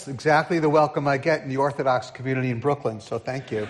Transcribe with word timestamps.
That's 0.00 0.08
exactly 0.08 0.58
the 0.60 0.70
welcome 0.70 1.06
I 1.06 1.18
get 1.18 1.42
in 1.42 1.50
the 1.50 1.58
Orthodox 1.58 2.10
community 2.10 2.48
in 2.48 2.58
Brooklyn, 2.58 3.02
so 3.02 3.18
thank 3.18 3.50
you. 3.50 3.68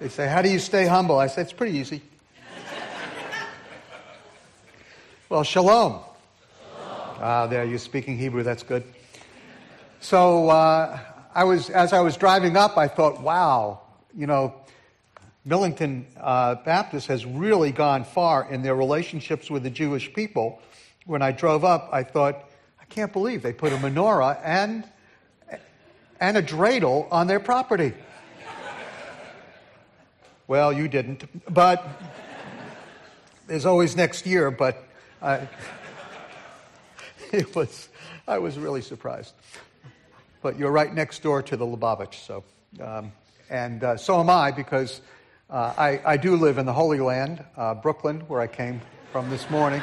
They 0.00 0.08
say, 0.08 0.26
How 0.26 0.40
do 0.40 0.48
you 0.48 0.58
stay 0.58 0.86
humble? 0.86 1.18
I 1.18 1.26
say, 1.26 1.42
It's 1.42 1.52
pretty 1.52 1.76
easy. 1.76 2.00
Well, 5.28 5.44
shalom. 5.44 6.00
Ah, 7.20 7.46
there, 7.46 7.66
you're 7.66 7.78
speaking 7.78 8.16
Hebrew, 8.16 8.42
that's 8.42 8.62
good. 8.62 8.82
So, 10.00 10.48
uh, 10.48 10.98
I 11.34 11.44
was, 11.44 11.68
as 11.68 11.92
I 11.92 12.00
was 12.00 12.16
driving 12.16 12.56
up, 12.56 12.78
I 12.78 12.88
thought, 12.88 13.20
wow, 13.20 13.82
you 14.16 14.26
know, 14.26 14.54
Millington 15.44 16.06
uh, 16.18 16.54
Baptist 16.54 17.08
has 17.08 17.26
really 17.26 17.72
gone 17.72 18.04
far 18.04 18.50
in 18.50 18.62
their 18.62 18.74
relationships 18.74 19.50
with 19.50 19.62
the 19.62 19.70
Jewish 19.70 20.10
people. 20.14 20.62
When 21.04 21.20
I 21.20 21.30
drove 21.32 21.62
up, 21.62 21.90
I 21.92 22.04
thought, 22.04 22.48
can't 22.92 23.12
believe 23.12 23.42
they 23.42 23.54
put 23.54 23.72
a 23.72 23.76
menorah 23.76 24.38
and, 24.44 24.84
and 26.20 26.36
a 26.36 26.42
dreidel 26.42 27.08
on 27.10 27.26
their 27.26 27.40
property. 27.40 27.94
well, 30.46 30.72
you 30.72 30.88
didn't, 30.88 31.24
but 31.52 31.86
there's 33.46 33.64
always 33.64 33.96
next 33.96 34.26
year, 34.26 34.50
but 34.50 34.84
I, 35.22 35.48
it 37.32 37.56
was, 37.56 37.88
I 38.28 38.38
was 38.38 38.58
really 38.58 38.82
surprised. 38.82 39.32
But 40.42 40.58
you're 40.58 40.70
right 40.70 40.92
next 40.92 41.22
door 41.22 41.42
to 41.42 41.56
the 41.56 41.64
Lubavitch, 41.64 42.14
so. 42.26 42.44
Um, 42.78 43.12
and 43.48 43.82
uh, 43.82 43.96
so 43.96 44.20
am 44.20 44.28
I 44.28 44.50
because 44.50 45.00
uh, 45.48 45.72
I, 45.76 46.00
I, 46.04 46.16
do 46.16 46.36
live 46.36 46.56
in 46.56 46.64
the 46.64 46.72
Holy 46.72 47.00
Land, 47.00 47.44
uh, 47.56 47.74
Brooklyn, 47.74 48.20
where 48.28 48.40
I 48.40 48.46
came 48.46 48.80
from 49.12 49.28
this 49.28 49.48
morning. 49.50 49.82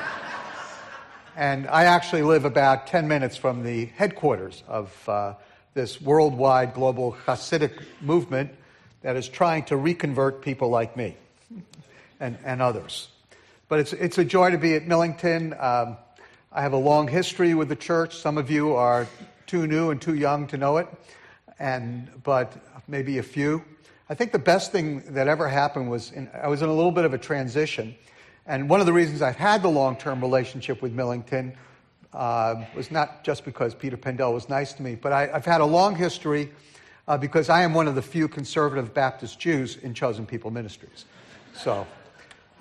And 1.40 1.70
I 1.70 1.86
actually 1.86 2.24
live 2.24 2.44
about 2.44 2.88
10 2.88 3.08
minutes 3.08 3.38
from 3.38 3.64
the 3.64 3.86
headquarters 3.86 4.62
of 4.68 5.08
uh, 5.08 5.36
this 5.74 6.02
worldwide 6.02 6.74
global 6.74 7.16
Hasidic 7.26 7.82
movement 8.02 8.54
that 9.04 9.16
is 9.16 9.30
trying 9.30 9.64
to 9.68 9.78
reconvert 9.78 10.42
people 10.42 10.68
like 10.68 10.98
me 10.98 11.16
and, 12.20 12.38
and 12.44 12.62
others. 12.62 13.08
But 13.70 13.80
it's, 13.80 13.94
it's 13.94 14.18
a 14.18 14.26
joy 14.26 14.52
to 14.52 14.58
be 14.58 14.76
at 14.76 14.86
Millington. 14.86 15.56
Um, 15.58 15.96
I 16.52 16.62
have 16.62 16.74
a 16.74 16.78
long 16.78 17.08
history 17.08 17.54
with 17.54 17.70
the 17.70 17.78
church. 17.78 18.18
Some 18.18 18.38
of 18.38 18.52
you 18.52 18.74
are 18.74 19.08
too 19.48 19.66
new 19.66 19.92
and 19.92 20.02
too 20.02 20.16
young 20.16 20.46
to 20.48 20.58
know 20.58 20.76
it, 20.76 20.90
and, 21.58 22.10
but 22.22 22.52
maybe 22.86 23.18
a 23.18 23.24
few. 23.24 23.64
I 24.10 24.14
think 24.14 24.34
the 24.34 24.40
best 24.40 24.74
thing 24.74 25.14
that 25.14 25.30
ever 25.30 25.48
happened 25.48 25.90
was 25.90 26.12
in, 26.12 26.30
I 26.34 26.50
was 26.50 26.62
in 26.62 26.68
a 26.68 26.74
little 26.74 26.92
bit 26.92 27.06
of 27.06 27.14
a 27.14 27.18
transition. 27.18 27.96
And 28.50 28.68
one 28.68 28.80
of 28.80 28.88
the 28.88 28.94
reasons 28.94 29.22
I've 29.22 29.36
had 29.36 29.62
the 29.62 29.70
long 29.70 29.96
term 29.96 30.22
relationship 30.22 30.82
with 30.82 30.92
Millington 30.92 31.54
uh, 32.12 32.66
was 32.76 32.90
not 32.90 33.24
just 33.24 33.46
because 33.46 33.76
Peter 33.76 33.96
Pendel 33.96 34.34
was 34.34 34.50
nice 34.50 34.74
to 34.74 34.82
me, 34.82 34.96
but 34.96 35.12
I, 35.12 35.28
have 35.28 35.46
had 35.46 35.62
a 35.62 35.66
long 35.66 35.96
history 35.96 36.50
uh, 37.08 37.16
because 37.16 37.48
I 37.48 37.62
am 37.62 37.76
one 37.76 37.88
of 37.88 37.94
the 37.94 38.02
few 38.02 38.28
conservative 38.28 38.92
Baptist 38.92 39.40
Jews 39.40 39.78
in 39.78 39.94
Chosen 39.94 40.26
People 40.26 40.50
Ministries. 40.50 41.06
So, 41.54 41.86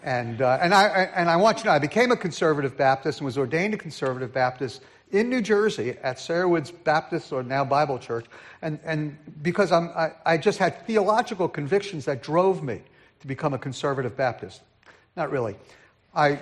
and, 0.04 0.42
uh, 0.42 0.58
and, 0.60 0.74
I, 0.74 1.08
and 1.14 1.30
I 1.30 1.36
want 1.36 1.56
you 1.56 1.62
to 1.62 1.68
know, 1.68 1.72
I 1.72 1.78
became 1.78 2.12
a 2.12 2.18
conservative 2.18 2.76
Baptist 2.76 3.20
and 3.20 3.24
was 3.24 3.38
ordained 3.38 3.72
a 3.72 3.78
conservative 3.78 4.30
Baptist 4.30 4.82
in 5.10 5.30
New 5.30 5.40
Jersey 5.40 5.96
at 6.02 6.20
Sayre 6.20 6.46
Woods 6.48 6.70
Baptist 6.70 7.32
or 7.32 7.42
now 7.42 7.64
Bible 7.64 7.98
Church. 7.98 8.26
And, 8.60 8.78
and 8.84 9.16
because 9.40 9.72
I'm, 9.72 9.88
I, 9.96 10.12
I 10.26 10.36
just 10.36 10.58
had 10.58 10.86
theological 10.86 11.48
convictions 11.48 12.04
that 12.04 12.22
drove 12.22 12.62
me 12.62 12.82
to 13.20 13.26
become 13.26 13.54
a 13.54 13.58
conservative 13.58 14.14
Baptist. 14.14 14.60
Not 15.18 15.32
really. 15.32 15.56
I, 16.14 16.38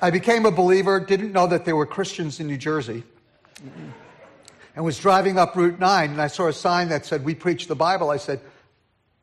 I 0.00 0.10
became 0.10 0.46
a 0.46 0.52
believer, 0.52 1.00
didn't 1.00 1.32
know 1.32 1.48
that 1.48 1.64
there 1.64 1.74
were 1.74 1.86
Christians 1.86 2.38
in 2.38 2.46
New 2.46 2.56
Jersey, 2.56 3.02
and 4.76 4.84
was 4.84 4.96
driving 4.96 5.38
up 5.38 5.56
Route 5.56 5.80
9, 5.80 6.10
and 6.10 6.22
I 6.22 6.28
saw 6.28 6.46
a 6.46 6.52
sign 6.52 6.90
that 6.90 7.04
said, 7.04 7.24
We 7.24 7.34
preach 7.34 7.66
the 7.66 7.74
Bible. 7.74 8.10
I 8.10 8.18
said, 8.18 8.40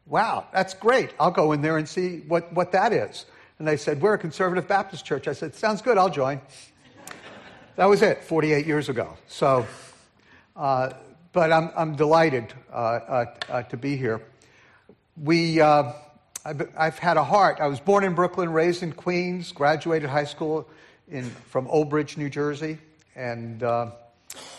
Wow, 0.06 0.48
that's 0.52 0.74
great. 0.74 1.12
I'll 1.18 1.32
go 1.32 1.54
in 1.54 1.62
there 1.62 1.78
and 1.78 1.88
see 1.88 2.24
what, 2.28 2.52
what 2.52 2.74
that 2.74 2.92
is. 2.92 3.26
And 3.58 3.66
they 3.66 3.78
said, 3.78 4.02
We're 4.02 4.16
a 4.16 4.18
conservative 4.18 4.68
Baptist 4.68 5.06
church. 5.06 5.30
I 5.30 5.34
said, 5.34 5.56
Sounds 5.56 5.82
good, 5.82 5.98
I'll 5.98 6.10
join. 6.10 6.42
That 7.78 7.86
was 7.86 8.02
it, 8.02 8.22
48 8.22 8.68
years 8.68 8.90
ago. 8.90 9.16
So, 9.28 9.66
uh, 10.58 10.92
but 11.32 11.54
I'm, 11.54 11.72
I'm 11.78 11.96
delighted 11.96 12.54
uh, 12.70 12.76
uh, 12.76 13.26
uh 13.48 13.64
to 13.64 13.78
be 13.78 13.96
here. 13.96 14.22
We, 15.16 15.62
uh, 15.62 15.94
I've, 16.46 16.70
I've, 16.78 17.00
had 17.00 17.16
a 17.16 17.24
heart. 17.24 17.60
I 17.62 17.68
was 17.68 17.80
born 17.80 18.04
in 18.04 18.16
Brooklyn, 18.16 18.52
raised 18.52 18.84
in 18.84 18.92
Queens, 18.92 19.54
graduated 19.54 20.10
high 20.10 20.26
school 20.26 20.68
in, 21.10 21.30
from 21.30 21.68
Old 21.68 21.90
Bridge, 21.90 22.18
New 22.18 22.30
Jersey. 22.30 22.80
And 23.16 23.64
uh, 23.64 23.92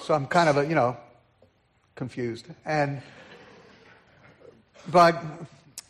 so 0.00 0.14
I'm 0.14 0.26
kind 0.26 0.48
of, 0.48 0.56
a, 0.56 0.66
you 0.66 0.74
know, 0.74 0.96
confused. 1.94 2.46
And, 2.64 3.02
but 4.90 5.22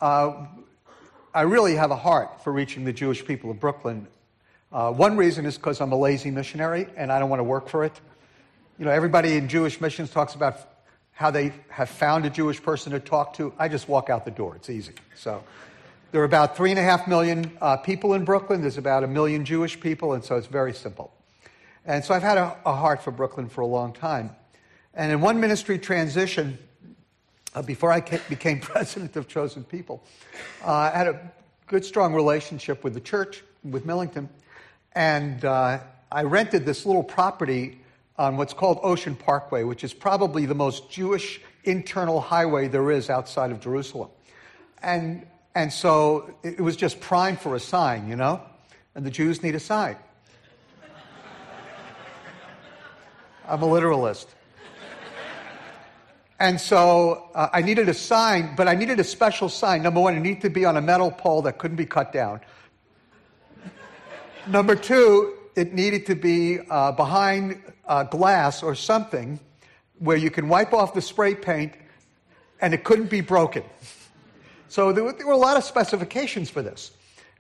I 0.01 1.43
really 1.43 1.77
have 1.77 1.93
a 1.93 1.97
heart 1.97 2.43
for 2.43 2.53
reaching 2.53 2.85
the 2.85 2.93
Jewish 2.93 3.25
people 3.25 3.53
of 3.53 3.61
Brooklyn. 3.61 4.09
Uh, 4.73 4.91
one 4.93 5.17
reason 5.17 5.47
is 5.47 5.57
because 5.57 5.81
I'm 5.81 5.93
a 5.93 5.97
lazy 5.97 6.33
missionary 6.33 6.89
and 6.97 7.13
I 7.13 7.21
don't 7.21 7.31
want 7.31 7.39
to 7.39 7.45
work 7.45 7.69
for 7.69 7.85
it. 7.85 7.93
You 8.81 8.85
know, 8.85 8.91
everybody 8.91 9.37
in 9.37 9.49
Jewish 9.49 9.81
missions 9.81 10.11
talks 10.11 10.35
about 10.35 10.59
how 11.13 11.31
they 11.31 11.53
have 11.69 11.89
found 11.89 12.27
a 12.27 12.31
Jewish 12.31 12.61
person 12.61 12.91
to 12.91 12.99
talk 12.99 13.35
to. 13.35 13.53
I 13.61 13.69
just 13.69 13.89
walk 13.89 14.11
out 14.11 14.25
the 14.25 14.33
door. 14.33 14.57
It's 14.57 14.69
easy. 14.69 14.95
So 15.15 15.45
there 16.15 16.23
are 16.23 16.27
about 16.27 16.57
three 16.57 16.71
and 16.71 16.79
a 16.79 16.83
half 16.83 17.09
million 17.09 17.51
uh, 17.61 17.77
people 17.77 18.15
in 18.15 18.25
Brooklyn. 18.25 18.61
There's 18.61 18.79
about 18.79 19.03
a 19.03 19.09
million 19.09 19.45
Jewish 19.45 19.81
people, 19.81 20.13
and 20.13 20.23
so 20.23 20.37
it's 20.37 20.47
very 20.47 20.73
simple. 20.73 21.13
And 21.85 22.05
so 22.05 22.15
I've 22.15 22.23
had 22.23 22.39
a, 22.39 22.57
a 22.65 22.73
heart 22.73 23.03
for 23.03 23.11
Brooklyn 23.11 23.49
for 23.49 23.63
a 23.63 23.67
long 23.67 23.93
time. 23.93 24.31
And 24.95 25.11
in 25.11 25.21
one 25.21 25.41
ministry 25.41 25.77
transition, 25.77 26.57
uh, 27.53 27.63
before 27.63 27.91
I 27.91 27.99
became 28.29 28.61
president 28.61 29.17
of 29.17 29.27
Chosen 29.27 29.65
People. 29.65 30.05
Uh, 30.65 30.71
I 30.71 30.91
had 30.97 31.09
a 31.09 31.33
good, 31.67 31.85
strong 31.85 32.15
relationship 32.15 32.85
with 32.85 32.95
the 32.95 33.01
church, 33.01 33.43
with 33.65 33.85
Millington, 33.85 34.29
and 34.93 35.45
uh, 35.45 35.81
I 36.13 36.23
rented 36.23 36.65
this 36.65 36.87
little 36.87 37.03
property 37.03 37.81
on 38.19 38.37
what's 38.37 38.55
called 38.55 38.79
Ocean 38.85 39.17
Parkway, 39.17 39.65
which 39.65 39.83
is 39.83 39.93
probably 39.93 40.47
the 40.47 40.55
most 40.55 40.89
Jewish 40.93 41.41
internal 41.65 42.21
highway 42.21 42.69
there 42.69 42.93
is 42.93 43.11
outside 43.11 43.51
of 43.51 43.59
Jerusalem. 43.59 44.11
And, 44.81 45.27
and 45.55 45.73
so 45.73 46.35
it 46.43 46.61
was 46.61 46.77
just 46.77 47.01
prime 47.01 47.37
for 47.37 47.55
a 47.55 47.61
sign, 47.61 48.09
you 48.09 48.17
know? 48.17 48.43
And 48.95 49.07
the 49.07 49.11
Jews 49.11 49.43
need 49.43 49.55
a 49.55 49.61
sign. 49.61 49.97
I'm 53.49 53.63
a 53.63 53.67
literalist. 53.67 54.29
And 56.41 56.61
so 56.61 57.31
uh, 57.35 57.49
I 57.53 57.63
needed 57.63 57.89
a 57.89 57.95
sign, 57.95 58.57
but 58.57 58.67
I 58.67 58.75
needed 58.75 58.99
a 58.99 59.05
special 59.05 59.49
sign. 59.49 59.83
Number 59.83 60.01
one, 60.01 60.17
it 60.17 60.21
needed 60.21 60.43
to 60.43 60.51
be 60.51 60.65
on 60.65 60.77
a 60.77 60.83
metal 60.83 61.11
pole 61.11 61.43
that 61.43 61.59
couldn't 61.59 61.77
be 61.77 61.87
cut 61.87 62.13
down. 62.13 62.41
Number 64.47 64.75
two, 64.75 65.35
it 65.55 65.73
needed 65.73 66.07
to 66.07 66.17
be 66.17 66.59
uh, 66.69 66.93
behind 66.93 67.63
uh, 67.87 68.03
glass 68.03 68.63
or 68.63 68.75
something 68.75 69.39
where 70.01 70.17
you 70.17 70.31
can 70.31 70.49
wipe 70.49 70.75
off 70.75 70.93
the 70.93 71.01
spray 71.01 71.35
paint 71.35 71.73
and 72.61 72.75
it 72.75 72.83
couldn't 72.83 73.11
be 73.11 73.21
broken. 73.21 73.63
So 74.69 74.93
there 74.93 75.05
were, 75.05 75.13
there 75.13 75.27
were 75.27 75.33
a 75.33 75.37
lot 75.37 75.57
of 75.57 75.65
specifications 75.65 76.51
for 76.51 76.63
this. 76.63 76.93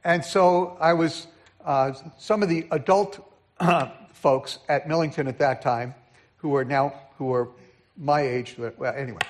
And 0.04 0.24
so 0.24 0.76
I 0.80 0.92
was, 0.92 1.26
uh, 1.64 1.92
some 2.18 2.42
of 2.42 2.48
the 2.48 2.66
adult 2.70 3.26
folks 4.12 4.58
at 4.68 4.88
Millington 4.88 5.26
at 5.28 5.38
that 5.38 5.62
time, 5.62 5.94
who 6.36 6.50
were 6.50 6.64
now, 6.64 6.94
who 7.18 7.26
were 7.26 7.48
my 7.96 8.20
age. 8.20 8.56
Well, 8.58 8.94
anyway. 8.94 9.20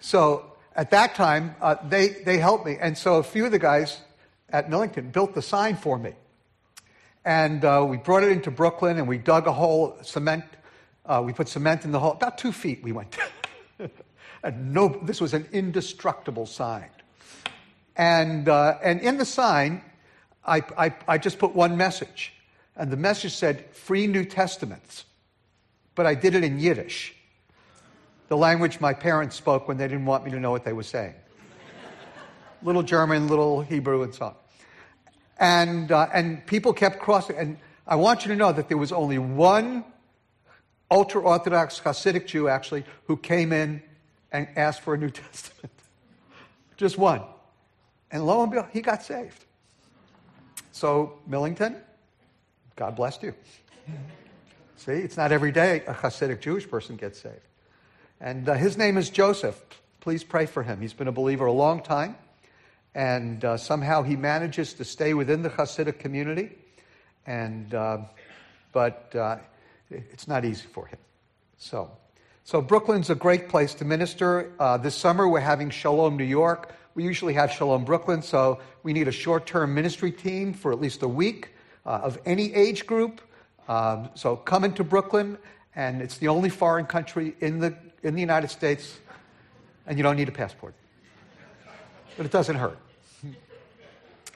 So 0.00 0.52
at 0.76 0.90
that 0.90 1.14
time, 1.14 1.54
uh, 1.60 1.76
they, 1.88 2.08
they 2.08 2.38
helped 2.38 2.66
me. 2.66 2.76
And 2.80 2.96
so 2.96 3.16
a 3.16 3.22
few 3.22 3.44
of 3.46 3.52
the 3.52 3.58
guys 3.58 4.00
at 4.50 4.68
Millington 4.68 5.10
built 5.10 5.34
the 5.34 5.42
sign 5.42 5.76
for 5.76 5.98
me. 5.98 6.12
And 7.24 7.64
uh, 7.64 7.86
we 7.88 7.96
brought 7.96 8.22
it 8.22 8.30
into 8.30 8.50
Brooklyn 8.50 8.98
and 8.98 9.08
we 9.08 9.18
dug 9.18 9.46
a 9.46 9.52
hole, 9.52 9.96
cement. 10.02 10.44
Uh, 11.06 11.22
we 11.24 11.32
put 11.32 11.48
cement 11.48 11.84
in 11.84 11.92
the 11.92 12.00
hole. 12.00 12.12
About 12.12 12.38
two 12.38 12.52
feet 12.52 12.82
we 12.82 12.92
went. 12.92 13.16
and 14.42 14.74
no, 14.74 15.00
this 15.02 15.20
was 15.20 15.32
an 15.32 15.48
indestructible 15.52 16.46
sign. 16.46 16.90
And, 17.96 18.48
uh, 18.48 18.78
and 18.82 19.00
in 19.00 19.18
the 19.18 19.24
sign, 19.24 19.82
I, 20.44 20.62
I, 20.76 20.94
I 21.06 21.18
just 21.18 21.38
put 21.38 21.54
one 21.54 21.76
message. 21.76 22.32
And 22.76 22.90
the 22.90 22.96
message 22.96 23.34
said, 23.34 23.70
free 23.74 24.06
New 24.06 24.24
Testaments. 24.24 25.04
But 25.94 26.06
I 26.06 26.14
did 26.14 26.34
it 26.34 26.42
in 26.42 26.58
Yiddish 26.58 27.14
the 28.28 28.36
language 28.36 28.80
my 28.80 28.92
parents 28.92 29.36
spoke 29.36 29.68
when 29.68 29.76
they 29.76 29.86
didn't 29.86 30.06
want 30.06 30.24
me 30.24 30.30
to 30.30 30.40
know 30.40 30.50
what 30.50 30.64
they 30.64 30.72
were 30.72 30.82
saying. 30.82 31.14
little 32.62 32.82
German, 32.82 33.28
little 33.28 33.60
Hebrew, 33.62 34.02
and 34.02 34.14
so 34.14 34.26
on. 34.26 34.34
And, 35.38 35.92
uh, 35.92 36.08
and 36.12 36.46
people 36.46 36.72
kept 36.72 37.00
crossing. 37.00 37.36
And 37.36 37.58
I 37.86 37.96
want 37.96 38.24
you 38.24 38.30
to 38.30 38.36
know 38.36 38.52
that 38.52 38.68
there 38.68 38.78
was 38.78 38.92
only 38.92 39.18
one 39.18 39.84
ultra 40.90 41.20
Orthodox 41.20 41.80
Hasidic 41.80 42.26
Jew, 42.26 42.48
actually, 42.48 42.84
who 43.06 43.16
came 43.16 43.52
in 43.52 43.82
and 44.32 44.48
asked 44.56 44.80
for 44.80 44.94
a 44.94 44.98
New 44.98 45.10
Testament. 45.30 45.72
Just 46.76 46.98
one. 46.98 47.22
And 48.10 48.26
lo 48.26 48.42
and 48.42 48.50
behold, 48.50 48.70
he 48.72 48.80
got 48.80 49.02
saved. 49.02 49.44
So, 50.72 51.18
Millington, 51.26 51.76
God 52.76 52.96
bless 52.96 53.22
you. 53.22 53.34
See, 54.76 54.92
it's 54.92 55.16
not 55.16 55.32
every 55.32 55.52
day 55.52 55.82
a 55.86 55.94
Hasidic 55.94 56.40
Jewish 56.40 56.68
person 56.68 56.96
gets 56.96 57.20
saved. 57.20 57.40
And 58.20 58.48
uh, 58.48 58.54
his 58.54 58.76
name 58.76 58.96
is 58.96 59.10
Joseph. 59.10 59.62
Please 60.00 60.24
pray 60.24 60.46
for 60.46 60.62
him. 60.62 60.80
He's 60.80 60.92
been 60.92 61.08
a 61.08 61.12
believer 61.12 61.46
a 61.46 61.52
long 61.52 61.82
time, 61.82 62.16
and 62.94 63.44
uh, 63.44 63.56
somehow 63.56 64.02
he 64.02 64.16
manages 64.16 64.74
to 64.74 64.84
stay 64.84 65.14
within 65.14 65.42
the 65.42 65.50
Hasidic 65.50 65.98
community. 65.98 66.50
And 67.26 67.72
uh, 67.74 67.98
but 68.72 69.14
uh, 69.14 69.38
it's 69.90 70.28
not 70.28 70.44
easy 70.44 70.66
for 70.66 70.86
him. 70.86 70.98
So, 71.56 71.90
so 72.46 72.60
Brooklyn's 72.60 73.08
a 73.08 73.14
great 73.14 73.48
place 73.48 73.72
to 73.76 73.86
minister. 73.86 74.52
Uh, 74.58 74.76
this 74.76 74.94
summer 74.94 75.26
we're 75.26 75.40
having 75.40 75.70
Shalom 75.70 76.18
New 76.18 76.24
York. 76.24 76.74
We 76.94 77.02
usually 77.02 77.32
have 77.32 77.50
Shalom 77.50 77.86
Brooklyn, 77.86 78.20
so 78.20 78.60
we 78.82 78.92
need 78.92 79.08
a 79.08 79.12
short-term 79.12 79.74
ministry 79.74 80.12
team 80.12 80.52
for 80.52 80.70
at 80.70 80.78
least 80.78 81.02
a 81.02 81.08
week 81.08 81.54
uh, 81.86 82.00
of 82.02 82.18
any 82.26 82.52
age 82.52 82.84
group. 82.84 83.22
Um, 83.66 84.10
so 84.14 84.36
come 84.36 84.62
into 84.62 84.84
Brooklyn, 84.84 85.38
and 85.74 86.02
it's 86.02 86.18
the 86.18 86.28
only 86.28 86.50
foreign 86.50 86.84
country 86.84 87.34
in 87.40 87.60
the 87.60 87.74
in 88.02 88.14
the 88.14 88.20
United 88.20 88.50
States, 88.50 88.98
and 89.86 89.96
you 89.96 90.02
don't 90.02 90.16
need 90.16 90.28
a 90.28 90.32
passport. 90.32 90.74
But 92.18 92.26
it 92.26 92.32
doesn't 92.32 92.56
hurt. 92.56 92.78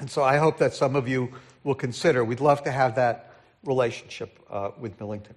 And 0.01 0.09
so 0.09 0.23
I 0.23 0.37
hope 0.37 0.59
that 0.59 0.75
some 0.75 0.95
of 0.95 1.09
you 1.09 1.35
will 1.65 1.75
consider. 1.75 2.25
We'd 2.25 2.39
love 2.41 2.63
to 2.63 2.71
have 2.71 2.95
that 2.95 3.35
relationship 3.65 4.39
uh, 4.49 4.71
with 4.79 4.99
Millington. 5.01 5.35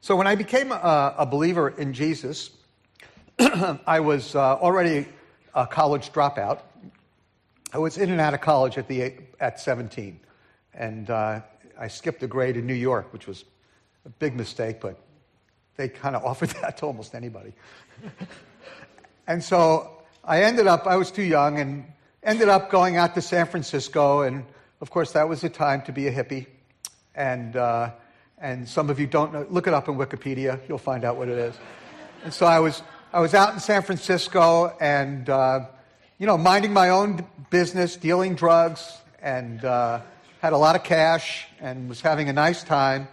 So 0.00 0.14
when 0.14 0.28
I 0.28 0.36
became 0.36 0.70
a, 0.70 1.14
a 1.18 1.26
believer 1.26 1.68
in 1.68 1.92
Jesus, 1.92 2.50
I 3.38 3.98
was 3.98 4.36
uh, 4.36 4.54
already 4.54 5.06
a 5.54 5.66
college 5.66 6.12
dropout. 6.12 6.60
I 7.72 7.78
was 7.78 7.98
in 7.98 8.10
and 8.10 8.20
out 8.20 8.32
of 8.32 8.40
college 8.40 8.78
at, 8.78 8.86
the, 8.86 9.14
at 9.40 9.58
17. 9.58 10.20
And 10.72 11.10
uh, 11.10 11.40
I 11.78 11.88
skipped 11.88 12.22
a 12.22 12.28
grade 12.28 12.56
in 12.56 12.64
New 12.64 12.74
York, 12.74 13.12
which 13.12 13.26
was 13.26 13.44
a 14.06 14.08
big 14.08 14.36
mistake, 14.36 14.80
but 14.80 15.00
they 15.76 15.88
kind 15.88 16.14
of 16.14 16.24
offered 16.30 16.50
that 16.50 16.76
to 16.78 16.86
almost 16.86 17.16
anybody. 17.16 17.52
and 19.26 19.42
so 19.42 20.02
I 20.22 20.44
ended 20.44 20.68
up, 20.68 20.86
I 20.86 20.94
was 20.94 21.10
too 21.10 21.24
young, 21.24 21.58
and 21.58 21.84
ended 22.22 22.48
up 22.48 22.70
going 22.70 22.96
out 22.96 23.16
to 23.16 23.20
San 23.20 23.46
Francisco. 23.46 24.22
And 24.22 24.44
of 24.80 24.90
course, 24.90 25.12
that 25.12 25.28
was 25.28 25.40
the 25.40 25.50
time 25.50 25.82
to 25.82 25.92
be 25.92 26.06
a 26.06 26.12
hippie. 26.12 26.46
And, 27.16 27.56
uh, 27.56 27.90
and 28.40 28.68
some 28.68 28.90
of 28.90 29.00
you 29.00 29.06
don't 29.06 29.32
know, 29.32 29.46
look 29.50 29.66
it 29.66 29.74
up 29.74 29.88
in 29.88 29.96
Wikipedia, 29.96 30.60
you'll 30.68 30.78
find 30.78 31.04
out 31.04 31.16
what 31.16 31.28
it 31.28 31.38
is. 31.38 31.54
And 32.24 32.32
so 32.32 32.46
I 32.46 32.60
was, 32.60 32.82
I 33.12 33.20
was 33.20 33.34
out 33.34 33.54
in 33.54 33.60
San 33.60 33.82
Francisco 33.82 34.76
and, 34.80 35.28
uh, 35.28 35.66
you 36.18 36.26
know, 36.26 36.38
minding 36.38 36.72
my 36.72 36.90
own 36.90 37.26
business, 37.50 37.96
dealing 37.96 38.34
drugs, 38.34 38.98
and 39.22 39.64
uh, 39.64 40.00
had 40.40 40.52
a 40.52 40.56
lot 40.56 40.76
of 40.76 40.84
cash 40.84 41.46
and 41.60 41.88
was 41.88 42.00
having 42.00 42.28
a 42.28 42.32
nice 42.32 42.62
time. 42.62 43.08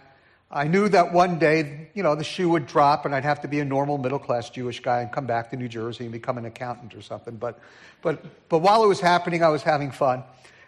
I 0.50 0.64
knew 0.64 0.88
that 0.88 1.12
one 1.12 1.38
day, 1.40 1.88
you 1.94 2.04
know, 2.04 2.14
the 2.14 2.24
shoe 2.24 2.48
would 2.50 2.66
drop 2.66 3.04
and 3.04 3.14
I'd 3.14 3.24
have 3.24 3.40
to 3.42 3.48
be 3.48 3.58
a 3.58 3.64
normal 3.64 3.98
middle 3.98 4.20
class 4.20 4.48
Jewish 4.48 4.80
guy 4.80 5.02
and 5.02 5.10
come 5.10 5.26
back 5.26 5.50
to 5.50 5.56
New 5.56 5.68
Jersey 5.68 6.04
and 6.04 6.12
become 6.12 6.38
an 6.38 6.44
accountant 6.44 6.94
or 6.94 7.02
something. 7.02 7.36
But, 7.36 7.58
but, 8.00 8.24
but 8.48 8.58
while 8.58 8.84
it 8.84 8.86
was 8.86 9.00
happening, 9.00 9.42
I 9.42 9.48
was 9.48 9.62
having 9.62 9.90
fun. 9.90 10.22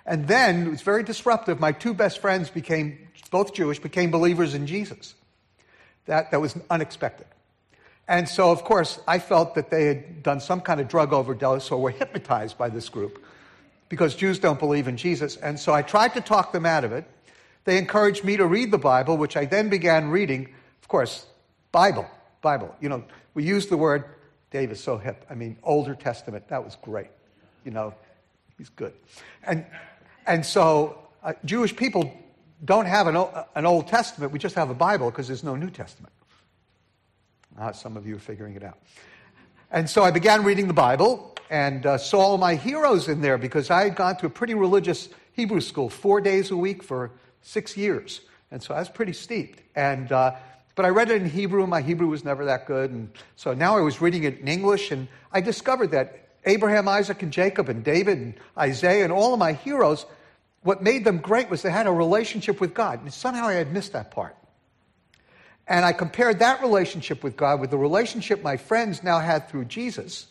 And 0.08 0.26
then 0.26 0.66
it 0.66 0.70
was 0.70 0.80
very 0.80 1.02
disruptive. 1.02 1.60
My 1.60 1.70
two 1.72 1.92
best 1.92 2.20
friends 2.20 2.48
became, 2.48 2.98
both 3.30 3.52
Jewish, 3.52 3.78
became 3.78 4.10
believers 4.10 4.54
in 4.54 4.66
Jesus. 4.66 5.14
That, 6.06 6.30
that 6.30 6.40
was 6.40 6.56
unexpected. 6.70 7.26
And 8.08 8.26
so, 8.26 8.50
of 8.50 8.64
course, 8.64 8.98
I 9.06 9.18
felt 9.18 9.54
that 9.56 9.70
they 9.70 9.84
had 9.84 10.22
done 10.22 10.40
some 10.40 10.62
kind 10.62 10.80
of 10.80 10.88
drug 10.88 11.12
overdose 11.12 11.70
or 11.70 11.78
were 11.78 11.90
hypnotized 11.90 12.56
by 12.56 12.70
this 12.70 12.88
group 12.88 13.22
because 13.90 14.16
Jews 14.16 14.38
don't 14.38 14.58
believe 14.58 14.88
in 14.88 14.96
Jesus. 14.96 15.36
And 15.36 15.60
so 15.60 15.74
I 15.74 15.82
tried 15.82 16.14
to 16.14 16.22
talk 16.22 16.52
them 16.52 16.64
out 16.64 16.84
of 16.84 16.92
it. 16.92 17.04
They 17.64 17.76
encouraged 17.76 18.24
me 18.24 18.38
to 18.38 18.46
read 18.46 18.70
the 18.70 18.78
Bible, 18.78 19.18
which 19.18 19.36
I 19.36 19.44
then 19.44 19.68
began 19.68 20.08
reading. 20.08 20.48
Of 20.80 20.88
course, 20.88 21.26
Bible, 21.70 22.08
Bible. 22.40 22.74
You 22.80 22.88
know, 22.88 23.04
we 23.34 23.44
use 23.44 23.66
the 23.66 23.76
word, 23.76 24.04
Dave 24.50 24.72
is 24.72 24.82
so 24.82 24.96
hip. 24.96 25.26
I 25.28 25.34
mean, 25.34 25.58
Older 25.62 25.94
Testament. 25.94 26.48
That 26.48 26.64
was 26.64 26.78
great. 26.80 27.10
You 27.66 27.72
know, 27.72 27.92
he's 28.56 28.70
good. 28.70 28.94
And, 29.42 29.66
and 30.28 30.46
so 30.46 30.98
uh, 31.22 31.32
Jewish 31.44 31.74
people 31.74 32.12
don't 32.64 32.86
have 32.86 33.06
an, 33.06 33.16
an 33.54 33.66
Old 33.66 33.88
Testament. 33.88 34.32
We 34.32 34.38
just 34.38 34.54
have 34.54 34.70
a 34.70 34.74
Bible 34.74 35.10
because 35.10 35.26
there's 35.26 35.44
no 35.44 35.56
New 35.56 35.70
Testament. 35.70 36.12
Uh, 37.58 37.72
some 37.72 37.96
of 37.96 38.06
you 38.06 38.16
are 38.16 38.20
figuring 38.20 38.54
it 38.54 38.62
out. 38.62 38.78
And 39.70 39.88
so 39.90 40.02
I 40.02 40.10
began 40.10 40.44
reading 40.44 40.68
the 40.68 40.74
Bible, 40.74 41.34
and 41.50 41.86
uh, 41.86 41.98
saw 41.98 42.20
all 42.20 42.38
my 42.38 42.54
heroes 42.54 43.08
in 43.08 43.20
there 43.20 43.38
because 43.38 43.70
I 43.70 43.84
had 43.84 43.96
gone 43.96 44.16
to 44.18 44.26
a 44.26 44.30
pretty 44.30 44.54
religious 44.54 45.08
Hebrew 45.32 45.60
school 45.60 45.88
four 45.88 46.20
days 46.20 46.50
a 46.50 46.56
week 46.56 46.82
for 46.82 47.10
six 47.42 47.76
years. 47.76 48.20
And 48.50 48.62
so 48.62 48.74
I 48.74 48.78
was 48.78 48.88
pretty 48.88 49.12
steeped. 49.12 49.62
And, 49.74 50.10
uh, 50.12 50.34
but 50.74 50.84
I 50.84 50.88
read 50.90 51.10
it 51.10 51.20
in 51.22 51.28
Hebrew. 51.28 51.62
and 51.62 51.70
My 51.70 51.80
Hebrew 51.80 52.08
was 52.08 52.24
never 52.24 52.44
that 52.46 52.66
good. 52.66 52.90
And 52.90 53.10
so 53.36 53.54
now 53.54 53.76
I 53.76 53.80
was 53.80 54.00
reading 54.00 54.24
it 54.24 54.40
in 54.40 54.48
English, 54.48 54.90
and 54.90 55.08
I 55.32 55.40
discovered 55.40 55.90
that 55.92 56.28
Abraham, 56.44 56.88
Isaac, 56.88 57.22
and 57.22 57.32
Jacob, 57.32 57.68
and 57.68 57.82
David, 57.84 58.18
and 58.18 58.34
Isaiah, 58.56 59.04
and 59.04 59.12
all 59.12 59.32
of 59.32 59.38
my 59.38 59.52
heroes, 59.52 60.06
what 60.62 60.82
made 60.82 61.04
them 61.04 61.18
great 61.18 61.50
was 61.50 61.62
they 61.62 61.70
had 61.70 61.86
a 61.86 61.92
relationship 61.92 62.60
with 62.60 62.74
God. 62.74 63.02
And 63.02 63.12
somehow 63.12 63.46
I 63.46 63.54
had 63.54 63.72
missed 63.72 63.92
that 63.92 64.10
part. 64.10 64.36
And 65.66 65.84
I 65.84 65.92
compared 65.92 66.38
that 66.38 66.62
relationship 66.62 67.22
with 67.22 67.36
God 67.36 67.60
with 67.60 67.70
the 67.70 67.78
relationship 67.78 68.42
my 68.42 68.56
friends 68.56 69.02
now 69.02 69.18
had 69.18 69.48
through 69.48 69.66
Jesus. 69.66 70.26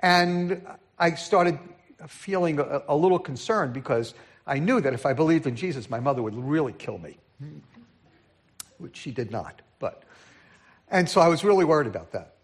And 0.00 0.66
I 0.98 1.14
started 1.14 1.58
feeling 2.08 2.58
a, 2.58 2.82
a, 2.88 2.96
little 2.96 3.18
concerned 3.18 3.72
because 3.72 4.12
I 4.46 4.58
knew 4.58 4.80
that 4.80 4.92
if 4.92 5.06
I 5.06 5.12
believed 5.12 5.46
in 5.46 5.56
Jesus, 5.56 5.88
my 5.88 6.00
mother 6.00 6.20
would 6.20 6.34
really 6.34 6.72
kill 6.72 6.98
me, 6.98 7.16
which 8.78 8.96
she 8.96 9.12
did 9.12 9.30
not. 9.30 9.62
But, 9.78 10.02
and 10.90 11.08
so 11.08 11.20
I 11.20 11.28
was 11.28 11.44
really 11.44 11.64
worried 11.64 11.86
about 11.86 12.12
that. 12.12 12.34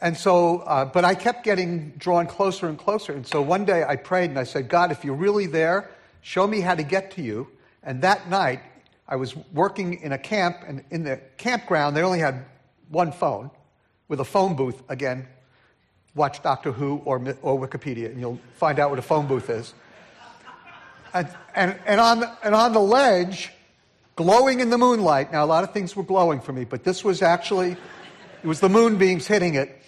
And 0.00 0.16
so, 0.16 0.58
uh, 0.60 0.84
but 0.84 1.04
I 1.04 1.14
kept 1.14 1.44
getting 1.44 1.90
drawn 1.98 2.26
closer 2.26 2.68
and 2.68 2.78
closer. 2.78 3.12
And 3.12 3.26
so 3.26 3.42
one 3.42 3.64
day 3.64 3.84
I 3.84 3.96
prayed 3.96 4.30
and 4.30 4.38
I 4.38 4.44
said, 4.44 4.68
God, 4.68 4.92
if 4.92 5.04
you're 5.04 5.14
really 5.14 5.46
there, 5.46 5.90
show 6.22 6.46
me 6.46 6.60
how 6.60 6.74
to 6.74 6.82
get 6.82 7.12
to 7.12 7.22
you. 7.22 7.48
And 7.82 8.02
that 8.02 8.28
night, 8.28 8.60
I 9.08 9.16
was 9.16 9.34
working 9.52 10.00
in 10.00 10.12
a 10.12 10.18
camp, 10.18 10.58
and 10.66 10.84
in 10.90 11.04
the 11.04 11.20
campground, 11.36 11.96
they 11.96 12.02
only 12.02 12.20
had 12.20 12.44
one 12.88 13.12
phone 13.12 13.50
with 14.08 14.20
a 14.20 14.24
phone 14.24 14.56
booth 14.56 14.82
again 14.88 15.26
watch 16.14 16.42
Doctor 16.42 16.72
Who 16.72 17.00
or, 17.04 17.18
or 17.42 17.58
Wikipedia, 17.58 18.06
and 18.06 18.20
you'll 18.20 18.40
find 18.54 18.78
out 18.78 18.90
what 18.90 18.98
a 18.98 19.02
phone 19.02 19.26
booth 19.26 19.48
is. 19.50 19.74
And, 21.12 21.28
and, 21.54 21.78
and, 21.86 22.00
on 22.00 22.24
and 22.42 22.54
on 22.54 22.72
the 22.72 22.80
ledge, 22.80 23.50
glowing 24.16 24.60
in 24.60 24.70
the 24.70 24.78
moonlight, 24.78 25.32
now 25.32 25.44
a 25.44 25.46
lot 25.46 25.64
of 25.64 25.72
things 25.72 25.96
were 25.96 26.04
glowing 26.04 26.40
for 26.40 26.52
me, 26.52 26.64
but 26.64 26.84
this 26.84 27.02
was 27.02 27.20
actually, 27.22 27.72
it 28.42 28.46
was 28.46 28.60
the 28.60 28.68
moonbeams 28.68 29.26
hitting 29.26 29.54
it. 29.54 29.79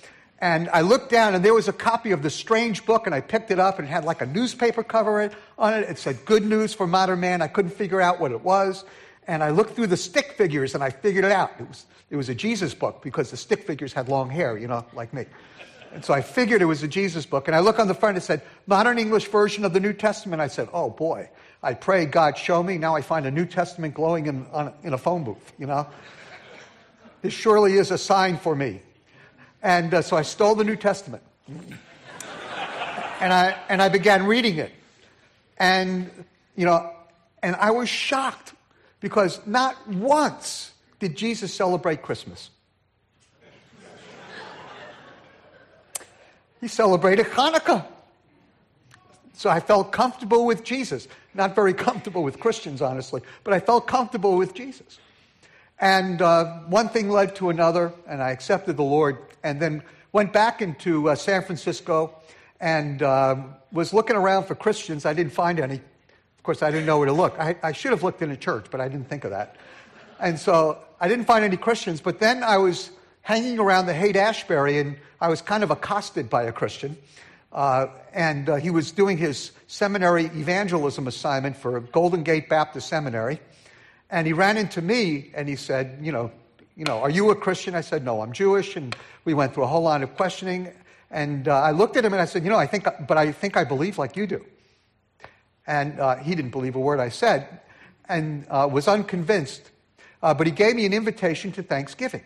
And 0.43 0.69
I 0.71 0.81
looked 0.81 1.09
down, 1.09 1.37
and 1.37 1.45
there 1.45 1.55
was 1.55 1.69
a 1.69 1.73
copy 1.73 2.11
of 2.11 2.25
the 2.25 2.29
strange 2.29 2.85
book, 2.85 3.07
and 3.07 3.15
I 3.15 3.21
picked 3.21 3.53
it 3.53 3.61
up, 3.61 3.79
and 3.79 3.87
it 3.87 3.93
had 3.93 4.05
like 4.05 4.23
a 4.23 4.27
newspaper 4.27 4.83
cover 4.83 5.31
on 5.57 5.75
it. 5.75 5.89
It 5.89 5.99
said, 5.99 6.25
Good 6.25 6.45
News 6.45 6.75
for 6.75 6.85
Modern 6.85 7.21
Man. 7.21 7.41
I 7.41 7.47
couldn't 7.47 7.71
figure 7.71 8.01
out 8.01 8.19
what 8.19 8.33
it 8.33 8.41
was. 8.41 8.85
And 9.29 9.41
I 9.45 9.51
looked 9.51 9.77
through 9.77 9.87
the 9.87 9.97
stick 9.97 10.33
figures, 10.33 10.75
and 10.75 10.83
I 10.83 10.91
figured 10.91 11.25
it 11.25 11.31
out. 11.31 11.53
It 11.61 11.69
was, 11.69 11.87
it 12.11 12.17
was 12.17 12.29
a 12.29 12.35
Jesus 12.35 12.75
book 12.75 13.05
because 13.05 13.31
the 13.31 13.37
stick 13.37 13.63
figures 13.69 13.93
had 13.93 14.09
long 14.09 14.31
hair, 14.31 14.59
you 14.59 14.67
know, 14.67 14.85
like 14.95 15.15
me. 15.15 15.27
And 15.95 16.05
so 16.05 16.13
I 16.13 16.23
figured 16.23 16.61
it 16.61 16.65
was 16.65 16.83
a 16.83 16.89
Jesus 16.89 17.25
book. 17.25 17.47
And 17.47 17.55
I 17.55 17.61
look 17.61 17.79
on 17.79 17.87
the 17.87 17.95
front, 17.95 18.17
it 18.17 18.23
said, 18.23 18.43
Modern 18.67 18.99
English 18.99 19.29
Version 19.29 19.65
of 19.65 19.73
the 19.73 19.79
New 19.79 19.93
Testament. 19.93 20.43
I 20.43 20.49
said, 20.49 20.69
oh 20.73 20.91
boy. 20.91 21.31
I 21.63 21.75
pray 21.75 22.05
God, 22.07 22.37
show 22.37 22.61
me. 22.65 22.79
Now 22.79 22.97
I 22.97 23.03
find 23.03 23.27
a 23.27 23.31
New 23.31 23.47
Testament 23.47 23.95
glowing 23.95 24.27
in, 24.27 24.47
on, 24.47 24.75
in 24.83 24.93
a 24.93 24.99
phone 24.99 25.23
booth, 25.23 25.53
you 25.57 25.67
know? 25.67 25.87
This 27.21 27.33
surely 27.33 27.75
is 27.75 27.93
a 27.93 27.99
sign 27.99 28.39
for 28.39 28.57
me. 28.57 28.83
And 29.62 29.95
uh, 29.95 30.02
so 30.02 30.16
I 30.16 30.23
stole 30.23 30.54
the 30.54 30.64
New 30.64 30.76
Testament. 30.76 31.23
and, 33.21 33.33
I, 33.33 33.57
and 33.69 33.81
I 33.81 33.88
began 33.88 34.26
reading 34.26 34.59
it. 34.59 34.73
And, 35.59 36.11
you 36.57 36.66
know, 36.66 36.90
and 37.42 37.54
I 37.57 37.71
was 37.71 37.88
shocked 37.88 38.54
because 39.00 39.40
not 39.47 39.88
once 39.88 40.73
did 40.99 41.16
Jesus 41.16 41.54
celebrate 41.54 42.02
Christmas. 42.02 42.50
He 46.61 46.69
celebrated 46.69 47.26
Hanukkah. 47.26 47.85
So 49.35 49.50
I 49.50 49.59
felt 49.59 49.90
comfortable 49.90 50.47
with 50.47 50.62
Jesus. 50.62 51.09
Not 51.35 51.57
very 51.57 51.75
comfortable 51.75 52.23
with 52.23 52.38
Christians, 52.38 52.81
honestly, 52.81 53.23
but 53.42 53.52
I 53.52 53.59
felt 53.59 53.88
comfortable 53.88 54.37
with 54.37 54.54
Jesus. 54.54 54.99
And 55.83 56.23
uh, 56.23 56.61
one 56.69 56.89
thing 56.91 57.11
led 57.11 57.35
to 57.37 57.51
another, 57.51 57.93
and 58.07 58.23
I 58.23 58.31
accepted 58.31 58.77
the 58.77 58.85
Lord, 58.85 59.19
and 59.43 59.61
then 59.61 59.83
went 60.12 60.33
back 60.33 60.62
into 60.62 61.09
uh, 61.09 61.17
San 61.17 61.43
Francisco 61.43 62.15
and 62.61 63.03
uh, 63.03 63.35
was 63.73 63.93
looking 63.93 64.15
around 64.15 64.45
for 64.45 64.55
Christians. 64.55 65.05
I 65.05 65.12
didn't 65.12 65.33
find 65.33 65.59
any. 65.59 65.75
Of 65.75 66.43
course, 66.45 66.62
I 66.62 66.71
didn't 66.71 66.87
know 66.87 66.99
where 66.99 67.09
to 67.09 67.12
look. 67.12 67.35
I, 67.37 67.57
I 67.65 67.73
should 67.73 67.91
have 67.91 68.05
looked 68.05 68.23
in 68.23 68.31
a 68.31 68.37
church, 68.37 68.67
but 68.71 68.81
I 68.81 68.87
didn't 68.87 69.09
think 69.09 69.25
of 69.25 69.31
that. 69.33 69.57
And 70.21 70.39
so 70.39 70.79
I 71.01 71.09
didn't 71.09 71.25
find 71.25 71.45
any 71.45 71.57
Christians, 71.57 72.01
but 72.01 72.21
then 72.21 72.45
I 72.45 72.59
was 72.59 72.93
hanging 73.23 73.59
around 73.59 73.87
the 73.87 73.95
Haight 73.95 74.15
Ashbury, 74.15 74.79
and 74.79 74.97
I 75.21 75.27
was 75.27 75.43
kind 75.43 75.65
of 75.65 75.73
accosted 75.73 76.31
by 76.31 76.45
a 76.45 76.53
Christian. 76.53 76.97
Uh, 77.53 77.89
and 78.12 78.49
uh, 78.49 78.55
he 78.55 78.71
was 78.71 78.93
doing 78.93 79.19
his 79.19 79.51
seminary 79.67 80.27
evangelism 80.27 81.09
assignment 81.09 81.57
for 81.57 81.81
Golden 81.81 82.23
Gate 82.23 82.49
Baptist 82.49 82.89
Seminary. 82.89 83.41
And 84.12 84.28
he 84.28 84.33
ran 84.33 84.57
into 84.57 84.81
me 84.81 85.33
and 85.35 85.49
he 85.49 85.57
said, 85.57 85.99
You 86.02 86.12
know, 86.12 86.31
you 86.76 86.85
know, 86.85 87.00
are 87.00 87.11
you 87.11 87.31
a 87.31 87.37
Christian? 87.37 87.75
I 87.75 87.83
said, 87.83 88.04
no, 88.04 88.23
I'm 88.23 88.33
Jewish. 88.33 88.76
And 88.76 88.97
we 89.25 89.35
went 89.35 89.54
through 89.54 89.64
a 89.64 89.66
whole 89.66 89.83
line 89.83 90.02
of 90.02 90.16
questioning. 90.16 90.73
And 91.11 91.47
uh, 91.47 91.61
I 91.61 91.73
looked 91.73 91.97
at 91.97 92.04
him 92.04 92.12
and 92.12 92.23
I 92.23 92.25
said, 92.25 92.45
you 92.45 92.50
know, 92.50 92.57
I 92.57 92.66
think, 92.66 92.87
but 93.07 93.19
I 93.19 93.33
think 93.33 93.57
I 93.57 93.64
believe 93.64 93.99
like 93.99 94.16
you 94.16 94.26
do. 94.26 94.45
And 95.66 96.00
uh, 96.00 96.16
he 96.16 96.35
didn't 96.35 96.50
believe 96.50 96.75
a 96.75 96.81
word 96.81 96.99
I 96.99 97.11
said 97.11 97.61
and 98.09 98.47
uh, 98.49 98.69
was 98.71 98.88
unconvinced. 98.88 99.71
Uh, 100.23 100.33
but 100.33 100.47
he 100.47 100.52
gave 100.52 100.76
me 100.76 100.87
an 100.87 100.92
invitation 100.92 101.52
to 101.52 101.62
Thanksgiving. 101.62 102.23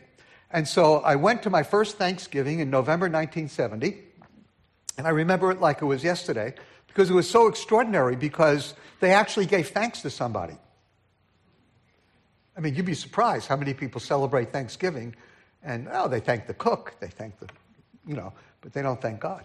And 0.51 0.69
so 0.69 1.01
I 1.01 1.17
went 1.17 1.43
to 1.43 1.51
my 1.51 1.65
first 1.65 1.99
Thanksgiving 1.99 2.61
in 2.61 2.71
November 2.71 3.07
1970. 3.07 3.99
And 4.97 5.07
I 5.07 5.11
remember 5.11 5.51
it 5.51 5.61
like 5.61 5.83
it 5.83 5.87
was 5.87 6.05
yesterday 6.05 6.55
because 6.87 7.11
it 7.11 7.15
was 7.15 7.29
so 7.29 7.49
extraordinary 7.49 8.15
because 8.17 8.75
they 9.01 9.13
actually 9.13 9.47
gave 9.47 9.71
thanks 9.71 10.03
to 10.03 10.11
somebody. 10.11 10.57
I 12.57 12.61
mean, 12.61 12.75
you'd 12.75 12.87
be 12.87 12.95
surprised 12.95 13.49
how 13.49 13.57
many 13.57 13.75
people 13.75 14.01
celebrate 14.01 14.53
Thanksgiving 14.53 15.15
and, 15.63 15.89
oh, 15.91 16.09
they 16.09 16.21
thank 16.21 16.47
the 16.47 16.55
cook, 16.55 16.95
they 17.01 17.09
thank 17.09 17.39
the, 17.39 17.49
you 18.07 18.15
know, 18.15 18.33
but 18.61 18.73
they 18.73 18.83
don't 18.83 19.01
thank 19.01 19.21
God. 19.21 19.45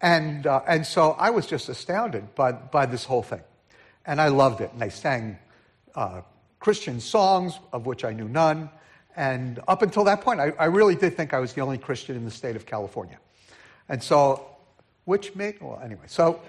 And, 0.00 0.46
uh, 0.46 0.62
and 0.66 0.84
so 0.84 1.12
I 1.12 1.30
was 1.30 1.46
just 1.46 1.68
astounded 1.68 2.34
by, 2.34 2.52
by 2.52 2.86
this 2.86 3.04
whole 3.04 3.22
thing. 3.22 3.42
And 4.06 4.20
I 4.20 4.28
loved 4.28 4.60
it. 4.60 4.72
And 4.72 4.80
they 4.80 4.88
sang 4.88 5.38
uh, 5.94 6.22
Christian 6.58 7.00
songs, 7.00 7.58
of 7.72 7.86
which 7.86 8.04
I 8.04 8.12
knew 8.12 8.28
none. 8.28 8.70
And 9.16 9.60
up 9.68 9.82
until 9.82 10.04
that 10.04 10.22
point, 10.22 10.40
I, 10.40 10.52
I, 10.58 10.66
really 10.66 10.94
did 10.94 11.16
think 11.16 11.34
I 11.34 11.40
was 11.40 11.52
the 11.52 11.60
only 11.60 11.78
Christian 11.78 12.16
in 12.16 12.24
the 12.24 12.30
state 12.30 12.56
of 12.56 12.64
California. 12.64 13.18
And 13.88 14.02
so, 14.02 14.46
which 15.04 15.34
made, 15.34 15.60
well, 15.60 15.80
anyway, 15.82 16.04
so, 16.06 16.40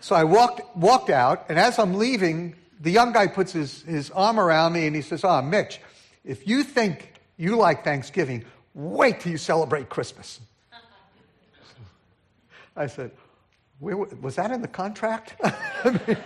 so 0.00 0.14
I 0.14 0.24
walked, 0.24 0.76
walked 0.76 1.10
out, 1.10 1.46
and 1.48 1.58
as 1.58 1.78
I'm 1.78 1.94
leaving, 1.94 2.54
the 2.80 2.90
young 2.90 3.12
guy 3.12 3.26
puts 3.26 3.52
his, 3.52 3.82
his 3.82 4.10
arm 4.10 4.38
around 4.38 4.72
me 4.72 4.86
and 4.86 4.94
he 4.94 5.02
says, 5.02 5.24
Ah, 5.24 5.38
oh, 5.38 5.42
Mitch, 5.42 5.80
if 6.24 6.46
you 6.46 6.62
think 6.62 7.12
you 7.36 7.56
like 7.56 7.84
Thanksgiving, 7.84 8.44
wait 8.74 9.20
till 9.20 9.32
you 9.32 9.38
celebrate 9.38 9.88
Christmas. 9.88 10.40
I 12.76 12.86
said, 12.86 13.10
was 13.80 14.36
that 14.36 14.50
in 14.50 14.62
the 14.62 14.68
contract? 14.68 15.34
I 15.44 16.00
mean, 16.06 16.16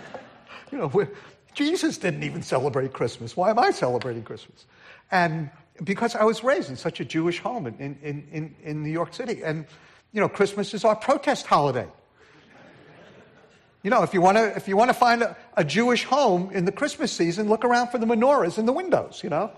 you 0.71 0.77
know, 0.77 1.07
Jesus 1.53 1.97
didn't 1.97 2.23
even 2.23 2.41
celebrate 2.41 2.93
Christmas. 2.93 3.37
Why 3.37 3.49
am 3.51 3.59
I 3.59 3.71
celebrating 3.71 4.23
Christmas? 4.23 4.65
And 5.11 5.49
because 5.83 6.15
I 6.15 6.23
was 6.23 6.43
raised 6.43 6.69
in 6.69 6.75
such 6.75 6.99
a 6.99 7.05
Jewish 7.05 7.39
home 7.39 7.67
in, 7.67 7.97
in, 8.01 8.27
in, 8.31 8.55
in 8.63 8.83
New 8.83 8.91
York 8.91 9.13
City. 9.13 9.43
And, 9.43 9.65
you 10.11 10.21
know, 10.21 10.29
Christmas 10.29 10.73
is 10.73 10.85
our 10.85 10.95
protest 10.95 11.45
holiday. 11.45 11.87
You 13.83 13.89
know, 13.89 14.01
if 14.01 14.13
you 14.13 14.21
want 14.21 14.37
to 14.37 14.55
if 14.55 14.67
you 14.69 14.77
want 14.77 14.89
to 14.89 14.93
find 14.93 15.21
a, 15.21 15.35
a, 15.55 15.63
Jewish 15.65 16.05
home 16.05 16.49
in 16.53 16.63
the 16.63 16.71
Christmas 16.71 17.11
season, 17.11 17.49
look 17.49 17.65
around 17.65 17.89
for 17.89 17.97
the 17.97 18.05
menorahs 18.05 18.57
in 18.57 18.65
the 18.65 18.71
windows. 18.71 19.21
You 19.23 19.29
know, 19.29 19.51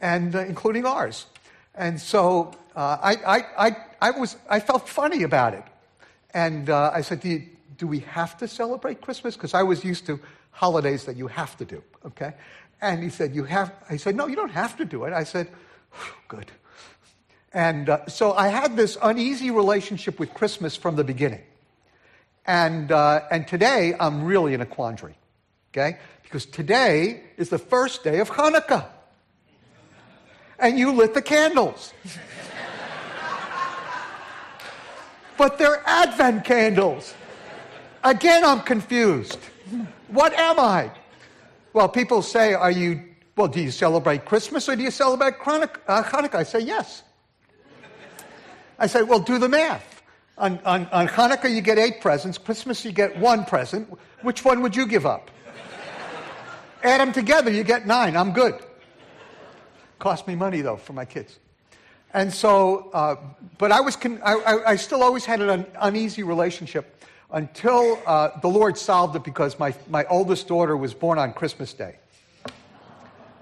and 0.00 0.34
uh, 0.34 0.40
including 0.40 0.86
ours. 0.86 1.26
And 1.74 2.00
so 2.00 2.54
uh, 2.74 2.98
I, 3.02 3.14
I, 3.26 3.44
I, 3.58 3.76
I 4.00 4.10
was 4.12 4.36
I 4.48 4.60
felt 4.60 4.88
funny 4.88 5.24
about 5.24 5.54
it, 5.54 5.64
and 6.32 6.70
uh, 6.70 6.92
I 6.94 7.00
said, 7.02 7.20
do, 7.20 7.28
you, 7.28 7.48
do 7.76 7.86
we 7.86 8.00
have 8.00 8.36
to 8.38 8.48
celebrate 8.48 9.00
Christmas? 9.00 9.34
Because 9.34 9.54
I 9.54 9.64
was 9.64 9.84
used 9.84 10.06
to 10.06 10.20
holidays 10.50 11.04
that 11.04 11.16
you 11.16 11.26
have 11.26 11.56
to 11.58 11.64
do. 11.64 11.82
Okay, 12.06 12.34
and 12.80 13.02
he 13.02 13.10
said, 13.10 13.34
you 13.34 13.44
have. 13.44 13.72
I 13.90 13.96
said, 13.96 14.14
no, 14.14 14.28
you 14.28 14.36
don't 14.36 14.50
have 14.50 14.76
to 14.76 14.84
do 14.84 15.04
it. 15.04 15.12
I 15.12 15.24
said, 15.24 15.48
good. 16.28 16.46
And 17.52 17.88
uh, 17.88 18.06
so 18.06 18.34
I 18.34 18.48
had 18.48 18.76
this 18.76 18.98
uneasy 19.02 19.50
relationship 19.50 20.20
with 20.20 20.34
Christmas 20.34 20.76
from 20.76 20.96
the 20.96 21.04
beginning. 21.04 21.42
And, 22.46 22.90
uh, 22.90 23.22
and 23.30 23.46
today, 23.46 23.94
I'm 23.98 24.24
really 24.24 24.54
in 24.54 24.60
a 24.60 24.66
quandary, 24.66 25.16
okay? 25.72 25.98
Because 26.22 26.46
today 26.46 27.22
is 27.36 27.50
the 27.50 27.58
first 27.58 28.04
day 28.04 28.20
of 28.20 28.30
Hanukkah. 28.30 28.86
And 30.58 30.78
you 30.78 30.92
lit 30.92 31.14
the 31.14 31.22
candles. 31.22 31.92
but 35.36 35.58
they're 35.58 35.82
Advent 35.86 36.44
candles. 36.44 37.14
Again, 38.02 38.44
I'm 38.44 38.60
confused. 38.60 39.38
What 40.08 40.32
am 40.34 40.58
I? 40.58 40.90
Well, 41.72 41.88
people 41.88 42.22
say, 42.22 42.54
Are 42.54 42.70
you, 42.70 43.04
well, 43.36 43.48
do 43.48 43.60
you 43.60 43.70
celebrate 43.70 44.24
Christmas 44.24 44.68
or 44.68 44.76
do 44.76 44.82
you 44.82 44.90
celebrate 44.90 45.34
uh, 45.34 46.02
Hanukkah? 46.02 46.34
I 46.34 46.42
say, 46.42 46.60
Yes. 46.60 47.02
I 48.78 48.86
say, 48.86 49.02
Well, 49.02 49.20
do 49.20 49.38
the 49.38 49.48
math. 49.48 49.97
On, 50.38 50.60
on, 50.64 50.86
on 50.92 51.08
Hanukkah, 51.08 51.52
you 51.52 51.60
get 51.60 51.78
eight 51.78 52.00
presents. 52.00 52.38
Christmas, 52.38 52.84
you 52.84 52.92
get 52.92 53.18
one 53.18 53.44
present. 53.44 53.92
Which 54.22 54.44
one 54.44 54.62
would 54.62 54.76
you 54.76 54.86
give 54.86 55.04
up? 55.04 55.30
Add 56.84 57.00
them 57.00 57.12
together, 57.12 57.50
you 57.50 57.64
get 57.64 57.88
nine. 57.88 58.16
I'm 58.16 58.32
good. 58.32 58.54
Cost 59.98 60.28
me 60.28 60.36
money, 60.36 60.60
though, 60.60 60.76
for 60.76 60.92
my 60.92 61.04
kids. 61.04 61.40
And 62.14 62.32
so, 62.32 62.88
uh, 62.92 63.16
but 63.58 63.72
I, 63.72 63.80
was 63.80 63.96
con- 63.96 64.20
I, 64.24 64.60
I, 64.64 64.76
still 64.76 65.02
always 65.02 65.24
had 65.24 65.40
an 65.42 65.66
uneasy 65.80 66.22
relationship 66.22 67.04
until 67.32 68.00
uh, 68.06 68.38
the 68.40 68.48
Lord 68.48 68.78
solved 68.78 69.16
it 69.16 69.24
because 69.24 69.58
my, 69.58 69.74
my 69.90 70.04
oldest 70.04 70.46
daughter 70.46 70.76
was 70.76 70.94
born 70.94 71.18
on 71.18 71.32
Christmas 71.32 71.74
Day. 71.74 71.96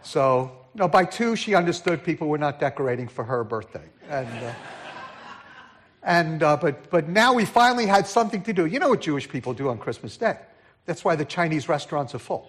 So, 0.02 0.50
you 0.74 0.80
know, 0.80 0.88
by 0.88 1.04
two, 1.04 1.36
she 1.36 1.54
understood 1.54 2.02
people 2.02 2.26
were 2.26 2.38
not 2.38 2.58
decorating 2.58 3.06
for 3.06 3.22
her 3.22 3.44
birthday. 3.44 3.84
And. 4.08 4.28
Uh, 4.28 4.54
and, 6.06 6.40
uh, 6.40 6.56
but, 6.56 6.88
but 6.88 7.08
now 7.08 7.34
we 7.34 7.44
finally 7.44 7.84
had 7.84 8.06
something 8.06 8.40
to 8.44 8.52
do. 8.52 8.64
You 8.64 8.78
know 8.78 8.90
what 8.90 9.00
Jewish 9.00 9.28
people 9.28 9.52
do 9.54 9.68
on 9.68 9.78
Christmas 9.78 10.16
Day? 10.16 10.38
That's 10.86 11.04
why 11.04 11.16
the 11.16 11.24
Chinese 11.24 11.68
restaurants 11.68 12.14
are 12.14 12.20
full. 12.20 12.48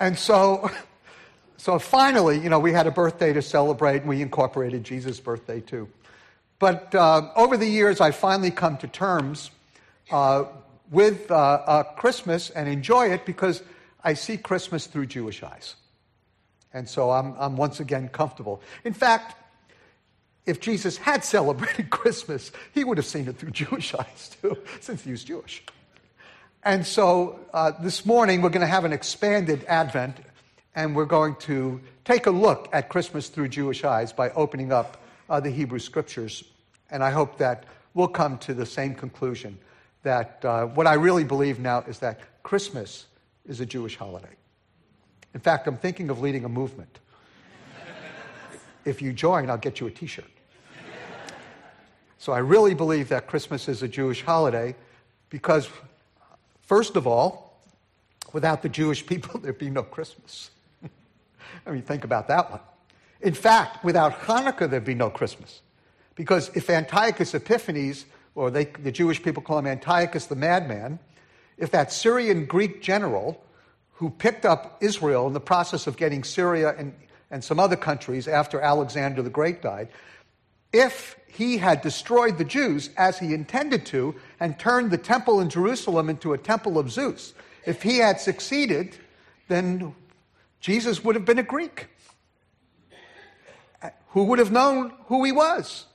And 0.00 0.18
so, 0.18 0.70
so 1.58 1.78
finally, 1.78 2.38
you 2.38 2.48
know, 2.48 2.58
we 2.58 2.72
had 2.72 2.86
a 2.86 2.90
birthday 2.90 3.34
to 3.34 3.42
celebrate, 3.42 3.98
and 3.98 4.08
we 4.08 4.22
incorporated 4.22 4.82
Jesus' 4.82 5.20
birthday 5.20 5.60
too. 5.60 5.90
But 6.58 6.94
uh, 6.94 7.30
over 7.36 7.58
the 7.58 7.68
years, 7.68 8.00
I've 8.00 8.16
finally 8.16 8.50
come 8.50 8.78
to 8.78 8.88
terms 8.88 9.50
uh, 10.10 10.44
with 10.90 11.30
uh, 11.30 11.34
uh, 11.34 11.82
Christmas 11.82 12.48
and 12.48 12.66
enjoy 12.66 13.10
it 13.10 13.26
because 13.26 13.62
I 14.02 14.14
see 14.14 14.38
Christmas 14.38 14.86
through 14.86 15.06
Jewish 15.06 15.42
eyes. 15.42 15.76
And 16.72 16.88
so 16.88 17.10
I'm, 17.10 17.34
I'm 17.38 17.58
once 17.58 17.78
again 17.78 18.08
comfortable. 18.08 18.62
In 18.84 18.94
fact, 18.94 19.36
if 20.46 20.60
Jesus 20.60 20.96
had 20.96 21.24
celebrated 21.24 21.90
Christmas, 21.90 22.52
he 22.72 22.84
would 22.84 22.98
have 22.98 23.06
seen 23.06 23.28
it 23.28 23.36
through 23.38 23.50
Jewish 23.52 23.94
eyes 23.94 24.36
too, 24.40 24.56
since 24.80 25.02
he 25.02 25.10
was 25.10 25.24
Jewish. 25.24 25.62
And 26.64 26.86
so 26.86 27.40
uh, 27.52 27.72
this 27.80 28.06
morning 28.06 28.42
we're 28.42 28.50
going 28.50 28.60
to 28.60 28.66
have 28.66 28.84
an 28.84 28.92
expanded 28.92 29.64
Advent, 29.64 30.18
and 30.74 30.94
we're 30.94 31.04
going 31.04 31.36
to 31.40 31.80
take 32.04 32.26
a 32.26 32.30
look 32.30 32.68
at 32.72 32.88
Christmas 32.88 33.28
through 33.28 33.48
Jewish 33.48 33.84
eyes 33.84 34.12
by 34.12 34.30
opening 34.30 34.72
up 34.72 35.02
uh, 35.28 35.40
the 35.40 35.50
Hebrew 35.50 35.78
Scriptures. 35.78 36.44
And 36.90 37.02
I 37.02 37.10
hope 37.10 37.38
that 37.38 37.64
we'll 37.94 38.08
come 38.08 38.38
to 38.38 38.54
the 38.54 38.66
same 38.66 38.94
conclusion 38.94 39.58
that 40.02 40.44
uh, 40.44 40.66
what 40.66 40.86
I 40.86 40.94
really 40.94 41.24
believe 41.24 41.58
now 41.58 41.80
is 41.80 41.98
that 42.00 42.20
Christmas 42.42 43.06
is 43.46 43.60
a 43.60 43.66
Jewish 43.66 43.96
holiday. 43.96 44.34
In 45.34 45.40
fact, 45.40 45.66
I'm 45.66 45.78
thinking 45.78 46.10
of 46.10 46.20
leading 46.20 46.44
a 46.44 46.48
movement 46.48 46.98
if 48.84 49.02
you 49.02 49.12
join, 49.12 49.50
I'll 49.50 49.58
get 49.58 49.80
you 49.80 49.86
a 49.86 49.90
t 49.90 50.06
shirt. 50.06 50.24
So 52.22 52.32
I 52.32 52.38
really 52.38 52.74
believe 52.74 53.08
that 53.08 53.26
Christmas 53.26 53.68
is 53.68 53.82
a 53.82 53.88
Jewish 53.88 54.22
holiday 54.22 54.76
because, 55.28 55.68
first 56.60 56.94
of 56.94 57.04
all, 57.04 57.60
without 58.32 58.62
the 58.62 58.68
Jewish 58.68 59.04
people, 59.04 59.40
there'd 59.42 59.58
be 59.58 59.70
no 59.70 59.82
Christmas. 59.82 60.52
I 61.66 61.72
mean, 61.72 61.82
think 61.82 62.04
about 62.04 62.28
that 62.28 62.48
one. 62.48 62.60
In 63.22 63.34
fact, 63.34 63.82
without 63.82 64.12
Hanukkah, 64.20 64.70
there'd 64.70 64.84
be 64.84 64.94
no 64.94 65.10
Christmas. 65.10 65.62
Because 66.14 66.48
if 66.54 66.70
Antiochus 66.70 67.34
Epiphanes, 67.34 68.04
or 68.36 68.52
they, 68.52 68.66
the 68.66 68.92
Jewish 68.92 69.20
people 69.20 69.42
call 69.42 69.58
him 69.58 69.66
Antiochus 69.66 70.26
the 70.26 70.36
madman, 70.36 71.00
if 71.58 71.72
that 71.72 71.90
Syrian 71.90 72.44
Greek 72.44 72.82
general 72.82 73.42
who 73.94 74.10
picked 74.10 74.44
up 74.44 74.78
Israel 74.80 75.26
in 75.26 75.32
the 75.32 75.40
process 75.40 75.88
of 75.88 75.96
getting 75.96 76.22
Syria 76.22 76.72
and 76.78 76.94
and 77.32 77.42
some 77.42 77.58
other 77.58 77.76
countries 77.76 78.28
after 78.28 78.60
Alexander 78.60 79.22
the 79.22 79.30
Great 79.30 79.62
died, 79.62 79.88
if 80.72 81.16
he 81.26 81.58
had 81.58 81.80
destroyed 81.80 82.38
the 82.38 82.44
Jews 82.44 82.90
as 82.96 83.18
he 83.18 83.32
intended 83.34 83.86
to 83.86 84.14
and 84.38 84.58
turned 84.58 84.90
the 84.90 84.98
temple 84.98 85.40
in 85.40 85.48
Jerusalem 85.48 86.10
into 86.10 86.32
a 86.32 86.38
temple 86.38 86.78
of 86.78 86.90
Zeus, 86.90 87.34
if 87.64 87.82
he 87.82 87.98
had 87.98 88.20
succeeded, 88.20 88.96
then 89.48 89.94
Jesus 90.60 91.02
would 91.04 91.14
have 91.14 91.24
been 91.24 91.38
a 91.38 91.42
Greek. 91.42 91.88
Uh, 93.82 93.90
who 94.08 94.24
would 94.24 94.38
have 94.38 94.52
known 94.52 94.92
who 95.06 95.24
he 95.24 95.32
was? 95.32 95.86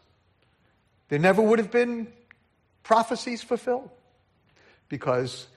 There 1.10 1.20
never 1.20 1.42
would 1.42 1.60
have 1.60 1.72
been 1.72 2.08
prophecies 2.84 3.42
fulfilled 3.42 3.90
because 4.90 5.48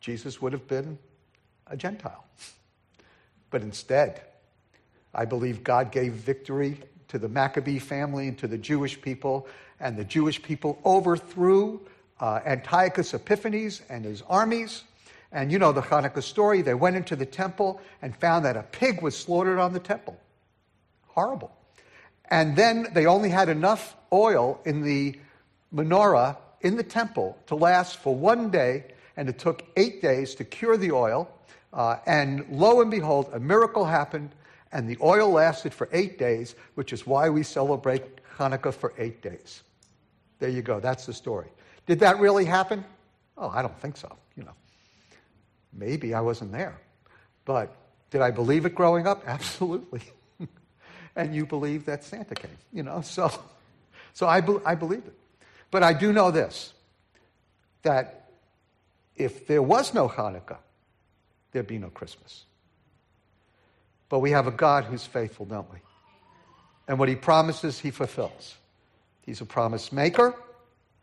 Jesus 0.00 0.40
would 0.40 0.52
have 0.52 0.66
been 0.66 0.98
a 1.66 1.76
Gentile. 1.76 2.24
But 3.50 3.62
instead, 3.62 4.20
I 5.14 5.24
believe 5.24 5.62
God 5.62 5.92
gave 5.92 6.12
victory 6.12 6.78
to 7.12 7.18
the 7.18 7.28
Maccabee 7.28 7.78
family 7.78 8.28
and 8.28 8.38
to 8.38 8.48
the 8.48 8.56
Jewish 8.56 9.00
people, 9.00 9.46
and 9.78 9.98
the 9.98 10.04
Jewish 10.04 10.42
people 10.42 10.78
overthrew 10.82 11.78
uh, 12.20 12.40
Antiochus 12.46 13.12
Epiphanes 13.12 13.82
and 13.90 14.04
his 14.04 14.22
armies, 14.22 14.84
And 15.30 15.52
you 15.52 15.58
know 15.58 15.72
the 15.72 15.82
Hanukkah 15.82 16.22
story. 16.22 16.62
They 16.62 16.74
went 16.74 16.96
into 16.96 17.14
the 17.14 17.26
temple 17.26 17.80
and 18.00 18.16
found 18.16 18.46
that 18.46 18.56
a 18.56 18.62
pig 18.62 19.02
was 19.02 19.14
slaughtered 19.16 19.58
on 19.58 19.74
the 19.74 19.78
temple. 19.80 20.18
Horrible. 21.08 21.52
And 22.30 22.56
then 22.56 22.88
they 22.94 23.04
only 23.04 23.28
had 23.28 23.50
enough 23.50 23.94
oil 24.10 24.58
in 24.64 24.82
the 24.82 25.18
menorah 25.74 26.36
in 26.62 26.76
the 26.76 26.82
temple 26.82 27.36
to 27.48 27.54
last 27.54 27.98
for 27.98 28.14
one 28.14 28.50
day, 28.50 28.84
and 29.18 29.28
it 29.28 29.38
took 29.38 29.64
eight 29.76 30.00
days 30.00 30.34
to 30.36 30.44
cure 30.44 30.78
the 30.78 30.92
oil. 30.92 31.30
Uh, 31.74 31.96
and 32.06 32.46
lo 32.50 32.80
and 32.80 32.90
behold, 32.90 33.28
a 33.32 33.40
miracle 33.40 33.84
happened, 33.84 34.30
and 34.72 34.88
the 34.88 34.96
oil 35.02 35.30
lasted 35.30 35.74
for 35.74 35.88
eight 35.92 36.18
days, 36.18 36.54
which 36.74 36.92
is 36.92 37.06
why 37.06 37.28
we 37.28 37.42
celebrate 37.42 38.02
Hanukkah 38.38 38.72
for 38.72 38.94
eight 38.98 39.22
days. 39.22 39.62
There 40.38 40.48
you 40.48 40.62
go. 40.62 40.80
That's 40.80 41.06
the 41.06 41.12
story. 41.12 41.48
Did 41.86 42.00
that 42.00 42.18
really 42.18 42.44
happen? 42.44 42.84
Oh, 43.36 43.48
I 43.48 43.62
don't 43.62 43.78
think 43.80 43.96
so. 43.96 44.16
You 44.36 44.44
know, 44.44 44.54
maybe 45.72 46.14
I 46.14 46.20
wasn't 46.20 46.52
there, 46.52 46.80
but 47.44 47.76
did 48.10 48.22
I 48.22 48.30
believe 48.30 48.66
it 48.66 48.74
growing 48.74 49.06
up? 49.06 49.22
Absolutely. 49.26 50.02
and 51.16 51.34
you 51.34 51.44
believe 51.46 51.84
that 51.84 52.02
Santa 52.02 52.34
came. 52.34 52.56
You 52.72 52.82
know, 52.82 53.02
so 53.02 53.30
so 54.14 54.26
I 54.26 54.40
be, 54.40 54.56
I 54.64 54.74
believe 54.74 55.04
it. 55.06 55.14
But 55.70 55.82
I 55.82 55.92
do 55.92 56.12
know 56.12 56.30
this: 56.30 56.72
that 57.82 58.30
if 59.16 59.46
there 59.46 59.62
was 59.62 59.92
no 59.92 60.08
Hanukkah, 60.08 60.58
there'd 61.52 61.66
be 61.66 61.78
no 61.78 61.90
Christmas. 61.90 62.44
But 64.12 64.18
we 64.18 64.32
have 64.32 64.46
a 64.46 64.50
God 64.50 64.84
who's 64.84 65.06
faithful, 65.06 65.46
don't 65.46 65.72
we? 65.72 65.78
And 66.86 66.98
what 66.98 67.08
he 67.08 67.16
promises, 67.16 67.78
he 67.78 67.90
fulfills. 67.90 68.56
He's 69.22 69.40
a 69.40 69.46
promise 69.46 69.90
maker. 69.90 70.34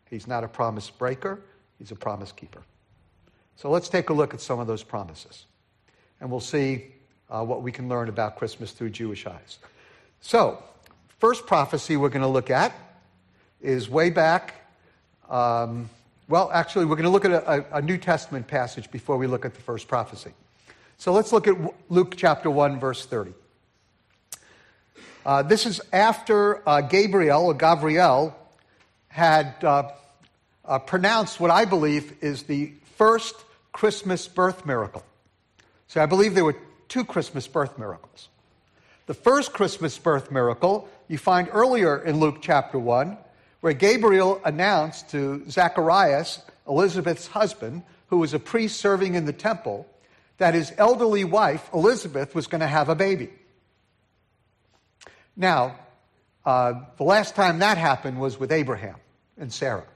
He's 0.08 0.28
not 0.28 0.44
a 0.44 0.48
promise 0.48 0.88
breaker. 0.90 1.40
He's 1.76 1.90
a 1.90 1.96
promise 1.96 2.30
keeper. 2.30 2.62
So 3.56 3.68
let's 3.68 3.88
take 3.88 4.10
a 4.10 4.12
look 4.12 4.32
at 4.32 4.40
some 4.40 4.60
of 4.60 4.68
those 4.68 4.84
promises. 4.84 5.46
And 6.20 6.30
we'll 6.30 6.38
see 6.38 6.86
uh, 7.28 7.44
what 7.44 7.62
we 7.62 7.72
can 7.72 7.88
learn 7.88 8.08
about 8.08 8.36
Christmas 8.36 8.70
through 8.70 8.90
Jewish 8.90 9.26
eyes. 9.26 9.58
So, 10.20 10.62
first 11.18 11.48
prophecy 11.48 11.96
we're 11.96 12.10
going 12.10 12.22
to 12.22 12.28
look 12.28 12.48
at 12.48 12.72
is 13.60 13.90
way 13.90 14.10
back. 14.10 14.54
Um, 15.28 15.90
well, 16.28 16.48
actually, 16.54 16.84
we're 16.84 16.94
going 16.94 17.06
to 17.06 17.10
look 17.10 17.24
at 17.24 17.32
a, 17.32 17.78
a 17.78 17.82
New 17.82 17.98
Testament 17.98 18.46
passage 18.46 18.88
before 18.92 19.16
we 19.16 19.26
look 19.26 19.44
at 19.44 19.54
the 19.54 19.62
first 19.62 19.88
prophecy. 19.88 20.30
So 21.00 21.14
let's 21.14 21.32
look 21.32 21.48
at 21.48 21.56
Luke 21.88 22.12
chapter 22.14 22.50
1, 22.50 22.78
verse 22.78 23.06
30. 23.06 23.32
Uh, 25.24 25.42
this 25.42 25.64
is 25.64 25.80
after 25.94 26.68
uh, 26.68 26.82
Gabriel 26.82 27.46
or 27.46 27.54
Gabriel 27.54 28.36
had 29.08 29.54
uh, 29.64 29.92
uh, 30.62 30.78
pronounced 30.80 31.40
what 31.40 31.50
I 31.50 31.64
believe 31.64 32.22
is 32.22 32.42
the 32.42 32.74
first 32.96 33.34
Christmas 33.72 34.28
birth 34.28 34.66
miracle. 34.66 35.02
So 35.88 36.02
I 36.02 36.04
believe 36.04 36.34
there 36.34 36.44
were 36.44 36.58
two 36.90 37.06
Christmas 37.06 37.48
birth 37.48 37.78
miracles. 37.78 38.28
The 39.06 39.14
first 39.14 39.54
Christmas 39.54 39.96
birth 39.96 40.30
miracle 40.30 40.86
you 41.08 41.16
find 41.16 41.48
earlier 41.50 41.96
in 41.96 42.20
Luke 42.20 42.42
chapter 42.42 42.78
1, 42.78 43.16
where 43.62 43.72
Gabriel 43.72 44.38
announced 44.44 45.08
to 45.12 45.48
Zacharias, 45.48 46.42
Elizabeth's 46.68 47.28
husband, 47.28 47.84
who 48.08 48.18
was 48.18 48.34
a 48.34 48.38
priest 48.38 48.78
serving 48.78 49.14
in 49.14 49.24
the 49.24 49.32
temple, 49.32 49.86
that 50.40 50.54
his 50.54 50.72
elderly 50.78 51.22
wife, 51.22 51.68
Elizabeth, 51.72 52.34
was 52.34 52.46
going 52.46 52.62
to 52.62 52.66
have 52.66 52.88
a 52.88 52.94
baby. 52.94 53.28
Now, 55.36 55.76
uh, 56.46 56.80
the 56.96 57.04
last 57.04 57.36
time 57.36 57.58
that 57.58 57.76
happened 57.76 58.18
was 58.18 58.40
with 58.40 58.50
Abraham 58.50 58.96
and 59.36 59.52
Sarah. 59.52 59.86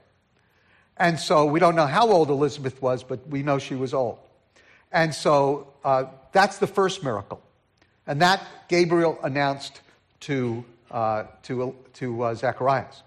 And 0.99 1.19
so 1.19 1.47
we 1.47 1.61
don't 1.61 1.75
know 1.75 1.87
how 1.87 2.11
old 2.11 2.29
Elizabeth 2.29 2.81
was, 2.83 3.03
but 3.03 3.27
we 3.27 3.43
know 3.43 3.59
she 3.59 3.75
was 3.75 3.95
old. 3.95 4.19
And 4.93 5.15
so 5.15 5.73
uh, 5.83 6.05
that's 6.33 6.59
the 6.59 6.67
first 6.67 7.03
miracle. 7.03 7.41
And 8.07 8.21
that 8.21 8.47
Gabriel 8.69 9.19
announced 9.23 9.81
to, 10.21 10.63
uh, 10.91 11.25
to, 11.45 11.75
to 11.95 12.23
uh, 12.23 12.35
Zacharias. 12.35 13.03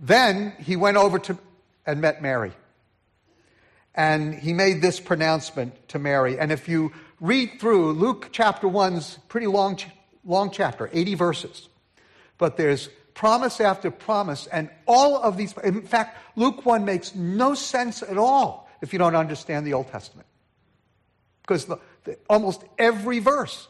Then 0.00 0.52
he 0.58 0.74
went 0.74 0.96
over 0.96 1.20
to 1.20 1.38
and 1.86 2.00
met 2.00 2.20
Mary. 2.20 2.52
And 3.94 4.34
he 4.34 4.52
made 4.52 4.82
this 4.82 4.98
pronouncement 4.98 5.88
to 5.88 5.98
Mary. 5.98 6.38
And 6.38 6.50
if 6.50 6.68
you 6.68 6.92
read 7.20 7.60
through 7.60 7.92
Luke 7.92 8.30
chapter 8.32 8.66
1's 8.66 9.18
pretty 9.28 9.46
long, 9.46 9.78
long 10.24 10.50
chapter, 10.50 10.90
80 10.92 11.14
verses, 11.14 11.68
but 12.38 12.56
there's 12.56 12.88
promise 13.14 13.60
after 13.60 13.90
promise, 13.90 14.46
and 14.48 14.68
all 14.86 15.16
of 15.16 15.36
these, 15.36 15.54
in 15.62 15.82
fact, 15.82 16.18
Luke 16.36 16.66
1 16.66 16.84
makes 16.84 17.14
no 17.14 17.54
sense 17.54 18.02
at 18.02 18.18
all 18.18 18.68
if 18.82 18.92
you 18.92 18.98
don't 18.98 19.14
understand 19.14 19.66
the 19.66 19.74
Old 19.74 19.88
Testament. 19.88 20.26
Because 21.42 21.66
the, 21.66 21.78
the, 22.04 22.18
almost 22.28 22.64
every 22.78 23.20
verse 23.20 23.68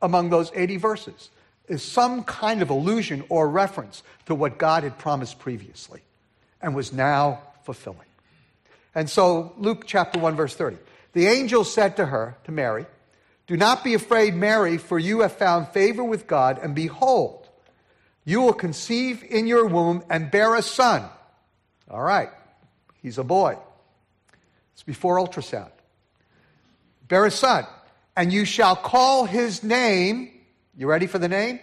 among 0.00 0.30
those 0.30 0.52
80 0.54 0.76
verses 0.76 1.30
is 1.68 1.82
some 1.82 2.22
kind 2.24 2.62
of 2.62 2.70
allusion 2.70 3.24
or 3.28 3.48
reference 3.48 4.02
to 4.26 4.34
what 4.34 4.58
God 4.58 4.84
had 4.84 4.98
promised 4.98 5.38
previously 5.38 6.02
and 6.60 6.74
was 6.74 6.92
now 6.92 7.40
fulfilling. 7.64 8.00
And 8.94 9.10
so, 9.10 9.52
Luke 9.58 9.84
chapter 9.86 10.18
1, 10.18 10.36
verse 10.36 10.54
30. 10.54 10.76
The 11.12 11.26
angel 11.26 11.64
said 11.64 11.96
to 11.96 12.06
her, 12.06 12.36
to 12.44 12.52
Mary, 12.52 12.86
Do 13.46 13.56
not 13.56 13.82
be 13.82 13.94
afraid, 13.94 14.34
Mary, 14.34 14.78
for 14.78 14.98
you 14.98 15.20
have 15.20 15.32
found 15.32 15.68
favor 15.68 16.04
with 16.04 16.26
God, 16.26 16.58
and 16.62 16.74
behold, 16.74 17.48
you 18.24 18.40
will 18.40 18.52
conceive 18.52 19.22
in 19.22 19.46
your 19.46 19.66
womb 19.66 20.04
and 20.08 20.30
bear 20.30 20.54
a 20.54 20.62
son. 20.62 21.04
All 21.90 22.02
right, 22.02 22.30
he's 23.02 23.18
a 23.18 23.24
boy. 23.24 23.58
It's 24.72 24.82
before 24.82 25.18
ultrasound. 25.18 25.70
Bear 27.06 27.26
a 27.26 27.30
son, 27.30 27.66
and 28.16 28.32
you 28.32 28.44
shall 28.44 28.76
call 28.76 29.24
his 29.24 29.62
name. 29.62 30.30
You 30.76 30.86
ready 30.86 31.06
for 31.06 31.18
the 31.18 31.28
name? 31.28 31.60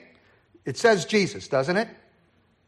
It 0.65 0.77
says 0.77 1.05
Jesus, 1.05 1.47
doesn't 1.47 1.77
it? 1.77 1.87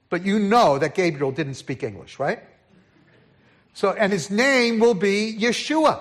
But 0.10 0.26
you 0.26 0.40
know 0.40 0.80
that 0.80 0.96
Gabriel 0.96 1.32
didn't 1.32 1.56
speak 1.56 1.84
English, 1.84 2.20
right? 2.20 2.40
So, 3.74 3.92
and 3.92 4.14
his 4.14 4.30
name 4.30 4.80
will 4.80 4.94
be 4.94 5.36
Yeshua. 5.40 6.00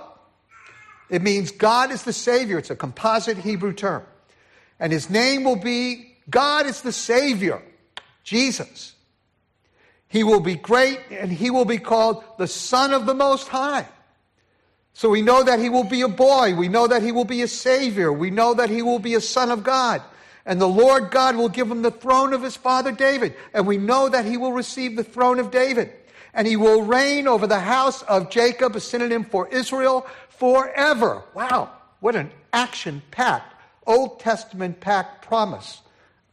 It 1.08 1.22
means 1.22 1.50
God 1.50 1.90
is 1.90 2.04
the 2.04 2.12
Savior. 2.12 2.58
It's 2.58 2.70
a 2.70 2.76
composite 2.76 3.38
Hebrew 3.38 3.72
term. 3.72 4.04
And 4.78 4.92
his 4.92 5.10
name 5.10 5.44
will 5.44 5.56
be 5.56 6.16
God 6.28 6.66
is 6.66 6.82
the 6.82 6.92
Savior. 6.92 7.62
Jesus. 8.24 8.94
He 10.08 10.24
will 10.24 10.40
be 10.40 10.56
great 10.56 11.00
and 11.10 11.32
he 11.32 11.50
will 11.50 11.64
be 11.64 11.78
called 11.78 12.22
the 12.38 12.46
Son 12.46 12.92
of 12.92 13.06
the 13.06 13.14
Most 13.14 13.48
High. 13.48 13.86
So 14.94 15.08
we 15.08 15.22
know 15.22 15.42
that 15.42 15.58
he 15.58 15.70
will 15.70 15.84
be 15.84 16.02
a 16.02 16.08
boy. 16.08 16.54
We 16.54 16.68
know 16.68 16.86
that 16.86 17.02
he 17.02 17.12
will 17.12 17.24
be 17.24 17.42
a 17.42 17.48
Savior. 17.48 18.12
We 18.12 18.30
know 18.30 18.52
that 18.54 18.68
he 18.68 18.82
will 18.82 18.98
be 18.98 19.14
a 19.14 19.20
Son 19.20 19.50
of 19.50 19.64
God. 19.64 20.02
And 20.44 20.60
the 20.60 20.68
Lord 20.68 21.10
God 21.10 21.36
will 21.36 21.48
give 21.48 21.70
him 21.70 21.82
the 21.82 21.90
throne 21.90 22.34
of 22.34 22.42
his 22.42 22.56
father 22.56 22.92
David. 22.92 23.34
And 23.54 23.66
we 23.66 23.78
know 23.78 24.08
that 24.08 24.26
he 24.26 24.36
will 24.36 24.52
receive 24.52 24.96
the 24.96 25.04
throne 25.04 25.38
of 25.38 25.50
David. 25.50 25.92
And 26.34 26.46
he 26.46 26.56
will 26.56 26.82
reign 26.82 27.28
over 27.28 27.46
the 27.46 27.60
house 27.60 28.02
of 28.02 28.30
Jacob, 28.30 28.74
a 28.74 28.80
synonym 28.80 29.24
for 29.24 29.48
Israel, 29.48 30.06
forever. 30.28 31.22
Wow, 31.34 31.70
what 32.00 32.16
an 32.16 32.30
action 32.52 33.02
packed, 33.10 33.54
Old 33.86 34.20
Testament 34.20 34.80
packed 34.80 35.26
promise 35.26 35.80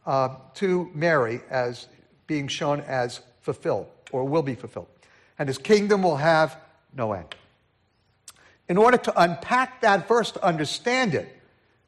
uh, 0.06 0.36
to 0.54 0.90
Mary 0.94 1.40
as 1.50 1.86
being 2.26 2.48
shown 2.48 2.80
as 2.80 3.20
fulfilled 3.40 3.86
or 4.12 4.24
will 4.24 4.42
be 4.42 4.54
fulfilled. 4.54 4.88
And 5.38 5.48
his 5.48 5.58
kingdom 5.58 6.02
will 6.02 6.16
have 6.16 6.56
no 6.94 7.12
end. 7.12 7.34
In 8.68 8.76
order 8.76 8.98
to 8.98 9.20
unpack 9.20 9.80
that 9.80 10.06
verse 10.06 10.30
to 10.32 10.44
understand 10.44 11.14
it, 11.14 11.28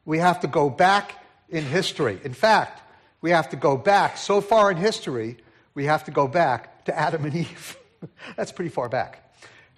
we 0.05 0.17
have 0.19 0.41
to 0.41 0.47
go 0.47 0.69
back 0.69 1.23
in 1.49 1.63
history. 1.63 2.19
In 2.23 2.33
fact, 2.33 2.81
we 3.21 3.29
have 3.31 3.49
to 3.49 3.55
go 3.55 3.77
back 3.77 4.17
so 4.17 4.41
far 4.41 4.69
in 4.69 4.77
history, 4.77 5.37
we 5.75 5.85
have 5.85 6.03
to 6.05 6.11
go 6.11 6.27
back 6.27 6.85
to 6.85 6.97
Adam 6.97 7.25
and 7.25 7.35
Eve. 7.35 7.77
That's 8.35 8.51
pretty 8.51 8.69
far 8.69 8.89
back. 8.89 9.19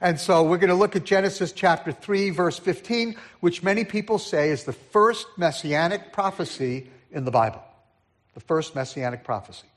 And 0.01 0.19
so 0.19 0.43
we're 0.43 0.57
going 0.57 0.69
to 0.69 0.75
look 0.75 0.95
at 0.95 1.05
Genesis 1.05 1.51
chapter 1.51 1.91
3, 1.91 2.29
verse 2.31 2.59
15, 2.59 3.15
which 3.39 3.63
many 3.63 3.85
people 3.85 4.19
say 4.19 4.49
is 4.49 4.65
the 4.65 4.73
first 4.73 5.25
messianic 5.38 6.11
prophecy 6.11 6.89
in 7.11 7.23
the 7.25 7.31
Bible 7.31 7.61
the 8.35 8.41
first 8.41 8.75
messianic 8.75 9.23
prophecy. 9.23 9.67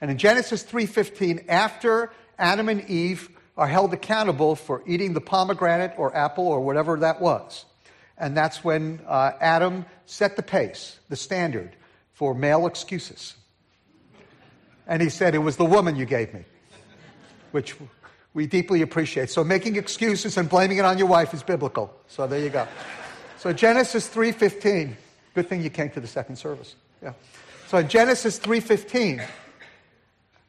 And 0.00 0.10
in 0.10 0.18
Genesis 0.18 0.62
3:15, 0.62 1.46
after 1.48 2.12
Adam 2.38 2.68
and 2.68 2.84
Eve 2.90 3.30
are 3.56 3.66
held 3.66 3.94
accountable 3.94 4.54
for 4.54 4.82
eating 4.86 5.14
the 5.14 5.20
pomegranate 5.20 5.94
or 5.96 6.14
apple 6.14 6.46
or 6.46 6.60
whatever 6.60 6.98
that 6.98 7.20
was, 7.20 7.64
and 8.18 8.36
that's 8.36 8.62
when 8.62 9.00
uh, 9.06 9.32
Adam 9.40 9.86
set 10.04 10.36
the 10.36 10.42
pace, 10.42 10.98
the 11.08 11.16
standard 11.16 11.74
for 12.12 12.34
male 12.34 12.66
excuses. 12.66 13.36
And 14.86 15.00
he 15.00 15.08
said, 15.08 15.34
"It 15.34 15.38
was 15.38 15.56
the 15.56 15.64
woman 15.64 15.96
you 15.96 16.04
gave 16.04 16.34
me," 16.34 16.44
which 17.56 17.74
we 18.34 18.46
deeply 18.46 18.82
appreciate. 18.82 19.30
So 19.30 19.42
making 19.42 19.76
excuses 19.76 20.36
and 20.36 20.46
blaming 20.46 20.76
it 20.76 20.84
on 20.84 20.98
your 20.98 21.06
wife 21.06 21.32
is 21.32 21.42
biblical. 21.42 21.90
So 22.06 22.26
there 22.26 22.38
you 22.38 22.50
go. 22.50 22.68
So 23.38 23.50
Genesis 23.54 24.08
3:15. 24.08 24.94
Good 25.34 25.48
thing 25.48 25.62
you 25.62 25.70
came 25.70 25.88
to 25.90 26.00
the 26.00 26.06
second 26.06 26.36
service. 26.36 26.74
Yeah. 27.02 27.14
So 27.68 27.78
in 27.78 27.88
Genesis 27.88 28.38
3:15, 28.38 29.22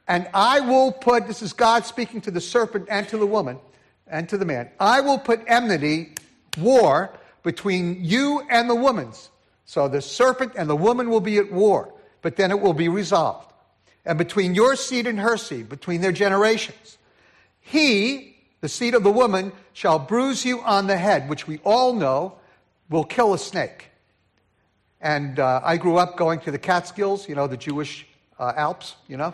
and 0.06 0.28
I 0.34 0.60
will 0.60 0.92
put 0.92 1.28
this 1.28 1.42
is 1.42 1.54
God 1.54 1.86
speaking 1.86 2.20
to 2.22 2.32
the 2.32 2.42
serpent 2.42 2.88
and 2.90 3.08
to 3.08 3.18
the 3.18 3.26
woman 3.26 3.58
and 4.06 4.28
to 4.28 4.38
the 4.38 4.46
man. 4.46 4.70
I 4.82 5.00
will 5.00 5.18
put 5.18 5.40
enmity 5.48 6.14
war 6.58 7.12
between 7.42 8.04
you 8.04 8.42
and 8.50 8.70
the 8.70 8.76
woman's. 8.76 9.30
So 9.64 9.88
the 9.88 10.02
serpent 10.02 10.54
and 10.58 10.70
the 10.70 10.76
woman 10.76 11.10
will 11.10 11.22
be 11.22 11.38
at 11.38 11.54
war, 11.54 11.94
but 12.22 12.36
then 12.36 12.52
it 12.52 12.60
will 12.60 12.74
be 12.74 12.90
resolved. 12.90 13.54
And 14.08 14.18
between 14.18 14.56
your 14.56 14.78
seed 14.78 15.06
and 15.06 15.20
her 15.20 15.36
seed, 15.36 15.68
between 15.68 16.00
their 16.00 16.14
generations, 16.14 16.98
he, 17.60 18.38
the 18.62 18.70
seed 18.70 18.96
of 18.96 19.04
the 19.04 19.12
woman, 19.12 19.52
shall 19.74 20.00
bruise 20.00 20.46
you 20.46 20.62
on 20.62 20.88
the 20.88 20.96
head, 20.96 21.28
which 21.28 21.46
we 21.46 21.60
all 21.66 21.92
know 21.92 22.40
will 22.90 23.04
kill 23.04 23.34
a 23.34 23.38
snake. 23.38 23.90
And 25.02 25.40
uh, 25.40 25.60
I 25.62 25.76
grew 25.76 25.98
up 25.98 26.16
going 26.16 26.40
to 26.42 26.52
the 26.52 26.58
Catskills, 26.58 27.28
you 27.28 27.36
know, 27.36 27.48
the 27.48 27.58
Jewish 27.58 28.08
uh, 28.40 28.54
Alps, 28.56 28.96
you 29.10 29.18
know. 29.18 29.34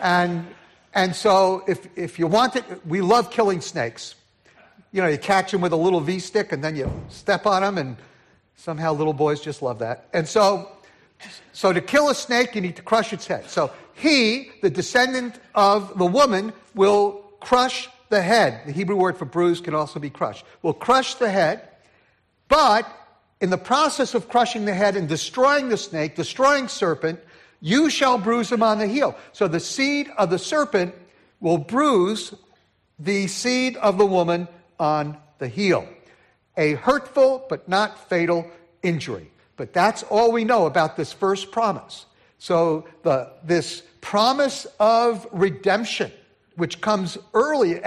and, 0.00 0.46
and 0.94 1.14
so 1.14 1.64
if, 1.66 1.88
if 1.98 2.20
you 2.20 2.28
want 2.28 2.54
it, 2.54 2.64
we 2.86 3.00
love 3.00 3.32
killing 3.32 3.60
snakes. 3.60 4.14
You 4.92 5.02
know, 5.02 5.08
you 5.08 5.18
catch 5.18 5.50
them 5.50 5.60
with 5.60 5.72
a 5.72 5.76
little 5.76 6.00
V 6.00 6.20
stick 6.20 6.52
and 6.52 6.62
then 6.62 6.76
you 6.76 6.88
step 7.08 7.46
on 7.46 7.62
them, 7.62 7.78
and 7.78 7.96
somehow 8.54 8.92
little 8.92 9.12
boys 9.12 9.40
just 9.40 9.60
love 9.60 9.80
that. 9.80 10.08
And 10.12 10.28
so, 10.28 10.70
so 11.52 11.72
to 11.72 11.80
kill 11.80 12.08
a 12.10 12.14
snake, 12.14 12.54
you 12.54 12.60
need 12.60 12.76
to 12.76 12.82
crush 12.82 13.12
its 13.12 13.26
head. 13.26 13.48
So 13.48 13.72
he, 13.94 14.50
the 14.62 14.70
descendant 14.70 15.38
of 15.54 15.98
the 15.98 16.06
woman, 16.06 16.52
will 16.74 17.24
crush 17.40 17.88
the 18.08 18.20
head. 18.22 18.62
The 18.66 18.72
Hebrew 18.72 18.96
word 18.96 19.16
for 19.16 19.24
bruise 19.24 19.60
can 19.60 19.74
also 19.74 19.98
be 19.98 20.10
crushed. 20.10 20.44
Will 20.62 20.74
crush 20.74 21.14
the 21.14 21.30
head, 21.30 21.68
but 22.48 22.86
in 23.40 23.50
the 23.50 23.58
process 23.58 24.14
of 24.14 24.28
crushing 24.28 24.64
the 24.64 24.74
head 24.74 24.96
and 24.96 25.08
destroying 25.08 25.68
the 25.68 25.76
snake, 25.76 26.14
destroying 26.14 26.68
serpent, 26.68 27.20
you 27.60 27.90
shall 27.90 28.18
bruise 28.18 28.52
him 28.52 28.62
on 28.62 28.78
the 28.78 28.86
heel. 28.86 29.16
So 29.32 29.48
the 29.48 29.60
seed 29.60 30.10
of 30.16 30.30
the 30.30 30.38
serpent 30.38 30.94
will 31.40 31.58
bruise 31.58 32.34
the 32.98 33.26
seed 33.26 33.76
of 33.76 33.98
the 33.98 34.06
woman 34.06 34.48
on 34.78 35.16
the 35.38 35.48
heel. 35.48 35.88
A 36.56 36.74
hurtful 36.74 37.44
but 37.48 37.68
not 37.68 38.08
fatal 38.08 38.50
injury. 38.82 39.30
But 39.56 39.72
that's 39.72 40.02
all 40.04 40.32
we 40.32 40.44
know 40.44 40.66
about 40.66 40.96
this 40.96 41.12
first 41.12 41.50
promise. 41.50 42.06
So 42.38 42.86
the, 43.02 43.32
this 43.42 43.82
promise 44.00 44.66
of 44.78 45.26
redemption, 45.32 46.12
which 46.56 46.80
comes 46.80 47.18
early, 47.34 47.80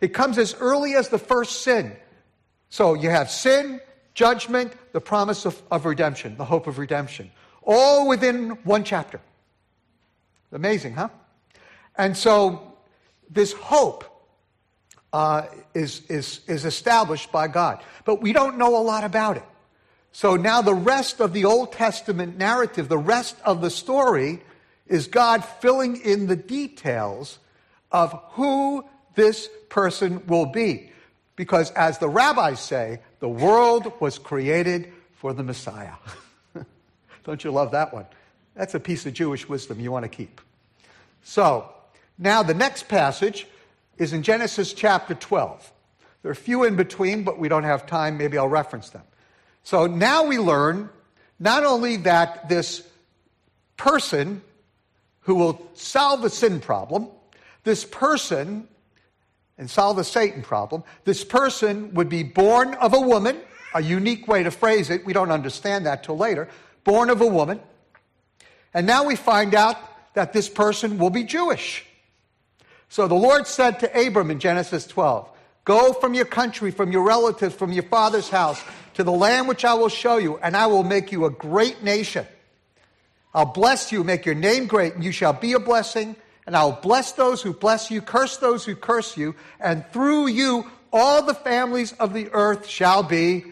it 0.00 0.12
comes 0.12 0.38
as 0.38 0.54
early 0.54 0.94
as 0.94 1.08
the 1.08 1.18
first 1.18 1.62
sin. 1.62 1.96
So 2.68 2.94
you 2.94 3.10
have 3.10 3.30
sin, 3.30 3.80
judgment, 4.14 4.72
the 4.92 5.00
promise 5.00 5.46
of, 5.46 5.60
of 5.70 5.86
redemption, 5.86 6.36
the 6.36 6.44
hope 6.44 6.66
of 6.66 6.78
redemption, 6.78 7.30
all 7.62 8.06
within 8.06 8.50
one 8.64 8.84
chapter. 8.84 9.20
Amazing, 10.52 10.94
huh? 10.94 11.08
And 11.96 12.16
so 12.16 12.74
this 13.30 13.52
hope 13.52 14.04
uh, 15.12 15.46
is, 15.74 16.02
is, 16.08 16.40
is 16.46 16.64
established 16.64 17.32
by 17.32 17.48
God. 17.48 17.82
But 18.04 18.20
we 18.20 18.32
don't 18.32 18.58
know 18.58 18.76
a 18.76 18.82
lot 18.82 19.04
about 19.04 19.36
it. 19.36 19.44
So 20.14 20.36
now 20.36 20.62
the 20.62 20.76
rest 20.76 21.18
of 21.18 21.32
the 21.32 21.44
Old 21.44 21.72
Testament 21.72 22.38
narrative, 22.38 22.88
the 22.88 22.96
rest 22.96 23.34
of 23.44 23.60
the 23.60 23.68
story, 23.68 24.40
is 24.86 25.08
God 25.08 25.44
filling 25.44 26.00
in 26.02 26.28
the 26.28 26.36
details 26.36 27.40
of 27.90 28.12
who 28.30 28.84
this 29.16 29.48
person 29.70 30.24
will 30.28 30.46
be. 30.46 30.92
Because 31.34 31.72
as 31.72 31.98
the 31.98 32.08
rabbis 32.08 32.60
say, 32.60 33.00
the 33.18 33.28
world 33.28 33.92
was 34.00 34.20
created 34.20 34.92
for 35.14 35.32
the 35.32 35.42
Messiah. 35.42 35.94
Don't 37.24 37.42
you 37.42 37.50
love 37.50 37.72
that 37.72 37.92
one? 37.92 38.06
That's 38.54 38.76
a 38.76 38.80
piece 38.80 39.06
of 39.06 39.14
Jewish 39.14 39.48
wisdom 39.48 39.80
you 39.80 39.90
want 39.90 40.04
to 40.04 40.08
keep. 40.08 40.40
So, 41.24 41.68
now 42.18 42.44
the 42.44 42.54
next 42.54 42.86
passage 42.86 43.48
is 43.98 44.12
in 44.12 44.22
Genesis 44.22 44.74
chapter 44.74 45.16
12. 45.16 45.72
There 46.22 46.28
are 46.28 46.32
a 46.32 46.36
few 46.36 46.62
in 46.62 46.76
between, 46.76 47.24
but 47.24 47.36
we 47.36 47.48
don't 47.48 47.64
have 47.64 47.84
time. 47.84 48.16
Maybe 48.16 48.38
I'll 48.38 48.46
reference 48.46 48.90
them. 48.90 49.02
So 49.64 49.86
now 49.86 50.24
we 50.24 50.38
learn 50.38 50.88
not 51.38 51.64
only 51.64 51.96
that 51.98 52.48
this 52.48 52.86
person 53.76 54.42
who 55.20 55.34
will 55.34 55.70
solve 55.74 56.22
the 56.22 56.30
sin 56.30 56.60
problem, 56.60 57.08
this 57.64 57.84
person 57.84 58.68
and 59.56 59.70
solve 59.70 59.96
the 59.96 60.04
Satan 60.04 60.42
problem. 60.42 60.82
This 61.04 61.24
person 61.24 61.94
would 61.94 62.08
be 62.08 62.22
born 62.22 62.74
of 62.74 62.92
a 62.92 63.00
woman, 63.00 63.38
a 63.72 63.82
unique 63.82 64.26
way 64.26 64.42
to 64.42 64.50
phrase 64.50 64.90
it. 64.90 65.06
We 65.06 65.12
don't 65.12 65.30
understand 65.30 65.86
that 65.86 66.04
till 66.04 66.16
later. 66.16 66.48
Born 66.82 67.10
of 67.10 67.20
a 67.20 67.26
woman. 67.26 67.60
And 68.72 68.86
now 68.86 69.04
we 69.04 69.16
find 69.16 69.54
out 69.54 69.78
that 70.14 70.32
this 70.32 70.48
person 70.48 70.98
will 70.98 71.10
be 71.10 71.24
Jewish. 71.24 71.84
So 72.88 73.08
the 73.08 73.14
Lord 73.14 73.46
said 73.46 73.80
to 73.80 74.06
Abram 74.06 74.30
in 74.30 74.40
Genesis 74.40 74.86
12, 74.86 75.30
Go 75.64 75.92
from 75.94 76.14
your 76.14 76.26
country, 76.26 76.70
from 76.70 76.92
your 76.92 77.02
relatives, 77.02 77.54
from 77.54 77.72
your 77.72 77.84
father's 77.84 78.28
house, 78.28 78.62
to 78.94 79.04
the 79.04 79.12
land 79.12 79.48
which 79.48 79.64
I 79.64 79.74
will 79.74 79.88
show 79.88 80.16
you, 80.16 80.38
and 80.38 80.56
I 80.56 80.66
will 80.66 80.84
make 80.84 81.12
you 81.12 81.24
a 81.24 81.30
great 81.30 81.82
nation. 81.82 82.26
I'll 83.32 83.44
bless 83.44 83.92
you, 83.92 84.04
make 84.04 84.26
your 84.26 84.34
name 84.34 84.66
great, 84.66 84.94
and 84.94 85.04
you 85.04 85.12
shall 85.12 85.32
be 85.32 85.52
a 85.54 85.58
blessing 85.58 86.16
and 86.46 86.56
I'll 86.56 86.72
bless 86.72 87.12
those 87.12 87.42
who 87.42 87.52
bless 87.52 87.90
you, 87.90 88.02
curse 88.02 88.36
those 88.36 88.64
who 88.64 88.76
curse 88.76 89.16
you, 89.16 89.34
and 89.60 89.84
through 89.92 90.26
you 90.28 90.70
all 90.92 91.22
the 91.22 91.34
families 91.34 91.92
of 91.94 92.12
the 92.12 92.28
earth 92.32 92.66
shall 92.68 93.02
be 93.02 93.44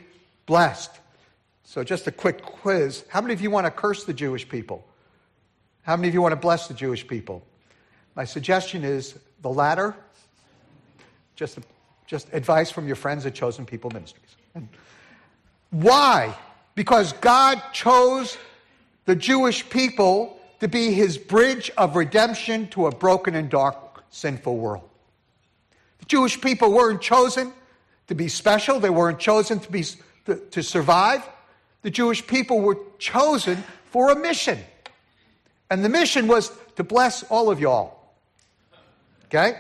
blessed. 0.47 0.91
So, 1.65 1.83
just 1.83 2.07
a 2.07 2.13
quick 2.13 2.43
quiz. 2.43 3.05
How 3.09 3.21
many 3.23 3.33
of 3.33 3.41
you 3.41 3.51
want 3.51 3.67
to 3.67 3.71
curse 3.71 4.05
the 4.05 4.13
Jewish 4.13 4.47
people? 4.49 4.87
How 5.83 5.97
many 5.97 6.09
of 6.09 6.15
you 6.15 6.21
want 6.21 6.33
to 6.33 6.37
bless 6.37 6.69
the 6.69 6.75
Jewish 6.75 7.07
people? 7.07 7.43
My 8.15 8.25
suggestion 8.25 8.85
is 8.85 9.19
the 9.41 9.49
latter. 9.49 9.97
Just, 11.35 11.59
just 12.07 12.29
advice 12.33 12.71
from 12.71 12.87
your 12.87 12.97
friends 12.97 13.25
at 13.25 13.35
Chosen 13.35 13.65
People 13.65 13.91
Ministries. 13.91 14.37
Why? 15.73 16.37
Because 16.75 17.15
God 17.15 17.61
chose 17.73 18.39
the 19.07 19.17
Jewish 19.17 19.69
people 19.69 20.39
to 20.61 20.69
be 20.69 20.93
his 20.93 21.19
bridge 21.19 21.73
of 21.77 21.97
redemption 21.97 22.69
to 22.69 22.87
a 22.87 22.93
broken 22.93 23.35
and 23.35 23.51
dark, 23.51 24.05
sinful 24.11 24.57
world. 24.57 24.89
The 25.99 26.05
Jewish 26.07 26.41
people 26.41 26.73
weren't 26.73 27.01
chosen 27.01 27.53
to 28.07 28.15
be 28.15 28.29
special, 28.29 28.79
they 28.79 28.91
weren't 28.91 29.19
chosen 29.19 29.59
to, 29.61 29.73
be, 29.73 29.85
to, 30.27 30.37
to 30.37 30.63
survive. 30.63 31.29
The 31.81 31.91
Jewish 31.91 32.25
people 32.27 32.61
were 32.61 32.79
chosen 32.99 33.65
for 33.87 34.13
a 34.13 34.17
mission. 34.17 34.59
And 35.71 35.83
the 35.85 35.89
mission 35.89 36.29
was 36.29 36.53
to 36.77 36.85
bless 36.85 37.23
all 37.25 37.51
of 37.51 37.59
y'all. 37.59 37.99
Okay? 39.27 39.59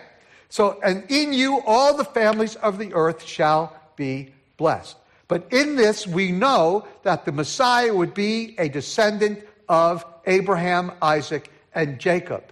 So, 0.50 0.78
and 0.84 1.10
in 1.10 1.32
you 1.32 1.62
all 1.66 1.96
the 1.96 2.04
families 2.04 2.56
of 2.56 2.76
the 2.78 2.92
earth 2.92 3.24
shall 3.24 3.74
be 3.96 4.34
blessed. 4.58 4.96
But 5.32 5.50
in 5.50 5.76
this, 5.76 6.06
we 6.06 6.30
know 6.30 6.86
that 7.04 7.24
the 7.24 7.32
Messiah 7.32 7.94
would 7.94 8.12
be 8.12 8.54
a 8.58 8.68
descendant 8.68 9.42
of 9.66 10.04
Abraham, 10.26 10.92
Isaac, 11.00 11.50
and 11.74 11.98
Jacob. 11.98 12.44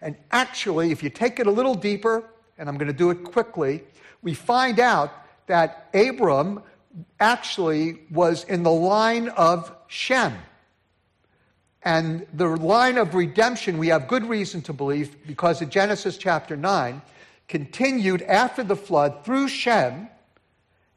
And 0.00 0.14
actually, 0.30 0.92
if 0.92 1.02
you 1.02 1.10
take 1.10 1.40
it 1.40 1.48
a 1.48 1.50
little 1.50 1.74
deeper, 1.74 2.22
and 2.56 2.68
I'm 2.68 2.78
going 2.78 2.86
to 2.86 2.92
do 2.92 3.10
it 3.10 3.24
quickly, 3.24 3.82
we 4.22 4.34
find 4.34 4.78
out 4.78 5.12
that 5.48 5.88
Abram 5.92 6.62
actually 7.18 8.02
was 8.08 8.44
in 8.44 8.62
the 8.62 8.70
line 8.70 9.30
of 9.30 9.74
Shem. 9.88 10.34
And 11.82 12.24
the 12.32 12.46
line 12.46 12.98
of 12.98 13.16
redemption, 13.16 13.78
we 13.78 13.88
have 13.88 14.06
good 14.06 14.24
reason 14.24 14.62
to 14.62 14.72
believe, 14.72 15.26
because 15.26 15.60
in 15.60 15.70
Genesis 15.70 16.16
chapter 16.16 16.56
9, 16.56 17.02
continued 17.48 18.22
after 18.22 18.62
the 18.62 18.76
flood 18.76 19.24
through 19.24 19.48
Shem, 19.48 20.08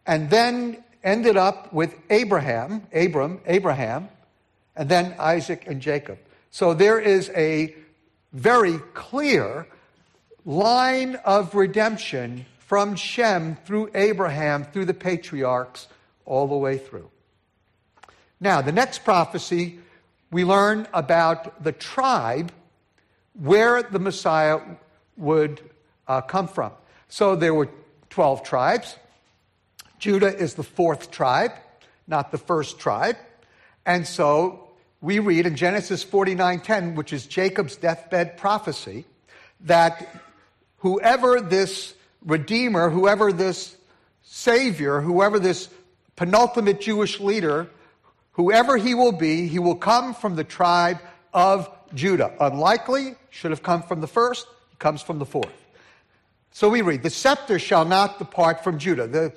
and 0.06 0.30
then 0.30 0.84
ended 1.04 1.38
up 1.38 1.72
with 1.74 1.96
Abraham, 2.10 2.88
Abram, 2.94 3.42
Abraham, 3.46 4.10
and 4.76 4.90
then 4.90 5.16
Isaac 5.20 5.64
and 5.68 5.82
Jacob. 5.82 6.20
So 6.52 6.74
there 6.74 7.00
is 7.00 7.30
a 7.36 7.76
very 8.34 8.78
clear 8.94 9.68
line 10.46 11.16
of 11.26 11.56
redemption 11.56 12.46
from 12.60 12.96
Shem 12.96 13.58
through 13.66 13.92
Abraham, 13.94 14.64
through 14.64 14.86
the 14.86 14.94
patriarchs, 14.94 15.88
all 16.26 16.48
the 16.48 16.56
way 16.56 16.78
through. 16.78 17.10
Now, 18.40 18.62
the 18.62 18.72
next 18.72 19.04
prophecy, 19.04 19.80
we 20.32 20.46
learn 20.46 20.88
about 20.94 21.64
the 21.64 21.74
tribe 21.74 22.52
where 23.34 23.84
the 23.84 24.00
Messiah 24.00 24.62
would 25.18 25.62
uh, 26.08 26.22
come 26.22 26.48
from. 26.48 26.72
So 27.08 27.36
there 27.36 27.54
were 27.54 27.70
12 28.10 28.44
tribes. 28.44 28.96
Judah 30.02 30.36
is 30.36 30.56
the 30.56 30.64
fourth 30.64 31.12
tribe, 31.12 31.52
not 32.08 32.32
the 32.32 32.40
first 32.40 32.80
tribe. 32.80 33.18
And 33.86 34.08
so 34.08 34.68
we 35.00 35.20
read 35.20 35.46
in 35.46 35.56
Genesis 35.56 36.04
49:10, 36.04 36.96
which 36.96 37.14
is 37.14 37.28
Jacob's 37.28 37.76
deathbed 37.76 38.36
prophecy, 38.36 39.06
that 39.60 40.24
whoever 40.80 41.40
this 41.40 41.94
redeemer, 42.26 42.90
whoever 42.90 43.32
this 43.32 43.78
savior, 44.24 45.02
whoever 45.02 45.38
this 45.38 45.70
penultimate 46.16 46.82
Jewish 46.82 47.20
leader, 47.20 47.70
whoever 48.32 48.78
he 48.78 48.96
will 48.96 49.12
be, 49.12 49.48
he 49.48 49.60
will 49.60 49.76
come 49.76 50.16
from 50.16 50.36
the 50.36 50.44
tribe 50.44 50.98
of 51.32 51.70
Judah. 51.94 52.34
Unlikely, 52.40 53.16
should 53.30 53.52
have 53.52 53.62
come 53.62 53.84
from 53.84 54.02
the 54.02 54.08
first, 54.08 54.48
he 54.72 54.78
comes 54.78 55.04
from 55.04 55.20
the 55.20 55.28
fourth. 55.28 55.54
So 56.54 56.70
we 56.70 56.82
read, 56.82 57.04
the 57.04 57.12
scepter 57.12 57.60
shall 57.60 57.86
not 57.86 58.18
depart 58.18 58.64
from 58.64 58.80
Judah. 58.80 59.06
The 59.06 59.34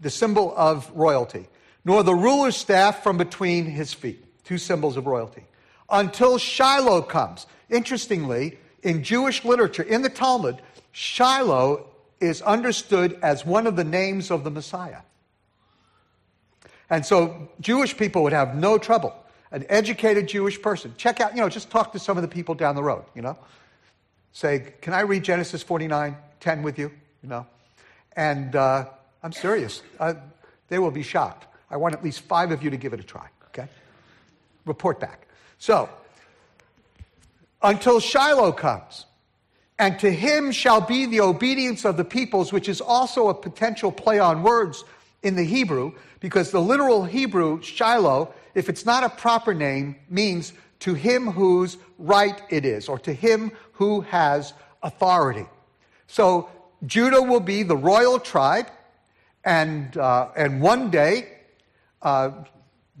the 0.00 0.10
symbol 0.10 0.54
of 0.56 0.90
royalty, 0.94 1.46
nor 1.84 2.02
the 2.02 2.14
ruler's 2.14 2.56
staff 2.56 3.02
from 3.02 3.16
between 3.16 3.64
his 3.66 3.92
feet. 3.92 4.24
Two 4.44 4.58
symbols 4.58 4.96
of 4.96 5.06
royalty. 5.06 5.44
Until 5.90 6.38
Shiloh 6.38 7.02
comes. 7.02 7.46
Interestingly, 7.70 8.58
in 8.82 9.02
Jewish 9.02 9.44
literature, 9.44 9.82
in 9.82 10.02
the 10.02 10.08
Talmud, 10.08 10.60
Shiloh 10.92 11.86
is 12.20 12.42
understood 12.42 13.18
as 13.22 13.44
one 13.44 13.66
of 13.66 13.76
the 13.76 13.84
names 13.84 14.30
of 14.30 14.44
the 14.44 14.50
Messiah. 14.50 15.00
And 16.90 17.04
so 17.04 17.48
Jewish 17.60 17.96
people 17.96 18.22
would 18.22 18.32
have 18.32 18.54
no 18.56 18.78
trouble. 18.78 19.14
An 19.50 19.64
educated 19.68 20.28
Jewish 20.28 20.60
person, 20.60 20.94
check 20.96 21.20
out, 21.20 21.34
you 21.34 21.40
know, 21.40 21.48
just 21.48 21.70
talk 21.70 21.92
to 21.92 21.98
some 21.98 22.18
of 22.18 22.22
the 22.22 22.28
people 22.28 22.54
down 22.54 22.74
the 22.74 22.82
road, 22.82 23.04
you 23.14 23.22
know. 23.22 23.36
Say, 24.32 24.72
can 24.80 24.92
I 24.92 25.00
read 25.00 25.24
Genesis 25.24 25.62
49, 25.62 26.16
10 26.40 26.62
with 26.62 26.78
you? 26.78 26.90
You 27.22 27.28
know. 27.28 27.46
And 28.14 28.54
uh, 28.54 28.86
I'm 29.22 29.32
serious. 29.32 29.82
Uh, 29.98 30.14
they 30.68 30.78
will 30.78 30.90
be 30.90 31.02
shocked. 31.02 31.46
I 31.70 31.76
want 31.76 31.94
at 31.94 32.02
least 32.02 32.20
five 32.20 32.50
of 32.50 32.62
you 32.62 32.70
to 32.70 32.76
give 32.76 32.92
it 32.92 33.00
a 33.00 33.02
try, 33.04 33.28
okay? 33.48 33.68
Report 34.64 35.00
back. 35.00 35.26
So, 35.58 35.88
until 37.62 38.00
Shiloh 38.00 38.52
comes, 38.52 39.06
and 39.78 39.98
to 40.00 40.10
him 40.10 40.50
shall 40.50 40.80
be 40.80 41.06
the 41.06 41.20
obedience 41.20 41.84
of 41.84 41.96
the 41.96 42.04
peoples, 42.04 42.52
which 42.52 42.68
is 42.68 42.80
also 42.80 43.28
a 43.28 43.34
potential 43.34 43.92
play 43.92 44.18
on 44.18 44.42
words 44.42 44.84
in 45.22 45.36
the 45.36 45.44
Hebrew, 45.44 45.92
because 46.20 46.50
the 46.50 46.60
literal 46.60 47.04
Hebrew, 47.04 47.62
Shiloh, 47.62 48.32
if 48.54 48.68
it's 48.68 48.84
not 48.86 49.04
a 49.04 49.08
proper 49.08 49.54
name, 49.54 49.96
means 50.08 50.52
to 50.80 50.94
him 50.94 51.26
whose 51.26 51.76
right 51.98 52.40
it 52.50 52.64
is, 52.64 52.88
or 52.88 52.98
to 53.00 53.12
him 53.12 53.52
who 53.72 54.00
has 54.02 54.52
authority. 54.82 55.46
So 56.06 56.48
Judah 56.86 57.22
will 57.22 57.40
be 57.40 57.62
the 57.62 57.76
royal 57.76 58.18
tribe, 58.18 58.68
and, 59.48 59.96
uh, 59.96 60.28
and 60.36 60.60
one 60.60 60.90
day 60.90 61.26
uh, 62.02 62.30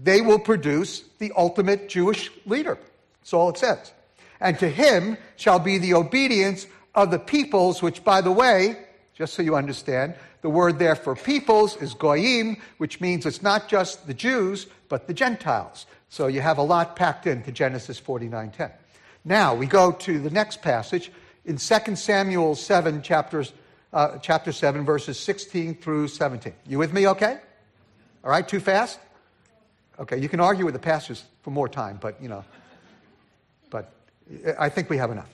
they 0.02 0.22
will 0.22 0.38
produce 0.38 1.04
the 1.18 1.30
ultimate 1.36 1.90
Jewish 1.90 2.30
leader. 2.46 2.78
That's 3.20 3.34
all 3.34 3.50
it 3.50 3.58
says. 3.58 3.92
And 4.40 4.58
to 4.60 4.68
him 4.68 5.18
shall 5.36 5.58
be 5.58 5.76
the 5.76 5.92
obedience 5.92 6.66
of 6.94 7.10
the 7.10 7.18
peoples, 7.18 7.82
which, 7.82 8.02
by 8.02 8.22
the 8.22 8.32
way, 8.32 8.78
just 9.14 9.34
so 9.34 9.42
you 9.42 9.56
understand, 9.56 10.14
the 10.40 10.48
word 10.48 10.78
there 10.78 10.96
for 10.96 11.14
peoples 11.14 11.76
is 11.82 11.92
goyim, 11.92 12.56
which 12.78 12.98
means 12.98 13.26
it's 13.26 13.42
not 13.42 13.68
just 13.68 14.06
the 14.06 14.14
Jews, 14.14 14.68
but 14.88 15.06
the 15.06 15.12
Gentiles. 15.12 15.84
So 16.08 16.28
you 16.28 16.40
have 16.40 16.56
a 16.56 16.62
lot 16.62 16.96
packed 16.96 17.26
into 17.26 17.52
Genesis 17.52 18.00
49:10. 18.00 18.70
Now 19.22 19.54
we 19.54 19.66
go 19.66 19.92
to 19.92 20.18
the 20.18 20.30
next 20.30 20.62
passage 20.62 21.12
in 21.44 21.58
2 21.58 21.96
Samuel 21.96 22.54
7, 22.54 23.02
chapters, 23.02 23.52
uh, 23.92 24.18
chapter 24.18 24.52
7, 24.52 24.84
verses 24.84 25.18
16 25.18 25.76
through 25.76 26.08
17. 26.08 26.52
You 26.66 26.78
with 26.78 26.92
me 26.92 27.08
okay? 27.08 27.38
All 28.24 28.30
right, 28.30 28.46
too 28.46 28.60
fast? 28.60 28.98
Okay, 29.98 30.18
you 30.18 30.28
can 30.28 30.40
argue 30.40 30.64
with 30.64 30.74
the 30.74 30.80
pastors 30.80 31.24
for 31.42 31.50
more 31.50 31.68
time, 31.68 31.98
but 32.00 32.20
you 32.22 32.28
know, 32.28 32.44
but 33.70 33.92
I 34.58 34.68
think 34.68 34.90
we 34.90 34.96
have 34.98 35.10
enough. 35.10 35.28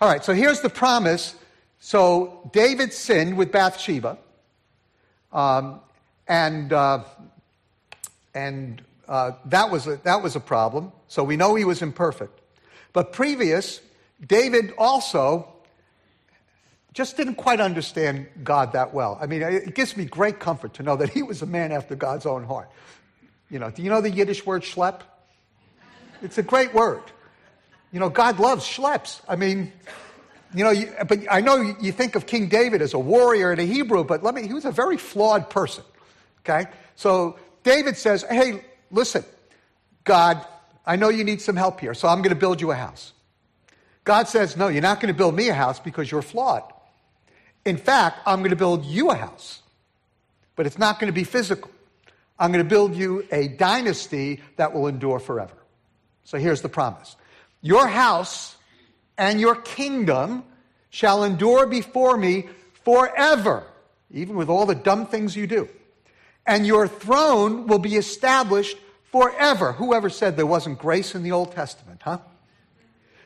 All 0.00 0.08
right, 0.08 0.24
so 0.24 0.34
here's 0.34 0.60
the 0.60 0.70
promise. 0.70 1.36
So 1.78 2.50
David 2.52 2.92
sinned 2.92 3.36
with 3.36 3.52
Bathsheba. 3.52 4.18
Um, 5.32 5.80
and 6.28 6.72
uh, 6.72 7.04
and 8.34 8.82
uh, 9.08 9.32
that, 9.46 9.70
was 9.70 9.86
a, 9.86 9.96
that 10.04 10.22
was 10.22 10.36
a 10.36 10.40
problem. 10.40 10.92
So 11.08 11.22
we 11.24 11.36
know 11.36 11.54
he 11.54 11.64
was 11.64 11.82
imperfect. 11.82 12.40
But 12.92 13.12
previous, 13.12 13.80
David 14.26 14.72
also 14.78 15.51
just 16.92 17.16
didn't 17.16 17.36
quite 17.36 17.60
understand 17.60 18.26
God 18.44 18.72
that 18.72 18.92
well. 18.92 19.18
I 19.20 19.26
mean, 19.26 19.42
it 19.42 19.74
gives 19.74 19.96
me 19.96 20.04
great 20.04 20.38
comfort 20.38 20.74
to 20.74 20.82
know 20.82 20.96
that 20.96 21.08
he 21.08 21.22
was 21.22 21.40
a 21.42 21.46
man 21.46 21.72
after 21.72 21.94
God's 21.94 22.26
own 22.26 22.44
heart. 22.44 22.70
You 23.50 23.58
know, 23.58 23.70
do 23.70 23.82
you 23.82 23.88
know 23.88 24.00
the 24.00 24.10
Yiddish 24.10 24.44
word 24.44 24.62
schlep? 24.62 25.00
It's 26.22 26.38
a 26.38 26.42
great 26.42 26.74
word. 26.74 27.02
You 27.92 28.00
know, 28.00 28.08
God 28.08 28.38
loves 28.38 28.64
schleps. 28.64 29.20
I 29.28 29.36
mean, 29.36 29.72
you 30.54 30.64
know, 30.64 30.70
you, 30.70 30.92
but 31.08 31.20
I 31.30 31.40
know 31.40 31.74
you 31.80 31.92
think 31.92 32.14
of 32.14 32.26
King 32.26 32.48
David 32.48 32.82
as 32.82 32.94
a 32.94 32.98
warrior 32.98 33.52
and 33.52 33.60
a 33.60 33.64
Hebrew, 33.64 34.04
but 34.04 34.22
let 34.22 34.34
me, 34.34 34.46
he 34.46 34.52
was 34.52 34.64
a 34.64 34.70
very 34.70 34.96
flawed 34.96 35.48
person. 35.50 35.84
Okay? 36.40 36.70
So 36.96 37.38
David 37.62 37.96
says, 37.96 38.24
hey, 38.28 38.64
listen, 38.90 39.24
God, 40.04 40.44
I 40.84 40.96
know 40.96 41.08
you 41.08 41.24
need 41.24 41.40
some 41.40 41.56
help 41.56 41.80
here, 41.80 41.94
so 41.94 42.08
I'm 42.08 42.18
going 42.18 42.34
to 42.34 42.40
build 42.40 42.60
you 42.60 42.70
a 42.70 42.74
house. 42.74 43.12
God 44.04 44.28
says, 44.28 44.56
no, 44.56 44.68
you're 44.68 44.82
not 44.82 45.00
going 45.00 45.12
to 45.12 45.16
build 45.16 45.34
me 45.34 45.48
a 45.48 45.54
house 45.54 45.78
because 45.80 46.10
you're 46.10 46.22
flawed. 46.22 46.64
In 47.64 47.76
fact, 47.76 48.20
I'm 48.26 48.40
going 48.40 48.50
to 48.50 48.56
build 48.56 48.84
you 48.84 49.10
a 49.10 49.14
house, 49.14 49.62
but 50.56 50.66
it's 50.66 50.78
not 50.78 50.98
going 50.98 51.12
to 51.12 51.14
be 51.14 51.24
physical. 51.24 51.70
I'm 52.38 52.50
going 52.50 52.64
to 52.64 52.68
build 52.68 52.96
you 52.96 53.26
a 53.30 53.48
dynasty 53.48 54.40
that 54.56 54.72
will 54.72 54.88
endure 54.88 55.20
forever. 55.20 55.54
So 56.24 56.38
here's 56.38 56.62
the 56.62 56.68
promise 56.68 57.16
Your 57.60 57.86
house 57.86 58.56
and 59.16 59.40
your 59.40 59.54
kingdom 59.54 60.44
shall 60.90 61.24
endure 61.24 61.66
before 61.66 62.16
me 62.16 62.48
forever, 62.84 63.64
even 64.10 64.36
with 64.36 64.48
all 64.48 64.66
the 64.66 64.74
dumb 64.74 65.06
things 65.06 65.36
you 65.36 65.46
do. 65.46 65.68
And 66.46 66.66
your 66.66 66.88
throne 66.88 67.68
will 67.68 67.78
be 67.78 67.94
established 67.94 68.76
forever. 69.12 69.72
Whoever 69.72 70.10
said 70.10 70.36
there 70.36 70.46
wasn't 70.46 70.78
grace 70.78 71.14
in 71.14 71.22
the 71.22 71.32
Old 71.32 71.52
Testament, 71.52 72.00
huh? 72.02 72.18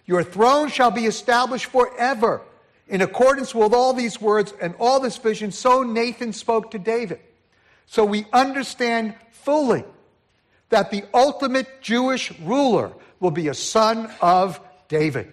Your 0.05 0.22
throne 0.22 0.68
shall 0.68 0.90
be 0.90 1.07
established 1.07 1.66
forever. 1.66 2.42
In 2.88 3.03
accordance 3.03 3.55
with 3.55 3.75
all 3.75 3.92
these 3.92 4.20
words 4.20 4.55
and 4.61 4.75
all 4.79 5.01
this 5.01 5.16
vision, 5.16 5.51
so 5.51 5.83
Nathan 5.83 6.33
spoke 6.33 6.70
to 6.70 6.79
David. 6.79 7.20
So 7.87 8.05
we 8.05 8.27
understand 8.33 9.14
fully 9.31 9.85
that 10.68 10.90
the 10.90 11.05
ultimate 11.14 11.81
Jewish 11.81 12.33
ruler 12.40 12.92
will 13.20 13.31
be 13.31 13.49
a 13.49 13.55
son 13.55 14.11
of 14.20 14.61
David. 14.88 15.33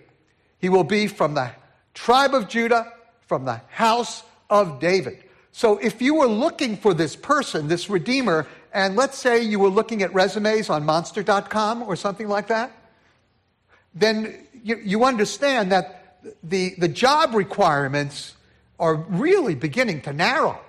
He 0.60 0.70
will 0.70 0.84
be 0.84 1.08
from 1.08 1.34
the 1.34 1.52
tribe 1.94 2.34
of 2.34 2.48
Judah, 2.48 2.92
from 3.28 3.46
the 3.46 3.62
house 3.70 4.24
of 4.50 4.80
David. 4.80 5.24
So 5.52 5.78
if 5.78 6.02
you 6.02 6.16
were 6.16 6.28
looking 6.28 6.78
for 6.78 6.94
this 6.94 7.16
person, 7.16 7.68
this 7.68 7.90
Redeemer, 7.90 8.48
and 8.74 8.96
let's 8.96 9.18
say 9.18 9.42
you 9.44 9.60
were 9.60 9.70
looking 9.70 10.02
at 10.02 10.14
resumes 10.14 10.70
on 10.70 10.86
monster.com 10.86 11.84
or 11.84 11.96
something 11.96 12.28
like 12.28 12.48
that, 12.48 12.72
then 13.94 14.48
you, 14.64 14.78
you 14.78 15.04
understand 15.04 15.72
that 15.72 16.03
the, 16.44 16.76
the 16.78 16.88
job 16.88 17.34
requirements 17.34 18.36
are 18.80 18.96
really 18.96 19.56
beginning 19.56 20.02
to 20.02 20.14
narrow. 20.14 20.60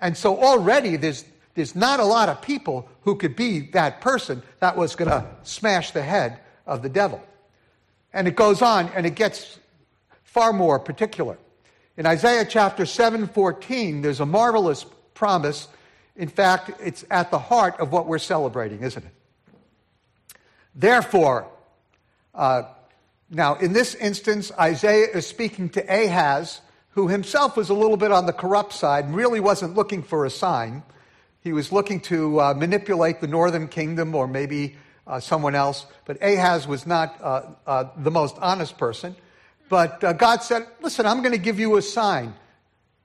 And 0.00 0.16
so 0.16 0.38
already 0.38 0.96
there's, 0.96 1.24
there's 1.54 1.74
not 1.74 2.00
a 2.00 2.04
lot 2.04 2.28
of 2.28 2.42
people 2.42 2.88
who 3.02 3.16
could 3.16 3.36
be 3.36 3.60
that 3.72 4.00
person 4.00 4.42
that 4.60 4.76
was 4.76 4.96
going 4.96 5.10
to 5.10 5.26
smash 5.42 5.90
the 5.92 6.02
head 6.02 6.38
of 6.66 6.82
the 6.82 6.88
devil. 6.88 7.22
And 8.12 8.28
it 8.28 8.36
goes 8.36 8.62
on 8.62 8.88
and 8.94 9.06
it 9.06 9.14
gets 9.14 9.58
far 10.24 10.52
more 10.52 10.78
particular. 10.78 11.38
In 11.96 12.06
Isaiah 12.06 12.44
chapter 12.44 12.84
7 12.84 13.26
14, 13.28 14.02
there's 14.02 14.20
a 14.20 14.26
marvelous 14.26 14.84
promise. 15.14 15.68
In 16.14 16.28
fact, 16.28 16.70
it's 16.80 17.04
at 17.10 17.30
the 17.30 17.38
heart 17.38 17.80
of 17.80 17.92
what 17.92 18.06
we're 18.06 18.18
celebrating, 18.18 18.82
isn't 18.82 19.04
it? 19.04 19.12
Therefore, 20.74 21.48
uh, 22.34 22.64
now 23.30 23.54
in 23.56 23.72
this 23.72 23.94
instance, 23.94 24.52
Isaiah 24.58 25.08
is 25.14 25.26
speaking 25.26 25.68
to 25.70 25.80
Ahaz, 25.82 26.60
who 26.90 27.08
himself 27.08 27.56
was 27.56 27.68
a 27.68 27.74
little 27.74 27.96
bit 27.96 28.12
on 28.12 28.26
the 28.26 28.32
corrupt 28.32 28.72
side 28.72 29.04
and 29.04 29.14
really 29.14 29.40
wasn't 29.40 29.74
looking 29.74 30.02
for 30.02 30.24
a 30.24 30.30
sign. 30.30 30.82
He 31.40 31.52
was 31.52 31.70
looking 31.70 32.00
to 32.02 32.40
uh, 32.40 32.54
manipulate 32.54 33.20
the 33.20 33.26
northern 33.26 33.68
kingdom 33.68 34.14
or 34.14 34.26
maybe 34.26 34.76
uh, 35.06 35.20
someone 35.20 35.54
else. 35.54 35.86
But 36.04 36.22
Ahaz 36.22 36.66
was 36.66 36.86
not 36.86 37.20
uh, 37.20 37.42
uh, 37.66 37.84
the 37.98 38.10
most 38.10 38.36
honest 38.40 38.78
person. 38.78 39.14
But 39.68 40.02
uh, 40.02 40.12
God 40.12 40.42
said, 40.42 40.66
Listen, 40.80 41.06
I'm 41.06 41.18
going 41.18 41.32
to 41.32 41.38
give 41.38 41.58
you 41.58 41.76
a 41.76 41.82
sign. 41.82 42.34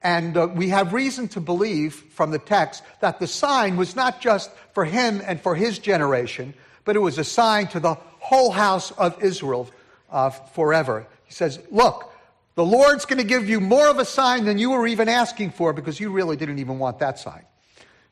And 0.02 0.36
uh, 0.36 0.48
we 0.48 0.70
have 0.70 0.94
reason 0.94 1.28
to 1.30 1.42
believe 1.42 1.94
from 1.94 2.32
the 2.32 2.40
text 2.40 2.84
that 3.02 3.20
the 3.20 3.28
sign 3.28 3.78
was 3.78 3.96
not 3.96 4.20
just 4.20 4.50
for 4.74 4.86
him 4.86 5.22
and 5.26 5.40
for 5.40 5.54
his 5.54 5.78
generation, 5.78 6.54
but 6.86 6.96
it 6.96 7.00
was 7.00 7.18
a 7.18 7.24
sign 7.24 7.68
to 7.68 7.80
the 7.80 7.96
whole 8.20 8.52
house 8.52 8.92
of 8.92 9.22
Israel 9.22 9.70
uh, 10.12 10.30
forever. 10.30 11.08
He 11.24 11.34
says, 11.34 11.60
Look, 11.72 12.14
the 12.56 12.66
Lord's 12.66 13.06
going 13.06 13.20
to 13.20 13.28
give 13.28 13.50
you 13.50 13.60
more 13.60 13.88
of 13.88 13.98
a 13.98 14.06
sign 14.06 14.46
than 14.46 14.58
you 14.58 14.72
were 14.72 14.86
even 14.86 15.10
asking 15.10 15.52
for 15.52 15.74
because 15.74 16.00
you 16.00 16.12
really 16.12 16.36
didn't 16.36 16.60
even 16.60 16.78
want 16.80 17.00
that 17.00 17.18
sign. 17.18 17.46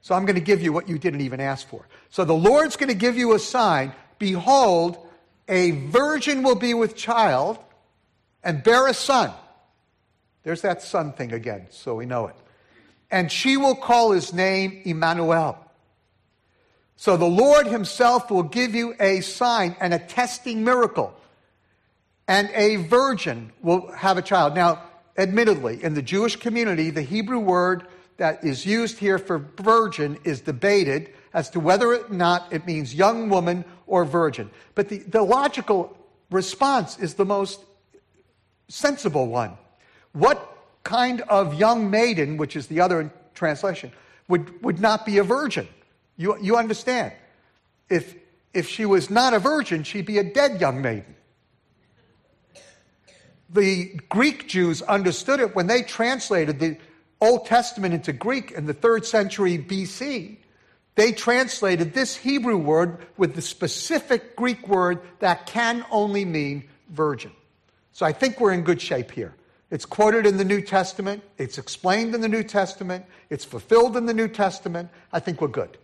So 0.02 0.16
I'm 0.16 0.26
going 0.26 0.36
to 0.36 0.42
give 0.42 0.62
you 0.62 0.72
what 0.72 0.88
you 0.88 0.98
didn't 0.98 1.22
even 1.22 1.42
ask 1.42 1.68
for. 1.68 1.86
So 2.10 2.24
the 2.24 2.34
Lord's 2.34 2.78
going 2.78 2.90
to 2.90 2.96
give 2.96 3.18
you 3.18 3.34
a 3.34 3.40
sign. 3.40 3.94
Behold, 4.18 4.98
a 5.48 5.72
virgin 5.72 6.44
will 6.44 6.56
be 6.56 6.74
with 6.74 6.96
child 6.96 7.60
and 8.44 8.64
bear 8.64 8.88
a 8.88 8.94
son. 8.94 9.32
There's 10.44 10.62
that 10.62 10.82
son 10.82 11.12
thing 11.12 11.34
again, 11.34 11.68
so 11.70 11.96
we 11.96 12.06
know 12.06 12.28
it. 12.28 12.36
And 13.12 13.32
she 13.32 13.58
will 13.58 13.76
call 13.76 14.12
his 14.12 14.34
name 14.34 14.82
Emmanuel. 14.86 15.58
So 16.96 17.18
the 17.18 17.26
Lord 17.26 17.68
himself 17.68 18.32
will 18.32 18.44
give 18.44 18.76
you 18.76 18.96
a 19.00 19.22
sign 19.22 19.76
and 19.80 19.94
a 19.94 20.00
testing 20.00 20.64
miracle. 20.64 21.14
And 22.30 22.52
a 22.54 22.76
virgin 22.76 23.52
will 23.64 23.92
have 23.92 24.20
a 24.20 24.22
child. 24.22 24.54
Now, 24.54 24.84
admittedly, 25.18 25.84
in 25.84 25.96
the 25.96 26.04
Jewish 26.04 26.36
community, 26.36 26.92
the 26.92 27.02
Hebrew 27.02 27.40
word 27.40 27.88
that 28.18 28.44
is 28.44 28.68
used 28.68 29.00
here 29.00 29.18
for 29.18 29.40
virgin 29.58 30.20
is 30.24 30.40
debated 30.40 31.12
as 31.34 31.50
to 31.50 31.60
whether 31.60 31.96
or 31.96 32.08
not 32.10 32.54
it 32.54 32.68
means 32.68 32.94
young 32.94 33.30
woman 33.30 33.66
or 33.88 34.06
virgin. 34.06 34.52
But 34.76 34.90
the, 34.90 35.00
the 35.00 35.24
logical 35.24 35.98
response 36.30 37.00
is 37.00 37.16
the 37.16 37.26
most 37.26 37.62
sensible 38.68 39.26
one. 39.26 39.58
What 40.12 40.56
kind 40.84 41.22
of 41.22 41.56
young 41.56 41.90
maiden, 41.90 42.38
which 42.38 42.56
is 42.56 42.68
the 42.68 42.82
other 42.82 43.12
translation, 43.34 43.92
would, 44.28 44.62
would 44.62 44.80
not 44.80 45.04
be 45.04 45.18
a 45.18 45.24
virgin? 45.24 45.68
You, 46.16 46.38
you 46.40 46.58
understand? 46.58 47.12
If, 47.90 48.14
if 48.54 48.70
she 48.70 48.86
was 48.86 49.10
not 49.10 49.34
a 49.34 49.40
virgin, 49.40 49.82
she'd 49.82 50.06
be 50.06 50.20
a 50.20 50.24
dead 50.24 50.62
young 50.62 50.80
maiden. 50.84 51.16
The 53.52 54.00
Greek 54.10 54.48
Jews 54.48 54.82
understood 54.84 55.40
it 55.40 55.56
when 55.56 55.68
they 55.68 55.82
translated 55.82 56.60
the 56.60 56.78
Old 57.22 57.46
Testament 57.46 57.94
into 57.94 58.14
Greek 58.14 58.52
in 58.52 58.66
the 58.66 58.74
third 58.74 59.06
century 59.06 59.58
BC. 59.58 60.38
They 60.96 61.12
translated 61.12 61.94
this 61.94 62.16
Hebrew 62.16 62.58
word 62.58 63.06
with 63.18 63.36
the 63.36 63.42
specific 63.42 64.36
Greek 64.36 64.68
word 64.68 65.02
that 65.20 65.46
can 65.46 65.86
only 65.92 66.26
mean 66.26 66.68
virgin. 66.90 67.32
So 67.94 68.06
I 68.06 68.14
think 68.14 68.40
we're 68.40 68.54
in 68.54 68.64
good 68.64 68.82
shape 68.82 69.12
here. 69.12 69.34
It's 69.72 69.86
quoted 69.86 70.26
in 70.26 70.38
the 70.38 70.46
New 70.46 70.62
Testament, 70.62 71.24
it's 71.38 71.58
explained 71.58 72.16
in 72.16 72.22
the 72.22 72.28
New 72.28 72.44
Testament, 72.44 73.06
it's 73.30 73.46
fulfilled 73.46 73.98
in 73.98 74.08
the 74.08 74.14
New 74.14 74.28
Testament. 74.28 74.90
I 75.14 75.20
think 75.20 75.42
we're 75.42 75.48
good. 75.48 75.78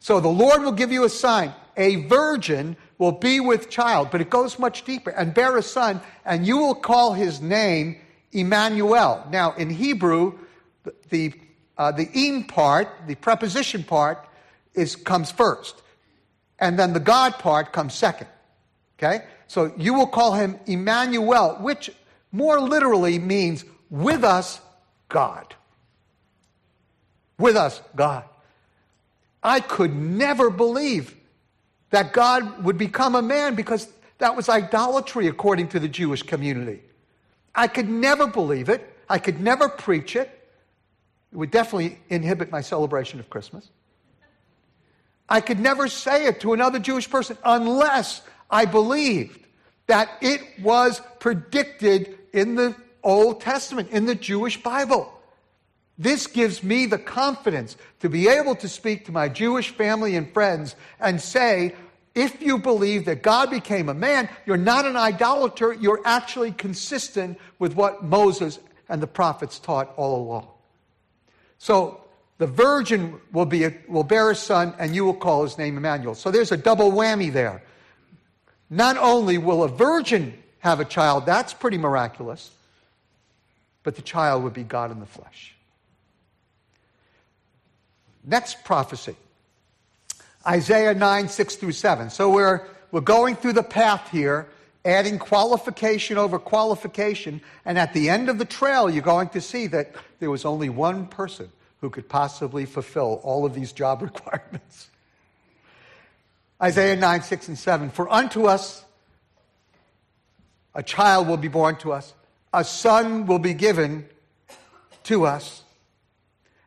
So 0.00 0.20
the 0.20 0.28
Lord 0.28 0.62
will 0.62 0.72
give 0.72 0.90
you 0.90 1.04
a 1.04 1.08
sign. 1.08 1.52
A 1.78 1.96
virgin 2.06 2.76
will 2.98 3.12
be 3.12 3.40
with 3.40 3.70
child, 3.70 4.08
but 4.10 4.20
it 4.20 4.28
goes 4.28 4.58
much 4.58 4.84
deeper, 4.84 5.10
and 5.10 5.32
bear 5.32 5.56
a 5.56 5.62
son, 5.62 6.00
and 6.24 6.46
you 6.46 6.58
will 6.58 6.74
call 6.74 7.14
his 7.14 7.40
name 7.40 7.96
Emmanuel. 8.32 9.24
Now, 9.30 9.52
in 9.52 9.70
Hebrew, 9.70 10.38
the, 10.82 10.94
the, 11.08 11.32
uh, 11.78 11.92
the 11.92 12.10
im 12.12 12.44
part, 12.44 12.88
the 13.06 13.14
preposition 13.14 13.84
part, 13.84 14.26
is, 14.74 14.96
comes 14.96 15.30
first, 15.30 15.80
and 16.58 16.78
then 16.78 16.92
the 16.92 17.00
God 17.00 17.38
part 17.38 17.72
comes 17.72 17.94
second. 17.94 18.26
Okay? 18.98 19.24
So 19.46 19.72
you 19.76 19.94
will 19.94 20.08
call 20.08 20.34
him 20.34 20.58
Emmanuel, 20.66 21.56
which 21.60 21.90
more 22.32 22.60
literally 22.60 23.18
means 23.18 23.64
with 23.88 24.24
us, 24.24 24.60
God. 25.08 25.54
With 27.38 27.56
us, 27.56 27.80
God. 27.94 28.24
I 29.42 29.60
could 29.60 29.94
never 29.94 30.50
believe 30.50 31.14
that 31.90 32.12
God 32.12 32.64
would 32.64 32.78
become 32.78 33.14
a 33.14 33.22
man 33.22 33.54
because 33.54 33.88
that 34.18 34.36
was 34.36 34.48
idolatry 34.48 35.26
according 35.26 35.68
to 35.68 35.80
the 35.80 35.88
Jewish 35.88 36.22
community. 36.22 36.82
I 37.54 37.68
could 37.68 37.88
never 37.88 38.26
believe 38.26 38.68
it. 38.68 38.96
I 39.08 39.18
could 39.18 39.40
never 39.40 39.68
preach 39.68 40.16
it. 40.16 40.28
It 41.32 41.36
would 41.36 41.50
definitely 41.50 41.98
inhibit 42.08 42.50
my 42.50 42.60
celebration 42.60 43.20
of 43.20 43.30
Christmas. 43.30 43.68
I 45.28 45.40
could 45.40 45.60
never 45.60 45.88
say 45.88 46.26
it 46.26 46.40
to 46.40 46.52
another 46.52 46.78
Jewish 46.78 47.08
person 47.08 47.36
unless 47.44 48.22
I 48.50 48.64
believed 48.64 49.46
that 49.86 50.10
it 50.20 50.40
was 50.62 51.02
predicted 51.20 52.18
in 52.32 52.54
the 52.54 52.74
Old 53.02 53.40
Testament, 53.40 53.90
in 53.90 54.06
the 54.06 54.14
Jewish 54.14 54.62
Bible. 54.62 55.17
This 55.98 56.28
gives 56.28 56.62
me 56.62 56.86
the 56.86 56.98
confidence 56.98 57.76
to 58.00 58.08
be 58.08 58.28
able 58.28 58.54
to 58.56 58.68
speak 58.68 59.06
to 59.06 59.12
my 59.12 59.28
Jewish 59.28 59.70
family 59.70 60.14
and 60.14 60.32
friends 60.32 60.76
and 61.00 61.20
say, 61.20 61.74
if 62.14 62.40
you 62.40 62.58
believe 62.58 63.04
that 63.06 63.22
God 63.22 63.50
became 63.50 63.88
a 63.88 63.94
man, 63.94 64.28
you're 64.46 64.56
not 64.56 64.86
an 64.86 64.96
idolater, 64.96 65.72
you're 65.72 66.00
actually 66.04 66.52
consistent 66.52 67.38
with 67.58 67.74
what 67.74 68.04
Moses 68.04 68.58
and 68.88 69.02
the 69.02 69.06
prophets 69.06 69.58
taught 69.58 69.92
all 69.96 70.22
along. 70.22 70.48
So 71.58 72.00
the 72.38 72.46
virgin 72.46 73.20
will, 73.32 73.44
be 73.46 73.64
a, 73.64 73.74
will 73.88 74.04
bear 74.04 74.30
a 74.30 74.34
son, 74.34 74.74
and 74.78 74.94
you 74.94 75.04
will 75.04 75.14
call 75.14 75.42
his 75.42 75.58
name 75.58 75.76
Emmanuel. 75.76 76.14
So 76.14 76.30
there's 76.30 76.52
a 76.52 76.56
double 76.56 76.92
whammy 76.92 77.32
there. 77.32 77.62
Not 78.70 78.96
only 78.96 79.38
will 79.38 79.64
a 79.64 79.68
virgin 79.68 80.40
have 80.60 80.78
a 80.78 80.84
child, 80.84 81.26
that's 81.26 81.52
pretty 81.52 81.78
miraculous, 81.78 82.50
but 83.82 83.96
the 83.96 84.02
child 84.02 84.44
would 84.44 84.54
be 84.54 84.62
God 84.62 84.90
in 84.90 85.00
the 85.00 85.06
flesh. 85.06 85.54
Next 88.28 88.62
prophecy 88.62 89.16
Isaiah 90.46 90.94
9, 90.94 91.28
6 91.28 91.56
through 91.56 91.72
7. 91.72 92.10
So 92.10 92.30
we're, 92.30 92.66
we're 92.90 93.00
going 93.00 93.36
through 93.36 93.54
the 93.54 93.62
path 93.62 94.10
here, 94.10 94.46
adding 94.84 95.18
qualification 95.18 96.16
over 96.16 96.38
qualification, 96.38 97.40
and 97.64 97.78
at 97.78 97.92
the 97.92 98.08
end 98.08 98.28
of 98.28 98.38
the 98.38 98.44
trail, 98.44 98.88
you're 98.88 99.02
going 99.02 99.30
to 99.30 99.40
see 99.40 99.66
that 99.68 99.94
there 100.20 100.30
was 100.30 100.44
only 100.44 100.68
one 100.68 101.06
person 101.06 101.50
who 101.80 101.90
could 101.90 102.08
possibly 102.08 102.66
fulfill 102.66 103.20
all 103.24 103.44
of 103.44 103.54
these 103.54 103.72
job 103.72 104.02
requirements. 104.02 104.88
Isaiah 106.62 106.96
9, 106.96 107.22
6, 107.22 107.48
and 107.48 107.58
7. 107.58 107.90
For 107.90 108.10
unto 108.10 108.46
us 108.46 108.84
a 110.74 110.82
child 110.82 111.28
will 111.28 111.36
be 111.36 111.48
born 111.48 111.76
to 111.76 111.92
us, 111.92 112.12
a 112.52 112.64
son 112.64 113.26
will 113.26 113.38
be 113.38 113.54
given 113.54 114.06
to 115.04 115.24
us 115.26 115.62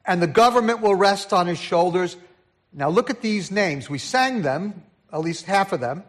and 0.06 0.22
the 0.22 0.28
government 0.28 0.82
will 0.82 0.96
rest 0.96 1.34
on 1.34 1.48
his 1.48 1.60
shoulders. 1.60 2.18
Now 2.74 2.90
look 2.90 3.10
at 3.10 3.22
these 3.22 3.52
names. 3.52 3.90
We 3.90 3.98
sang 3.98 4.42
them, 4.42 4.84
at 5.12 5.20
least 5.20 5.46
half 5.46 5.74
of 5.74 5.80
them, 5.80 6.04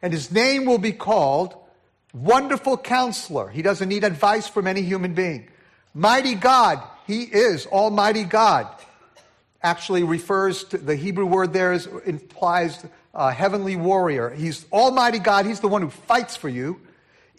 and 0.00 0.12
his 0.12 0.30
name 0.30 0.64
will 0.64 0.78
be 0.78 0.92
called 0.92 1.56
Wonderful 2.12 2.78
Counselor. 2.78 3.48
He 3.48 3.62
doesn't 3.62 3.88
need 3.88 4.04
advice 4.04 4.46
from 4.46 4.66
any 4.66 4.82
human 4.82 5.14
being. 5.14 5.48
Mighty 5.92 6.34
God, 6.34 6.82
he 7.06 7.22
is 7.22 7.66
Almighty 7.66 8.24
God. 8.24 8.68
Actually 9.62 10.04
refers 10.04 10.64
to 10.64 10.78
the 10.78 10.94
Hebrew 10.94 11.26
word 11.26 11.52
there 11.52 11.72
is, 11.72 11.86
implies 12.04 12.84
heavenly 13.14 13.76
warrior. 13.76 14.30
He's 14.30 14.66
Almighty 14.72 15.18
God. 15.18 15.46
He's 15.46 15.60
the 15.60 15.68
one 15.68 15.82
who 15.82 15.90
fights 15.90 16.36
for 16.36 16.48
you. 16.48 16.80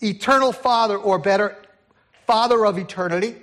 Eternal 0.02 0.52
Father, 0.52 0.98
or 0.98 1.20
better, 1.20 1.56
Father 2.26 2.66
of 2.66 2.78
eternity 2.78 3.36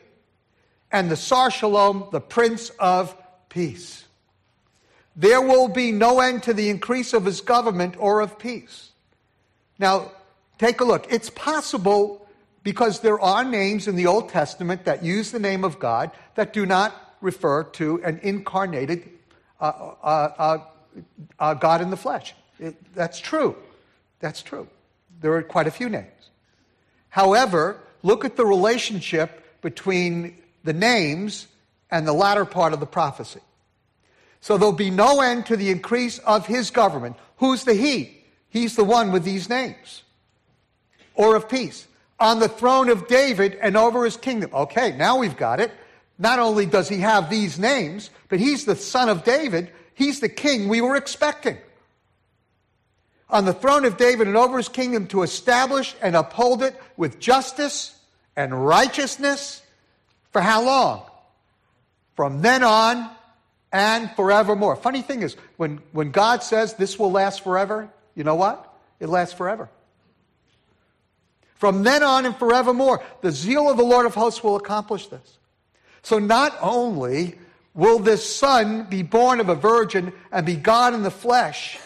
and 0.92 1.10
the 1.10 1.16
Sar 1.16 1.50
Shalom, 1.50 2.08
the 2.12 2.20
Prince 2.20 2.70
of 2.78 3.16
Peace. 3.48 4.04
There 5.16 5.40
will 5.40 5.68
be 5.68 5.90
no 5.90 6.20
end 6.20 6.44
to 6.44 6.54
the 6.54 6.70
increase 6.70 7.12
of 7.12 7.24
his 7.24 7.40
government 7.40 7.96
or 7.98 8.20
of 8.20 8.38
peace. 8.38 8.90
Now, 9.78 10.12
take 10.58 10.80
a 10.80 10.84
look. 10.84 11.12
It's 11.12 11.30
possible 11.30 12.26
because 12.62 13.00
there 13.00 13.20
are 13.20 13.44
names 13.44 13.88
in 13.88 13.96
the 13.96 14.06
Old 14.06 14.28
Testament 14.28 14.84
that 14.84 15.02
use 15.02 15.32
the 15.32 15.40
name 15.40 15.64
of 15.64 15.78
God 15.78 16.12
that 16.34 16.52
do 16.52 16.64
not 16.64 16.94
refer 17.20 17.64
to 17.64 18.02
an 18.04 18.20
incarnated 18.22 19.08
uh, 19.60 19.64
uh, 20.02 20.06
uh, 20.38 20.58
uh 21.38 21.54
God 21.54 21.80
in 21.82 21.90
the 21.90 21.96
flesh. 21.96 22.34
It, 22.58 22.76
that's 22.94 23.18
true. 23.18 23.56
That's 24.20 24.42
true. 24.42 24.68
There 25.20 25.34
are 25.34 25.42
quite 25.42 25.66
a 25.66 25.70
few 25.70 25.88
names. 25.88 26.06
However, 27.10 27.80
look 28.02 28.24
at 28.24 28.36
the 28.36 28.46
relationship 28.46 29.60
between 29.60 30.41
the 30.64 30.72
names 30.72 31.46
and 31.90 32.06
the 32.06 32.12
latter 32.12 32.44
part 32.44 32.72
of 32.72 32.80
the 32.80 32.86
prophecy. 32.86 33.40
So 34.40 34.58
there'll 34.58 34.72
be 34.72 34.90
no 34.90 35.20
end 35.20 35.46
to 35.46 35.56
the 35.56 35.70
increase 35.70 36.18
of 36.18 36.46
his 36.46 36.70
government. 36.70 37.16
Who's 37.36 37.64
the 37.64 37.74
he? 37.74 38.24
He's 38.48 38.76
the 38.76 38.84
one 38.84 39.12
with 39.12 39.24
these 39.24 39.48
names. 39.48 40.02
Or 41.14 41.36
of 41.36 41.48
peace. 41.48 41.86
On 42.18 42.40
the 42.40 42.48
throne 42.48 42.88
of 42.88 43.08
David 43.08 43.56
and 43.60 43.76
over 43.76 44.04
his 44.04 44.16
kingdom. 44.16 44.50
Okay, 44.52 44.96
now 44.96 45.18
we've 45.18 45.36
got 45.36 45.60
it. 45.60 45.72
Not 46.18 46.38
only 46.38 46.66
does 46.66 46.88
he 46.88 46.98
have 46.98 47.30
these 47.30 47.58
names, 47.58 48.10
but 48.28 48.40
he's 48.40 48.64
the 48.64 48.76
son 48.76 49.08
of 49.08 49.24
David. 49.24 49.70
He's 49.94 50.20
the 50.20 50.28
king 50.28 50.68
we 50.68 50.80
were 50.80 50.96
expecting. 50.96 51.58
On 53.30 53.44
the 53.44 53.54
throne 53.54 53.84
of 53.84 53.96
David 53.96 54.28
and 54.28 54.36
over 54.36 54.58
his 54.58 54.68
kingdom 54.68 55.06
to 55.08 55.22
establish 55.22 55.94
and 56.02 56.14
uphold 56.14 56.62
it 56.62 56.78
with 56.96 57.18
justice 57.18 57.98
and 58.36 58.66
righteousness 58.66 59.61
for 60.32 60.40
how 60.40 60.64
long? 60.64 61.02
From 62.16 62.42
then 62.42 62.62
on 62.62 63.10
and 63.72 64.10
forevermore. 64.12 64.76
Funny 64.76 65.02
thing 65.02 65.22
is, 65.22 65.36
when, 65.56 65.80
when 65.92 66.10
God 66.10 66.42
says 66.42 66.74
this 66.74 66.98
will 66.98 67.10
last 67.10 67.42
forever, 67.42 67.88
you 68.14 68.24
know 68.24 68.34
what? 68.34 68.72
It 69.00 69.08
lasts 69.08 69.34
forever. 69.34 69.68
From 71.54 71.84
then 71.84 72.02
on 72.02 72.26
and 72.26 72.36
forevermore, 72.36 73.02
the 73.20 73.30
zeal 73.30 73.70
of 73.70 73.76
the 73.76 73.84
Lord 73.84 74.04
of 74.04 74.14
hosts 74.14 74.42
will 74.42 74.56
accomplish 74.56 75.06
this. 75.06 75.38
So 76.02 76.18
not 76.18 76.56
only 76.60 77.38
will 77.74 77.98
this 77.98 78.28
son 78.28 78.84
be 78.90 79.02
born 79.02 79.40
of 79.40 79.48
a 79.48 79.54
virgin 79.54 80.12
and 80.30 80.44
be 80.44 80.56
God 80.56 80.92
in 80.92 81.02
the 81.02 81.10
flesh, 81.10 81.78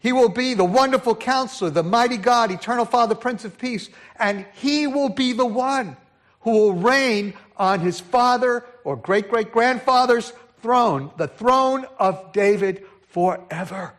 he 0.00 0.12
will 0.12 0.28
be 0.28 0.54
the 0.54 0.64
wonderful 0.64 1.14
counselor, 1.14 1.70
the 1.70 1.84
mighty 1.84 2.16
God, 2.16 2.50
eternal 2.50 2.84
Father, 2.84 3.14
Prince 3.14 3.44
of 3.44 3.56
Peace, 3.56 3.88
and 4.16 4.44
he 4.54 4.88
will 4.88 5.08
be 5.08 5.32
the 5.32 5.46
one 5.46 5.96
who 6.42 6.50
will 6.50 6.72
reign 6.72 7.34
on 7.56 7.80
his 7.80 8.00
father 8.00 8.64
or 8.84 8.96
great 8.96 9.30
great 9.30 9.52
grandfather's 9.52 10.32
throne, 10.60 11.10
the 11.16 11.28
throne 11.28 11.86
of 11.98 12.32
David 12.32 12.84
forever. 13.08 13.94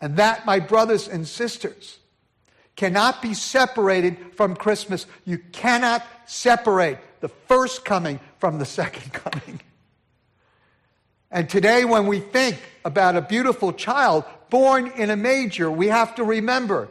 And 0.00 0.16
that, 0.16 0.46
my 0.46 0.60
brothers 0.60 1.08
and 1.08 1.26
sisters, 1.26 1.98
cannot 2.76 3.20
be 3.20 3.34
separated 3.34 4.16
from 4.36 4.56
Christmas. 4.56 5.06
You 5.24 5.38
cannot 5.52 6.06
separate 6.26 6.98
the 7.20 7.28
first 7.28 7.84
coming 7.84 8.20
from 8.38 8.58
the 8.58 8.64
second 8.64 9.12
coming. 9.12 9.60
And 11.30 11.48
today, 11.48 11.84
when 11.84 12.06
we 12.06 12.20
think 12.20 12.58
about 12.84 13.16
a 13.16 13.20
beautiful 13.20 13.72
child 13.72 14.24
born 14.48 14.88
in 14.96 15.10
a 15.10 15.16
manger, 15.16 15.70
we 15.70 15.88
have 15.88 16.14
to 16.16 16.24
remember 16.24 16.88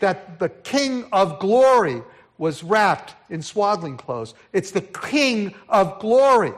that 0.00 0.38
the 0.38 0.48
King 0.48 1.04
of 1.12 1.38
glory 1.38 2.02
was 2.42 2.64
wrapped 2.64 3.14
in 3.30 3.40
swaddling 3.40 3.96
clothes. 3.96 4.34
It's 4.52 4.72
the 4.72 4.80
King 4.80 5.54
of 5.68 6.00
glory 6.00 6.52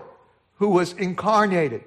who 0.54 0.70
was 0.70 0.94
incarnated. 0.94 1.84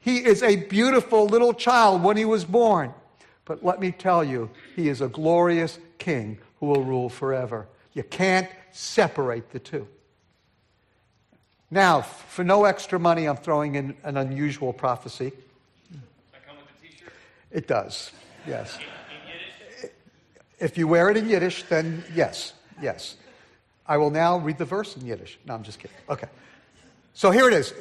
He 0.00 0.16
is 0.16 0.42
a 0.42 0.56
beautiful 0.56 1.26
little 1.26 1.54
child 1.54 2.02
when 2.02 2.16
he 2.16 2.24
was 2.24 2.44
born. 2.44 2.92
But 3.44 3.64
let 3.64 3.78
me 3.78 3.92
tell 3.92 4.24
you, 4.24 4.50
he 4.74 4.88
is 4.88 5.00
a 5.00 5.06
glorious 5.06 5.78
king 5.98 6.38
who 6.58 6.66
will 6.66 6.82
rule 6.82 7.08
forever. 7.08 7.68
You 7.92 8.02
can't 8.02 8.48
separate 8.72 9.52
the 9.52 9.60
two. 9.60 9.86
Now, 11.70 12.00
for 12.02 12.42
no 12.42 12.64
extra 12.64 12.98
money, 12.98 13.26
I'm 13.26 13.36
throwing 13.36 13.76
in 13.76 13.94
an 14.02 14.16
unusual 14.16 14.72
prophecy. 14.72 15.30
It 17.52 17.68
does, 17.68 18.10
yes. 18.48 18.76
If 20.58 20.76
you 20.76 20.88
wear 20.88 21.08
it 21.08 21.16
in 21.16 21.28
Yiddish, 21.28 21.62
then 21.68 22.02
yes, 22.12 22.54
yes. 22.82 23.14
I 23.88 23.96
will 23.96 24.10
now 24.10 24.38
read 24.38 24.58
the 24.58 24.66
verse 24.66 24.96
in 24.96 25.06
Yiddish. 25.06 25.38
No, 25.46 25.54
I'm 25.54 25.62
just 25.62 25.78
kidding. 25.78 25.96
Okay. 26.08 26.28
So 27.14 27.30
here 27.30 27.48
it 27.48 27.54
is 27.54 27.72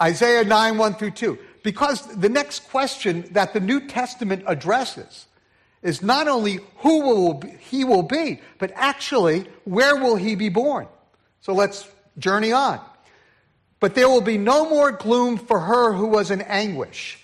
Isaiah 0.00 0.44
9, 0.44 0.78
1 0.78 0.94
through 0.94 1.10
2. 1.10 1.38
Because 1.64 2.06
the 2.06 2.28
next 2.28 2.70
question 2.70 3.28
that 3.32 3.52
the 3.52 3.60
New 3.60 3.86
Testament 3.86 4.44
addresses 4.46 5.26
is 5.82 6.00
not 6.00 6.28
only 6.28 6.60
who 6.78 7.00
will 7.02 7.42
he 7.58 7.84
will 7.84 8.04
be, 8.04 8.40
but 8.58 8.72
actually 8.74 9.46
where 9.64 9.96
will 9.96 10.16
he 10.16 10.36
be 10.36 10.48
born? 10.48 10.86
So 11.40 11.52
let's 11.52 11.86
journey 12.18 12.52
on. 12.52 12.80
But 13.80 13.94
there 13.94 14.08
will 14.08 14.20
be 14.20 14.38
no 14.38 14.68
more 14.68 14.92
gloom 14.92 15.36
for 15.36 15.60
her 15.60 15.92
who 15.92 16.06
was 16.06 16.30
in 16.30 16.40
anguish. 16.42 17.18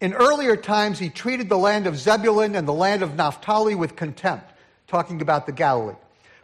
In 0.00 0.12
earlier 0.12 0.56
times, 0.56 0.98
he 0.98 1.08
treated 1.08 1.48
the 1.48 1.56
land 1.56 1.86
of 1.86 1.98
Zebulun 1.98 2.56
and 2.56 2.68
the 2.68 2.74
land 2.74 3.02
of 3.02 3.14
Naphtali 3.14 3.74
with 3.74 3.96
contempt, 3.96 4.50
talking 4.86 5.22
about 5.22 5.46
the 5.46 5.52
Galilee. 5.52 5.94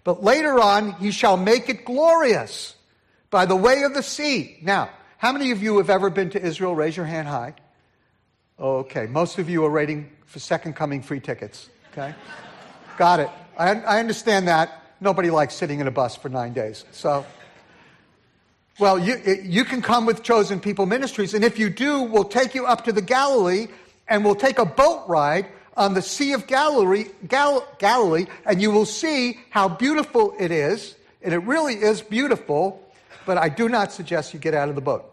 But 0.05 0.23
later 0.23 0.61
on, 0.61 0.93
he 0.95 1.11
shall 1.11 1.37
make 1.37 1.69
it 1.69 1.85
glorious 1.85 2.75
by 3.31 3.47
the 3.47 3.57
way 3.57 3.83
of 3.83 3.95
the 3.95 4.03
sea. 4.03 4.59
Now, 4.63 4.91
how 5.19 5.33
many 5.33 5.51
of 5.51 5.63
you 5.63 5.79
have 5.79 5.91
ever 5.91 6.11
been 6.11 6.31
to 6.31 6.43
Israel? 6.43 6.75
Raise 6.75 6.97
your 6.97 7.07
hand 7.07 7.29
high. 7.29 7.55
Okay, 8.59 9.07
most 9.07 9.39
of 9.39 9.49
you 9.49 9.65
are 9.65 9.71
waiting 9.71 10.11
for 10.27 10.39
second 10.39 10.75
coming 10.75 11.03
free 11.03 11.21
tickets. 11.21 11.69
Okay? 11.93 12.15
Got 12.97 13.21
it. 13.21 13.31
I, 13.59 13.75
I 13.81 14.01
understand 14.01 14.49
that. 14.49 14.83
Nobody 15.01 15.31
likes 15.31 15.55
sitting 15.55 15.81
in 15.81 15.87
a 15.87 15.91
bus 15.91 16.17
for 16.17 16.29
nine 16.29 16.53
days. 16.53 16.85
So, 16.93 17.25
well, 18.79 18.99
you, 18.99 19.17
you 19.43 19.65
can 19.65 19.83
come 19.83 20.07
with 20.07 20.23
Chosen 20.23 20.61
People 20.61 20.87
Ministries, 20.87 21.35
and 21.35 21.45
if 21.45 21.59
you 21.59 21.71
do, 21.71 22.03
we'll 22.03 22.25
take 22.25 22.55
you 22.55 22.67
up 22.67 22.85
to 22.85 22.93
the 22.93 23.03
Galilee 23.03 23.69
and 24.09 24.25
we'll 24.25 24.35
take 24.35 24.59
a 24.59 24.67
boat 24.67 25.05
ride 25.09 25.47
on 25.81 25.95
the 25.95 26.03
Sea 26.03 26.35
of 26.35 26.47
Galilee, 26.47 27.07
Gal- 27.27 27.67
Galilee, 27.79 28.27
and 28.45 28.61
you 28.61 28.71
will 28.71 28.85
see 28.85 29.41
how 29.49 29.67
beautiful 29.67 30.35
it 30.39 30.51
is. 30.51 30.95
And 31.23 31.33
it 31.33 31.39
really 31.39 31.75
is 31.75 32.03
beautiful, 32.03 32.87
but 33.25 33.39
I 33.39 33.49
do 33.49 33.67
not 33.67 33.91
suggest 33.91 34.35
you 34.35 34.41
get 34.41 34.53
out 34.53 34.69
of 34.69 34.75
the 34.75 34.83
boat. 34.83 35.11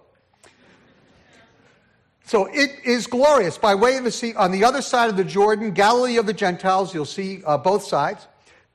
So 2.26 2.48
it 2.48 2.82
is 2.84 3.08
glorious. 3.08 3.58
By 3.58 3.76
way 3.76 3.96
of 3.96 4.04
the 4.04 4.12
sea, 4.12 4.36
on 4.36 4.52
the 4.52 4.66
other 4.66 4.82
side 4.82 5.10
of 5.10 5.16
the 5.16 5.24
Jordan, 5.24 5.72
Galilee 5.72 6.18
of 6.18 6.26
the 6.26 6.34
Gentiles, 6.34 6.94
you'll 6.94 7.06
see 7.06 7.42
uh, 7.46 7.58
both 7.58 7.84
sides. 7.84 8.28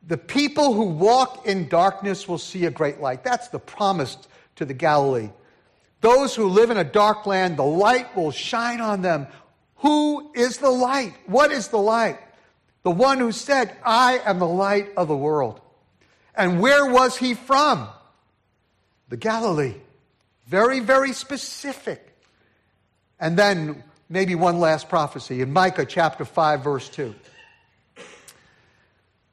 The 0.09 0.17
people 0.17 0.73
who 0.73 0.85
walk 0.85 1.47
in 1.47 1.69
darkness 1.69 2.27
will 2.27 2.39
see 2.39 2.65
a 2.65 2.71
great 2.71 3.01
light. 3.01 3.23
That's 3.23 3.49
the 3.49 3.59
promise 3.59 4.17
to 4.57 4.65
the 4.65 4.75
Galilee. 4.75 5.29
Those 6.01 6.35
who 6.35 6.49
live 6.49 6.71
in 6.71 6.79
a 6.79 6.85
dark 6.85 7.27
land, 7.27 7.59
the 7.59 7.65
light 7.65 8.17
will 8.17 8.31
shine 8.31 8.81
on 8.81 9.03
them. 9.03 9.27
Who 9.83 10.33
is 10.35 10.59
the 10.59 10.71
light? 10.71 11.15
What 11.27 11.53
is 11.53 11.69
the 11.69 11.79
light? 11.79 12.19
The 12.85 12.91
one 12.91 13.19
who 13.19 13.33
said, 13.33 13.77
I 13.85 14.21
am 14.25 14.39
the 14.39 14.47
light 14.47 14.91
of 14.97 15.09
the 15.09 15.17
world. 15.17 15.61
And 16.35 16.61
where 16.61 16.87
was 16.91 17.17
he 17.17 17.35
from? 17.35 17.89
The 19.09 19.17
Galilee. 19.17 19.75
Very, 20.47 20.81
very 20.81 21.13
specific. 21.13 22.17
And 23.21 23.37
then 23.37 23.83
maybe 24.09 24.35
one 24.35 24.59
last 24.59 24.89
prophecy 24.89 25.41
in 25.41 25.53
Micah 25.53 25.87
chapter 25.87 26.25
5, 26.25 26.63
verse 26.63 26.89
2. 26.89 27.15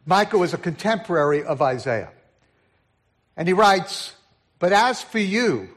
Micah 0.06 0.38
was 0.38 0.54
a 0.54 0.58
contemporary 0.58 1.43
of 1.43 1.62
Isaiah. 1.62 2.12
And 3.38 3.47
he 3.47 3.54
writes, 3.54 4.14
but 4.58 4.74
as 4.74 5.02
for 5.02 5.20
you, 5.20 5.70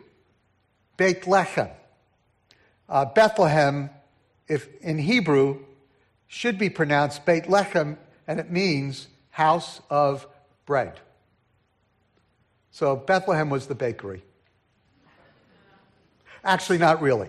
Bethlehem, 0.96 1.68
uh, 2.88 3.04
Bethlehem, 3.04 3.90
if 4.52 4.68
in 4.82 4.98
Hebrew, 4.98 5.60
should 6.28 6.58
be 6.58 6.70
pronounced 6.70 7.24
Bethlehem, 7.24 7.98
and 8.26 8.38
it 8.38 8.50
means 8.50 9.08
house 9.30 9.80
of 9.90 10.26
bread. 10.66 11.00
So 12.70 12.96
Bethlehem 12.96 13.50
was 13.50 13.66
the 13.66 13.74
bakery. 13.74 14.22
Actually, 16.44 16.78
not 16.78 17.00
really. 17.00 17.28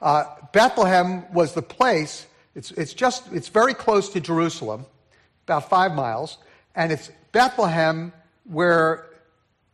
Uh, 0.00 0.24
Bethlehem 0.52 1.30
was 1.32 1.54
the 1.54 1.62
place. 1.62 2.26
It's, 2.54 2.70
it's 2.72 2.94
just 2.94 3.32
it's 3.32 3.48
very 3.48 3.74
close 3.74 4.10
to 4.10 4.20
Jerusalem, 4.20 4.86
about 5.44 5.68
five 5.68 5.94
miles, 5.94 6.38
and 6.74 6.92
it's 6.92 7.10
Bethlehem 7.32 8.12
where 8.44 9.06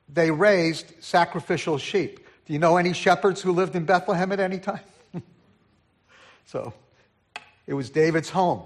they 0.08 0.30
raised 0.30 0.92
sacrificial 1.00 1.78
sheep. 1.78 2.20
Do 2.46 2.52
you 2.52 2.58
know 2.58 2.76
any 2.76 2.92
shepherds 2.92 3.40
who 3.40 3.52
lived 3.52 3.74
in 3.74 3.84
Bethlehem 3.84 4.32
at 4.32 4.40
any 4.40 4.58
time? 4.58 4.80
so 6.44 6.74
it 7.66 7.74
was 7.74 7.90
David's 7.90 8.30
home. 8.30 8.62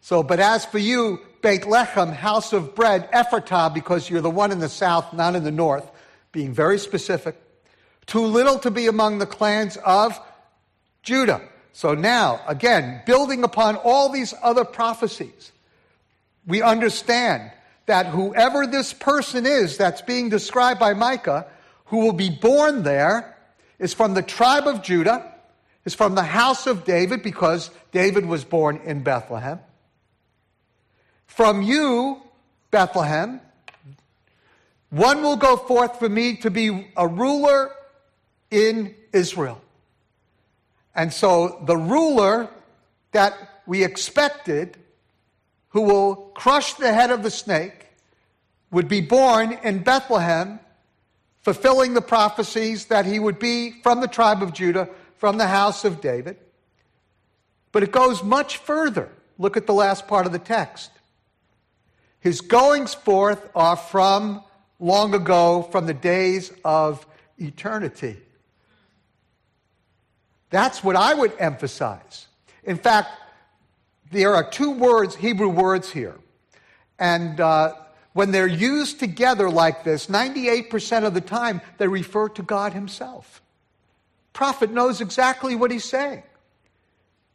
So, 0.00 0.22
but 0.22 0.40
as 0.40 0.64
for 0.64 0.78
you, 0.78 1.20
Beit 1.42 1.62
Lechem, 1.62 2.12
house 2.12 2.52
of 2.52 2.74
bread, 2.74 3.10
Ephratah, 3.12 3.72
because 3.74 4.08
you're 4.08 4.20
the 4.20 4.30
one 4.30 4.52
in 4.52 4.58
the 4.58 4.68
south, 4.68 5.12
not 5.12 5.34
in 5.34 5.44
the 5.44 5.50
north, 5.50 5.90
being 6.32 6.52
very 6.52 6.78
specific, 6.78 7.36
too 8.06 8.24
little 8.24 8.58
to 8.60 8.70
be 8.70 8.86
among 8.86 9.18
the 9.18 9.26
clans 9.26 9.76
of 9.78 10.18
Judah. 11.02 11.42
So 11.72 11.94
now, 11.94 12.40
again, 12.46 13.02
building 13.06 13.44
upon 13.44 13.76
all 13.76 14.08
these 14.08 14.34
other 14.42 14.64
prophecies, 14.64 15.52
we 16.46 16.62
understand 16.62 17.50
that 17.86 18.06
whoever 18.06 18.66
this 18.66 18.92
person 18.92 19.46
is 19.46 19.76
that's 19.76 20.02
being 20.02 20.28
described 20.28 20.80
by 20.80 20.94
Micah, 20.94 21.46
who 21.86 21.98
will 21.98 22.12
be 22.12 22.30
born 22.30 22.82
there, 22.82 23.36
is 23.78 23.94
from 23.94 24.14
the 24.14 24.22
tribe 24.22 24.66
of 24.66 24.82
Judah, 24.82 25.29
is 25.84 25.94
from 25.94 26.14
the 26.14 26.22
house 26.22 26.66
of 26.66 26.84
David, 26.84 27.22
because 27.22 27.70
David 27.92 28.26
was 28.26 28.44
born 28.44 28.80
in 28.84 29.02
Bethlehem. 29.02 29.60
From 31.26 31.62
you, 31.62 32.20
Bethlehem, 32.70 33.40
one 34.90 35.22
will 35.22 35.36
go 35.36 35.56
forth 35.56 35.98
for 35.98 36.08
me 36.08 36.36
to 36.36 36.50
be 36.50 36.88
a 36.96 37.06
ruler 37.06 37.70
in 38.50 38.94
Israel. 39.12 39.60
And 40.94 41.12
so 41.12 41.62
the 41.66 41.76
ruler 41.76 42.48
that 43.12 43.62
we 43.66 43.84
expected 43.84 44.76
who 45.70 45.82
will 45.82 46.16
crush 46.34 46.74
the 46.74 46.92
head 46.92 47.10
of 47.10 47.22
the 47.22 47.30
snake, 47.30 47.86
would 48.70 48.88
be 48.88 49.00
born 49.00 49.58
in 49.64 49.82
Bethlehem, 49.82 50.60
fulfilling 51.42 51.94
the 51.94 52.02
prophecies 52.02 52.86
that 52.86 53.06
he 53.06 53.18
would 53.18 53.38
be 53.38 53.72
from 53.82 54.00
the 54.00 54.08
tribe 54.08 54.42
of 54.42 54.52
Judah, 54.52 54.88
from 55.20 55.36
the 55.36 55.46
house 55.46 55.84
of 55.84 56.00
David. 56.00 56.38
But 57.72 57.82
it 57.82 57.92
goes 57.92 58.24
much 58.24 58.56
further. 58.56 59.10
Look 59.38 59.58
at 59.58 59.66
the 59.66 59.74
last 59.74 60.08
part 60.08 60.24
of 60.24 60.32
the 60.32 60.38
text. 60.38 60.90
His 62.20 62.40
goings 62.40 62.94
forth 62.94 63.50
are 63.54 63.76
from 63.76 64.42
long 64.78 65.14
ago, 65.14 65.68
from 65.70 65.84
the 65.84 65.94
days 65.94 66.52
of 66.64 67.06
eternity. 67.38 68.16
That's 70.48 70.82
what 70.82 70.96
I 70.96 71.12
would 71.12 71.32
emphasize. 71.38 72.26
In 72.64 72.78
fact, 72.78 73.10
there 74.10 74.34
are 74.34 74.48
two 74.48 74.70
words, 74.70 75.14
Hebrew 75.14 75.50
words 75.50 75.92
here. 75.92 76.18
And 76.98 77.40
uh, 77.40 77.74
when 78.14 78.32
they're 78.32 78.46
used 78.46 78.98
together 78.98 79.50
like 79.50 79.84
this, 79.84 80.06
98% 80.06 81.04
of 81.04 81.12
the 81.12 81.20
time, 81.20 81.60
they 81.76 81.88
refer 81.88 82.30
to 82.30 82.42
God 82.42 82.72
Himself. 82.72 83.42
Prophet 84.32 84.70
knows 84.70 85.00
exactly 85.00 85.56
what 85.56 85.70
he's 85.70 85.84
saying. 85.84 86.22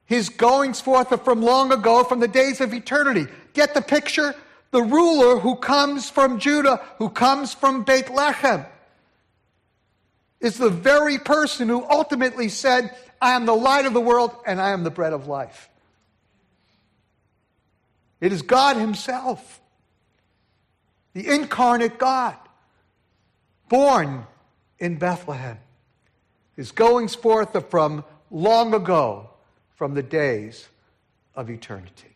His 0.05 0.29
goings 0.29 0.79
forth 0.79 1.11
are 1.11 1.17
from 1.17 1.41
long 1.41 1.71
ago, 1.71 2.03
from 2.03 2.19
the 2.19 2.27
days 2.27 2.61
of 2.61 2.73
eternity. 2.73 3.27
Get 3.53 3.73
the 3.73 3.81
picture? 3.81 4.35
The 4.71 4.83
ruler 4.83 5.39
who 5.39 5.55
comes 5.55 6.09
from 6.09 6.39
Judah, 6.39 6.81
who 6.97 7.09
comes 7.09 7.53
from 7.53 7.83
Bethlehem, 7.83 8.65
is 10.39 10.57
the 10.57 10.69
very 10.69 11.17
person 11.17 11.69
who 11.69 11.83
ultimately 11.89 12.49
said, 12.49 12.95
I 13.21 13.31
am 13.31 13.45
the 13.45 13.55
light 13.55 13.85
of 13.85 13.93
the 13.93 14.01
world 14.01 14.35
and 14.45 14.61
I 14.61 14.71
am 14.71 14.83
the 14.83 14.91
bread 14.91 15.13
of 15.13 15.27
life. 15.27 15.69
It 18.21 18.31
is 18.31 18.41
God 18.41 18.77
Himself. 18.77 19.61
the 21.15 21.27
incarnate 21.33 21.97
God, 21.97 22.35
born 23.69 24.27
in 24.77 24.97
Bethlehem. 24.97 25.57
His 26.55 26.71
goings 26.71 27.15
forth 27.15 27.69
from 27.69 28.03
long 28.31 28.73
ago, 28.73 29.29
from 29.75 29.93
the 29.93 30.03
days 30.03 30.67
of 31.35 31.49
eternity. 31.49 32.15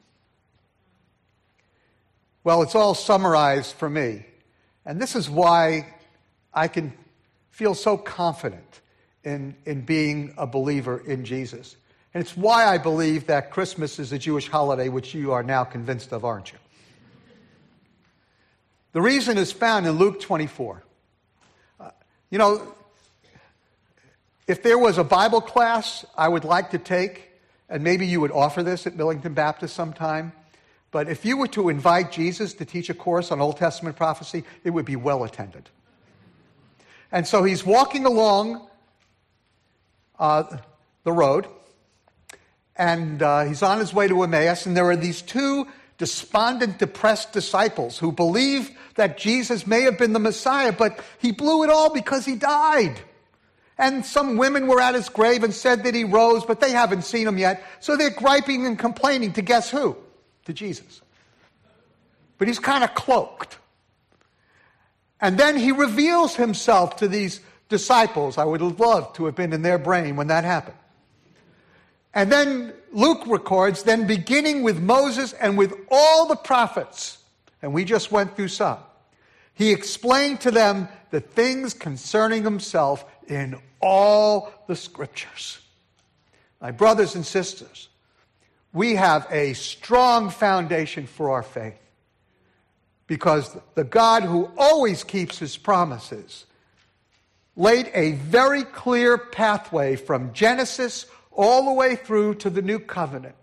Well, 2.44 2.62
it's 2.62 2.76
all 2.76 2.96
summarized 2.96 3.76
for 3.76 3.90
me. 3.90 4.26
And 4.86 5.00
this 5.00 5.16
is 5.16 5.30
why 5.30 5.94
I 6.54 6.68
can 6.68 6.94
feel 7.52 7.76
so 7.76 7.98
confident 7.98 8.82
in, 9.24 9.56
in 9.66 9.82
being 9.82 10.34
a 10.38 10.48
believer 10.48 11.04
in 11.06 11.26
Jesus. 11.26 11.76
And 12.14 12.22
it's 12.22 12.36
why 12.36 12.66
I 12.66 12.78
believe 12.78 13.28
that 13.28 13.52
Christmas 13.52 14.00
is 14.00 14.12
a 14.14 14.18
Jewish 14.18 14.48
holiday, 14.48 14.90
which 14.90 15.14
you 15.14 15.34
are 15.34 15.44
now 15.44 15.64
convinced 15.64 16.12
of, 16.12 16.26
aren't 16.26 16.52
you? 16.52 16.58
The 18.94 19.02
reason 19.02 19.38
is 19.38 19.52
found 19.52 19.86
in 19.86 19.94
Luke 19.94 20.20
24. 20.20 20.84
Uh, 21.80 21.92
you 22.32 22.40
know, 22.40 22.74
if 24.50 24.64
there 24.64 24.80
was 24.80 24.98
a 24.98 25.04
Bible 25.04 25.42
class 25.42 26.04
I 26.18 26.28
would 26.28 26.44
like 26.44 26.72
to 26.72 26.80
take, 26.80 27.30
and 27.70 27.84
maybe 27.84 28.08
you 28.08 28.20
would 28.20 28.32
offer 28.32 28.64
this 28.64 28.88
at 28.88 28.96
Millington 28.96 29.36
Baptist 29.36 29.76
sometime, 29.76 30.32
but 30.90 31.08
if 31.08 31.24
you 31.24 31.38
were 31.38 31.48
to 31.50 31.70
invite 31.70 32.12
Jesus 32.12 32.56
to 32.56 32.66
teach 32.66 32.90
a 32.90 32.96
course 32.96 33.32
on 33.32 33.42
Old 33.42 33.58
Testament 33.58 33.96
prophecy, 33.96 34.44
it 34.64 34.72
would 34.72 34.86
be 34.86 34.96
well 34.96 35.24
attended. 35.24 35.70
And 37.12 37.28
so 37.28 37.44
he's 37.44 37.64
walking 37.64 38.08
along 38.08 38.68
uh, 40.18 40.58
the 41.04 41.12
road, 41.12 41.46
and 42.76 43.22
uh, 43.22 43.44
he's 43.44 43.62
on 43.62 43.78
his 43.78 43.94
way 43.94 44.08
to 44.08 44.24
Emmaus, 44.24 44.66
and 44.66 44.76
there 44.76 44.90
are 44.90 44.96
these 44.96 45.22
two 45.22 45.68
despondent, 46.00 46.80
depressed 46.80 47.34
disciples 47.34 48.00
who 48.00 48.12
believe 48.12 48.72
that 48.96 49.20
Jesus 49.20 49.68
may 49.68 49.82
have 49.82 50.00
been 50.00 50.14
the 50.14 50.20
Messiah, 50.20 50.72
but 50.72 51.00
he 51.20 51.32
blew 51.32 51.64
it 51.64 51.70
all 51.70 51.94
because 51.94 52.26
he 52.26 52.36
died. 52.36 53.00
And 53.80 54.06
some 54.06 54.36
women 54.36 54.68
were 54.68 54.82
at 54.82 54.94
his 54.94 55.08
grave 55.08 55.42
and 55.42 55.54
said 55.54 55.86
that 55.86 55.96
he 55.96 56.04
rose, 56.04 56.44
but 56.44 56.60
they 56.60 56.72
haven't 56.72 57.04
seen 57.04 57.26
him 57.26 57.38
yet. 57.38 57.64
So 57.80 57.96
they're 57.96 58.10
griping 58.10 58.66
and 58.66 58.78
complaining 58.78 59.32
to 59.34 59.42
guess 59.42 59.72
who? 59.72 59.96
To 60.46 60.54
Jesus. 60.54 61.02
But 62.38 62.50
he's 62.50 62.60
kind 62.60 62.84
of 62.84 62.94
cloaked. 62.94 63.58
And 65.22 65.38
then 65.38 65.56
he 65.56 65.72
reveals 65.72 66.36
himself 66.36 66.98
to 66.98 67.08
these 67.08 67.40
disciples. 67.70 68.38
I 68.38 68.44
would 68.44 68.60
have 68.60 68.82
loved 68.82 69.16
to 69.16 69.26
have 69.26 69.36
been 69.36 69.54
in 69.54 69.62
their 69.62 69.78
brain 69.78 70.18
when 70.18 70.28
that 70.28 70.44
happened. 70.44 70.78
And 72.14 72.30
then 72.30 72.74
Luke 72.92 73.26
records, 73.28 73.84
then 73.84 74.08
beginning 74.08 74.62
with 74.62 74.82
Moses 74.82 75.32
and 75.32 75.58
with 75.58 75.74
all 75.90 76.28
the 76.28 76.36
prophets, 76.36 77.18
and 77.62 77.74
we 77.74 77.86
just 77.86 78.12
went 78.12 78.36
through 78.36 78.50
some, 78.50 78.80
he 79.54 79.72
explained 79.72 80.42
to 80.42 80.52
them 80.52 80.90
the 81.12 81.22
things 81.22 81.74
concerning 81.74 82.44
himself 82.44 83.06
in 83.28 83.62
all 83.82 84.52
the 84.68 84.76
scriptures. 84.76 85.60
My 86.62 86.72
brothers 86.72 87.16
and 87.16 87.26
sisters, 87.26 87.90
we 88.74 88.96
have 88.96 89.28
a 89.32 89.54
strong 89.54 90.30
foundation 90.30 91.08
for 91.08 91.32
our 91.32 91.44
faith 91.44 91.80
because 93.08 93.58
the 93.76 93.84
God 93.84 94.24
who 94.24 94.50
always 94.58 95.04
keeps 95.04 95.40
his 95.40 95.58
promises 95.58 96.46
laid 97.56 97.90
a 97.94 98.12
very 98.14 98.64
clear 98.64 99.18
pathway 99.18 99.96
from 99.96 100.34
Genesis 100.34 101.06
all 101.32 101.66
the 101.66 101.74
way 101.74 101.96
through 101.96 102.36
to 102.36 102.50
the 102.50 102.62
new 102.62 102.80
covenant 102.80 103.36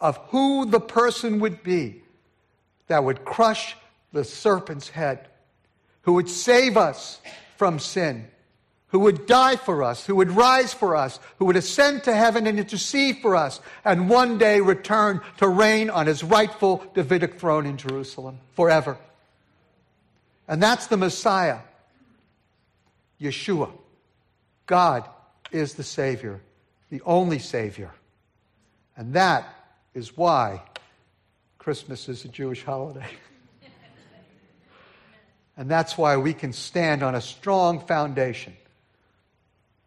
of 0.00 0.16
who 0.28 0.66
the 0.66 0.80
person 0.80 1.40
would 1.40 1.62
be 1.62 2.02
that 2.88 3.04
would 3.04 3.24
crush 3.24 3.76
the 4.12 4.24
serpent's 4.24 4.88
head, 4.88 5.28
who 6.02 6.14
would 6.14 6.28
save 6.28 6.76
us 6.76 7.20
from 7.56 7.78
sin, 7.78 8.26
who 8.90 9.00
would 9.00 9.26
die 9.26 9.56
for 9.56 9.82
us, 9.82 10.06
who 10.06 10.16
would 10.16 10.30
rise 10.30 10.72
for 10.72 10.96
us, 10.96 11.18
who 11.38 11.46
would 11.46 11.56
ascend 11.56 12.04
to 12.04 12.14
heaven 12.14 12.46
and 12.46 12.58
intercede 12.58 13.18
for 13.18 13.36
us, 13.36 13.60
and 13.84 14.08
one 14.08 14.38
day 14.38 14.60
return 14.60 15.20
to 15.38 15.48
reign 15.48 15.90
on 15.90 16.06
his 16.06 16.22
rightful 16.22 16.84
Davidic 16.94 17.38
throne 17.38 17.66
in 17.66 17.76
Jerusalem 17.76 18.38
forever. 18.54 18.98
And 20.48 20.62
that's 20.62 20.88
the 20.88 20.96
Messiah, 20.96 21.58
Yeshua. 23.20 23.70
God 24.66 25.08
is 25.52 25.74
the 25.74 25.84
Savior 25.84 26.40
the 26.90 27.00
only 27.06 27.38
Savior. 27.38 27.92
And 28.96 29.14
that 29.14 29.48
is 29.94 30.16
why 30.16 30.62
Christmas 31.58 32.08
is 32.08 32.24
a 32.24 32.28
Jewish 32.28 32.64
holiday. 32.64 33.06
and 35.56 35.70
that's 35.70 35.96
why 35.96 36.16
we 36.16 36.34
can 36.34 36.52
stand 36.52 37.02
on 37.02 37.14
a 37.14 37.20
strong 37.20 37.86
foundation. 37.86 38.54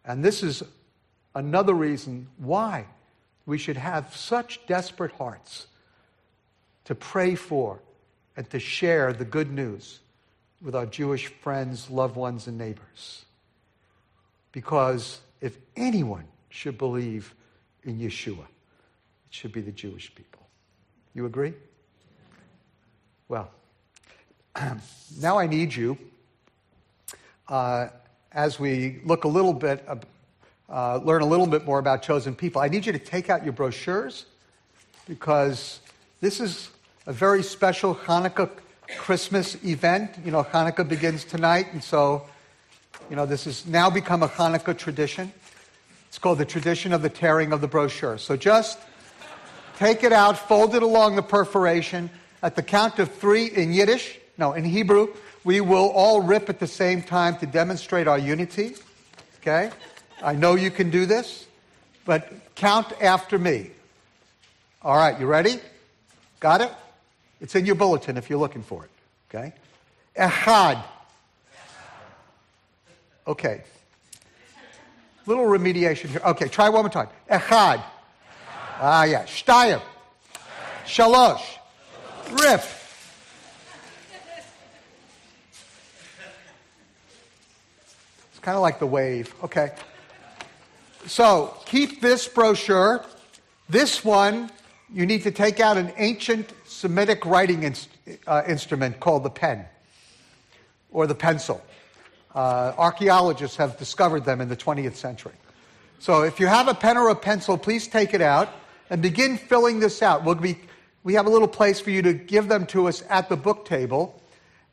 And 0.05 0.23
this 0.23 0.43
is 0.43 0.63
another 1.35 1.73
reason 1.73 2.27
why 2.37 2.85
we 3.45 3.57
should 3.57 3.77
have 3.77 4.15
such 4.15 4.65
desperate 4.67 5.11
hearts 5.11 5.67
to 6.85 6.95
pray 6.95 7.35
for 7.35 7.79
and 8.35 8.49
to 8.49 8.59
share 8.59 9.13
the 9.13 9.25
good 9.25 9.51
news 9.51 9.99
with 10.61 10.75
our 10.75 10.85
Jewish 10.85 11.27
friends, 11.27 11.89
loved 11.89 12.15
ones, 12.15 12.47
and 12.47 12.57
neighbors. 12.57 13.25
Because 14.51 15.19
if 15.41 15.57
anyone 15.75 16.25
should 16.49 16.77
believe 16.77 17.33
in 17.83 17.99
Yeshua. 17.99 18.43
It 18.43 19.31
should 19.31 19.51
be 19.51 19.61
the 19.61 19.71
Jewish 19.71 20.13
people. 20.13 20.47
You 21.13 21.25
agree? 21.25 21.53
Well, 23.27 23.49
now 25.19 25.39
I 25.39 25.47
need 25.47 25.73
you, 25.73 25.97
uh, 27.47 27.87
as 28.33 28.59
we 28.59 28.99
look 29.05 29.23
a 29.23 29.27
little 29.27 29.53
bit, 29.53 29.87
uh, 30.69 30.97
learn 30.97 31.21
a 31.21 31.25
little 31.25 31.47
bit 31.47 31.65
more 31.65 31.79
about 31.79 32.01
chosen 32.01 32.35
people, 32.35 32.61
I 32.61 32.67
need 32.67 32.85
you 32.85 32.91
to 32.91 32.99
take 32.99 33.29
out 33.29 33.43
your 33.43 33.53
brochures 33.53 34.25
because 35.07 35.79
this 36.21 36.39
is 36.39 36.69
a 37.05 37.13
very 37.13 37.43
special 37.43 37.95
Hanukkah 37.95 38.49
Christmas 38.97 39.55
event. 39.63 40.11
You 40.25 40.31
know, 40.31 40.43
Hanukkah 40.43 40.87
begins 40.87 41.25
tonight, 41.25 41.67
and 41.73 41.83
so, 41.83 42.25
you 43.09 43.15
know, 43.15 43.25
this 43.25 43.45
has 43.45 43.65
now 43.65 43.89
become 43.89 44.23
a 44.23 44.27
Hanukkah 44.27 44.77
tradition. 44.77 45.31
It's 46.07 46.17
called 46.17 46.37
the 46.37 46.45
tradition 46.45 46.93
of 46.93 47.01
the 47.01 47.09
tearing 47.09 47.53
of 47.53 47.61
the 47.61 47.67
brochure. 47.67 48.17
So 48.17 48.35
just 48.37 48.79
take 49.77 50.03
it 50.03 50.13
out, 50.13 50.37
fold 50.37 50.75
it 50.75 50.83
along 50.83 51.15
the 51.15 51.23
perforation. 51.23 52.09
At 52.41 52.55
the 52.55 52.63
count 52.63 52.99
of 52.99 53.11
three 53.11 53.45
in 53.45 53.73
Yiddish, 53.73 54.17
no, 54.37 54.53
in 54.53 54.63
Hebrew, 54.63 55.09
we 55.43 55.61
will 55.61 55.89
all 55.89 56.21
rip 56.21 56.49
at 56.49 56.59
the 56.59 56.67
same 56.67 57.01
time 57.01 57.37
to 57.37 57.45
demonstrate 57.45 58.07
our 58.07 58.17
unity. 58.17 58.75
Okay? 59.41 59.71
I 60.21 60.33
know 60.33 60.55
you 60.55 60.71
can 60.71 60.89
do 60.89 61.05
this, 61.05 61.45
but 62.05 62.31
count 62.55 62.87
after 63.01 63.37
me. 63.37 63.71
All 64.81 64.95
right, 64.95 65.19
you 65.19 65.25
ready? 65.25 65.59
Got 66.39 66.61
it? 66.61 66.71
It's 67.41 67.55
in 67.55 67.65
your 67.65 67.75
bulletin 67.75 68.17
if 68.17 68.29
you're 68.29 68.39
looking 68.39 68.63
for 68.63 68.85
it. 68.85 68.91
Okay? 69.29 69.53
Echad. 70.17 70.83
Okay. 73.27 73.63
Little 75.25 75.45
remediation 75.45 76.09
here. 76.09 76.21
Okay, 76.25 76.47
try 76.47 76.69
one 76.69 76.83
more 76.83 76.89
time. 76.89 77.07
Echad. 77.29 77.83
Ah, 78.79 79.03
yeah. 79.03 79.23
Shtayim. 79.23 79.81
Shalosh. 80.85 81.41
Rip. 82.31 82.61
Kind 88.43 88.57
of 88.57 88.61
like 88.61 88.77
the 88.77 88.85
wave. 88.85 89.33
Okay. 89.43 89.71
So 91.07 91.57
keep 91.65 92.01
this 92.01 92.27
brochure. 92.27 93.03
This 93.69 94.03
one, 94.03 94.51
you 94.93 95.05
need 95.05 95.23
to 95.23 95.31
take 95.31 95.59
out 95.59 95.77
an 95.77 95.93
ancient 95.97 96.53
Semitic 96.65 97.25
writing 97.25 97.63
in, 97.63 97.75
uh, 98.27 98.43
instrument 98.47 98.99
called 98.99 99.23
the 99.23 99.29
pen 99.29 99.65
or 100.91 101.07
the 101.07 101.15
pencil. 101.15 101.63
Uh, 102.35 102.73
archaeologists 102.77 103.55
have 103.55 103.77
discovered 103.77 104.25
them 104.25 104.41
in 104.41 104.49
the 104.49 104.57
20th 104.57 104.95
century. 104.95 105.33
So 105.99 106.23
if 106.23 106.39
you 106.39 106.47
have 106.47 106.67
a 106.67 106.73
pen 106.73 106.97
or 106.97 107.09
a 107.09 107.15
pencil, 107.15 107.57
please 107.57 107.87
take 107.87 108.13
it 108.13 108.21
out 108.21 108.49
and 108.89 109.01
begin 109.01 109.37
filling 109.37 109.79
this 109.79 110.01
out. 110.01 110.25
We'll 110.25 110.35
be, 110.35 110.59
we 111.03 111.13
have 111.13 111.27
a 111.27 111.29
little 111.29 111.47
place 111.47 111.79
for 111.79 111.91
you 111.91 112.01
to 112.01 112.13
give 112.13 112.49
them 112.49 112.65
to 112.67 112.89
us 112.89 113.03
at 113.09 113.29
the 113.29 113.37
book 113.37 113.65
table. 113.65 114.21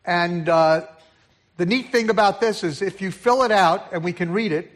And 0.05 0.49
uh, 0.49 0.87
the 1.61 1.67
neat 1.67 1.93
thing 1.93 2.09
about 2.09 2.41
this 2.41 2.65
is 2.65 2.81
if 2.81 3.03
you 3.03 3.11
fill 3.11 3.43
it 3.43 3.53
out 3.53 3.93
and 3.93 4.03
we 4.03 4.15
can 4.15 4.31
read 4.31 4.51
it, 4.51 4.73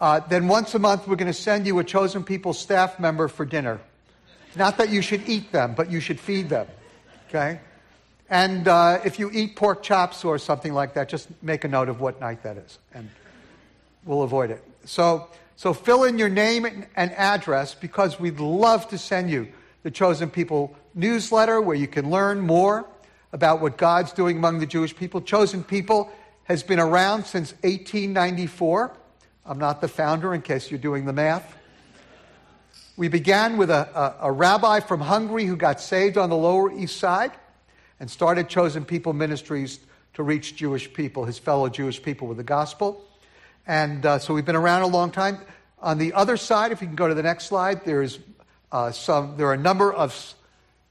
uh, 0.00 0.18
then 0.20 0.48
once 0.48 0.74
a 0.74 0.78
month 0.78 1.06
we're 1.06 1.14
going 1.14 1.26
to 1.26 1.34
send 1.34 1.66
you 1.66 1.78
a 1.78 1.84
chosen 1.84 2.24
people 2.24 2.54
staff 2.54 2.98
member 2.98 3.28
for 3.28 3.44
dinner. 3.44 3.82
Not 4.56 4.78
that 4.78 4.88
you 4.88 5.02
should 5.02 5.28
eat 5.28 5.52
them, 5.52 5.74
but 5.74 5.90
you 5.90 6.00
should 6.00 6.18
feed 6.18 6.48
them. 6.48 6.68
Okay? 7.28 7.60
And 8.30 8.66
uh, 8.66 9.02
if 9.04 9.18
you 9.18 9.30
eat 9.30 9.56
pork 9.56 9.82
chops 9.82 10.24
or 10.24 10.38
something 10.38 10.72
like 10.72 10.94
that, 10.94 11.10
just 11.10 11.28
make 11.42 11.64
a 11.64 11.68
note 11.68 11.90
of 11.90 12.00
what 12.00 12.18
night 12.18 12.42
that 12.44 12.56
is, 12.56 12.78
and 12.94 13.10
we'll 14.06 14.22
avoid 14.22 14.50
it. 14.50 14.64
So, 14.86 15.28
so 15.56 15.74
fill 15.74 16.04
in 16.04 16.18
your 16.18 16.30
name 16.30 16.86
and 16.96 17.12
address 17.12 17.74
because 17.74 18.18
we'd 18.18 18.40
love 18.40 18.88
to 18.88 18.96
send 18.96 19.30
you 19.30 19.48
the 19.82 19.90
Chosen 19.90 20.30
People 20.30 20.74
newsletter 20.94 21.60
where 21.60 21.76
you 21.76 21.86
can 21.86 22.08
learn 22.08 22.40
more 22.40 22.86
about 23.36 23.60
what 23.60 23.76
God's 23.76 24.12
doing 24.12 24.38
among 24.38 24.60
the 24.60 24.66
Jewish 24.66 24.96
people. 24.96 25.20
Chosen 25.20 25.62
People 25.62 26.10
has 26.44 26.62
been 26.62 26.80
around 26.80 27.26
since 27.26 27.52
1894. 27.64 28.96
I'm 29.44 29.58
not 29.58 29.82
the 29.82 29.88
founder, 29.88 30.32
in 30.32 30.40
case 30.40 30.70
you're 30.70 30.80
doing 30.80 31.04
the 31.04 31.12
math. 31.12 31.54
We 32.96 33.08
began 33.08 33.58
with 33.58 33.68
a, 33.68 33.90
a, 34.22 34.28
a, 34.28 34.32
rabbi 34.32 34.80
from 34.80 35.02
Hungary 35.02 35.44
who 35.44 35.54
got 35.54 35.82
saved 35.82 36.16
on 36.16 36.30
the 36.30 36.36
Lower 36.36 36.72
East 36.72 36.96
Side 36.96 37.30
and 38.00 38.10
started 38.10 38.48
Chosen 38.48 38.86
People 38.86 39.12
Ministries 39.12 39.80
to 40.14 40.22
reach 40.22 40.56
Jewish 40.56 40.90
people, 40.90 41.26
his 41.26 41.38
fellow 41.38 41.68
Jewish 41.68 42.02
people, 42.02 42.28
with 42.28 42.38
the 42.38 42.42
gospel. 42.42 43.04
And 43.66 44.06
uh, 44.06 44.18
so 44.18 44.32
we've 44.32 44.46
been 44.46 44.56
around 44.56 44.80
a 44.80 44.86
long 44.86 45.10
time. 45.10 45.40
On 45.80 45.98
the 45.98 46.14
other 46.14 46.38
side, 46.38 46.72
if 46.72 46.80
you 46.80 46.86
can 46.86 46.96
go 46.96 47.06
to 47.06 47.12
the 47.12 47.22
next 47.22 47.48
slide, 47.48 47.84
there's 47.84 48.18
uh, 48.72 48.92
some, 48.92 49.36
there 49.36 49.48
are 49.48 49.52
a 49.52 49.58
number 49.58 49.92
of, 49.92 50.34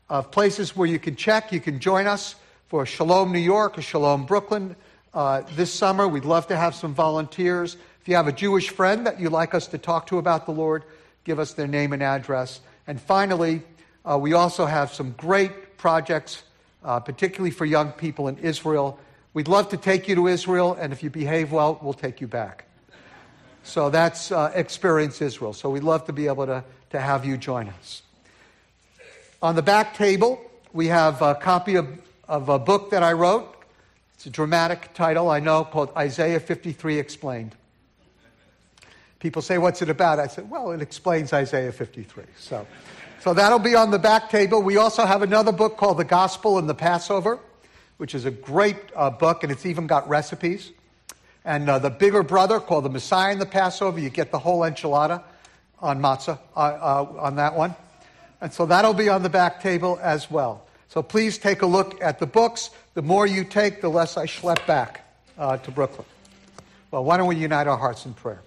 of 0.09 0.31
places 0.31 0.75
where 0.75 0.87
you 0.87 0.99
can 0.99 1.15
check. 1.15 1.51
You 1.51 1.59
can 1.59 1.79
join 1.79 2.07
us 2.07 2.35
for 2.67 2.85
Shalom 2.85 3.31
New 3.31 3.39
York 3.39 3.77
or 3.77 3.81
Shalom 3.81 4.25
Brooklyn 4.25 4.75
uh, 5.13 5.43
this 5.55 5.73
summer. 5.73 6.07
We'd 6.07 6.25
love 6.25 6.47
to 6.47 6.55
have 6.55 6.75
some 6.75 6.93
volunteers. 6.93 7.75
If 8.01 8.07
you 8.07 8.15
have 8.15 8.27
a 8.27 8.31
Jewish 8.31 8.69
friend 8.69 9.07
that 9.07 9.19
you'd 9.19 9.31
like 9.31 9.53
us 9.55 9.67
to 9.67 9.77
talk 9.77 10.07
to 10.07 10.17
about 10.17 10.45
the 10.45 10.51
Lord, 10.51 10.83
give 11.23 11.39
us 11.39 11.53
their 11.53 11.67
name 11.67 11.93
and 11.93 12.03
address. 12.03 12.61
And 12.85 13.01
finally, 13.01 13.63
uh, 14.03 14.17
we 14.19 14.33
also 14.33 14.65
have 14.65 14.93
some 14.93 15.11
great 15.17 15.77
projects, 15.77 16.43
uh, 16.83 16.99
particularly 16.99 17.51
for 17.51 17.65
young 17.65 17.91
people 17.91 18.27
in 18.27 18.37
Israel. 18.37 18.99
We'd 19.33 19.47
love 19.47 19.69
to 19.69 19.77
take 19.77 20.07
you 20.07 20.15
to 20.15 20.27
Israel, 20.27 20.77
and 20.79 20.93
if 20.93 21.01
you 21.01 21.09
behave 21.09 21.51
well, 21.51 21.79
we'll 21.81 21.93
take 21.93 22.21
you 22.21 22.27
back. 22.27 22.65
So 23.63 23.89
that's 23.89 24.31
uh, 24.31 24.51
Experience 24.53 25.21
Israel. 25.21 25.53
So 25.53 25.71
we'd 25.71 25.83
love 25.83 26.05
to 26.05 26.13
be 26.13 26.27
able 26.27 26.45
to, 26.45 26.63
to 26.91 27.01
have 27.01 27.25
you 27.25 27.35
join 27.37 27.69
us. 27.69 28.03
On 29.45 29.53
the 29.53 29.61
back 29.61 29.93
table, 29.93 30.41
we 30.73 30.87
have 30.87 31.21
a 31.21 31.35
copy 31.35 31.75
of, 31.75 31.87
of 32.27 32.49
a 32.49 32.57
book 32.57 32.89
that 32.89 33.03
I 33.03 33.13
wrote. 33.13 33.55
It's 34.15 34.25
a 34.25 34.31
dramatic 34.31 34.95
title, 34.95 35.29
I 35.29 35.39
know, 35.39 35.63
called 35.63 35.91
Isaiah 35.95 36.39
53 36.39 36.97
Explained. 36.97 37.55
People 39.19 39.43
say, 39.43 39.59
What's 39.59 39.83
it 39.83 39.89
about? 39.91 40.17
I 40.17 40.25
said, 40.25 40.49
Well, 40.49 40.71
it 40.71 40.81
explains 40.81 41.31
Isaiah 41.31 41.71
53. 41.71 42.23
So, 42.39 42.65
so 43.19 43.35
that'll 43.35 43.59
be 43.59 43.75
on 43.75 43.91
the 43.91 43.99
back 43.99 44.31
table. 44.31 44.63
We 44.63 44.77
also 44.77 45.05
have 45.05 45.21
another 45.21 45.51
book 45.51 45.77
called 45.77 45.99
The 45.99 46.05
Gospel 46.05 46.57
and 46.57 46.67
the 46.67 46.73
Passover, 46.73 47.37
which 47.97 48.15
is 48.15 48.25
a 48.25 48.31
great 48.31 48.77
uh, 48.95 49.11
book, 49.11 49.43
and 49.43 49.51
it's 49.51 49.67
even 49.67 49.85
got 49.85 50.09
recipes. 50.09 50.71
And 51.43 51.69
uh, 51.69 51.77
the 51.77 51.91
bigger 51.91 52.23
brother 52.23 52.59
called 52.59 52.85
The 52.85 52.89
Messiah 52.89 53.33
and 53.33 53.39
the 53.39 53.45
Passover, 53.45 53.99
you 53.99 54.09
get 54.09 54.31
the 54.31 54.39
whole 54.39 54.61
enchilada 54.61 55.21
on 55.81 56.01
matzah 56.01 56.39
uh, 56.55 56.59
uh 56.59 57.07
on 57.19 57.35
that 57.35 57.53
one. 57.53 57.75
And 58.41 58.53
so 58.53 58.65
that'll 58.65 58.93
be 58.93 59.09
on 59.09 59.23
the 59.23 59.29
back 59.29 59.61
table 59.61 59.99
as 60.01 60.29
well. 60.29 60.65
So 60.89 61.01
please 61.01 61.37
take 61.37 61.61
a 61.61 61.65
look 61.65 62.01
at 62.01 62.19
the 62.19 62.27
books. 62.27 62.69
The 62.93 63.01
more 63.01 63.25
you 63.25 63.43
take, 63.43 63.81
the 63.81 63.89
less 63.89 64.17
I 64.17 64.25
schlep 64.25 64.65
back 64.67 65.05
uh, 65.37 65.57
to 65.57 65.71
Brooklyn. 65.71 66.07
Well, 66.91 67.03
why 67.03 67.17
don't 67.17 67.27
we 67.27 67.35
unite 67.35 67.67
our 67.67 67.77
hearts 67.77 68.05
in 68.05 68.13
prayer? 68.13 68.41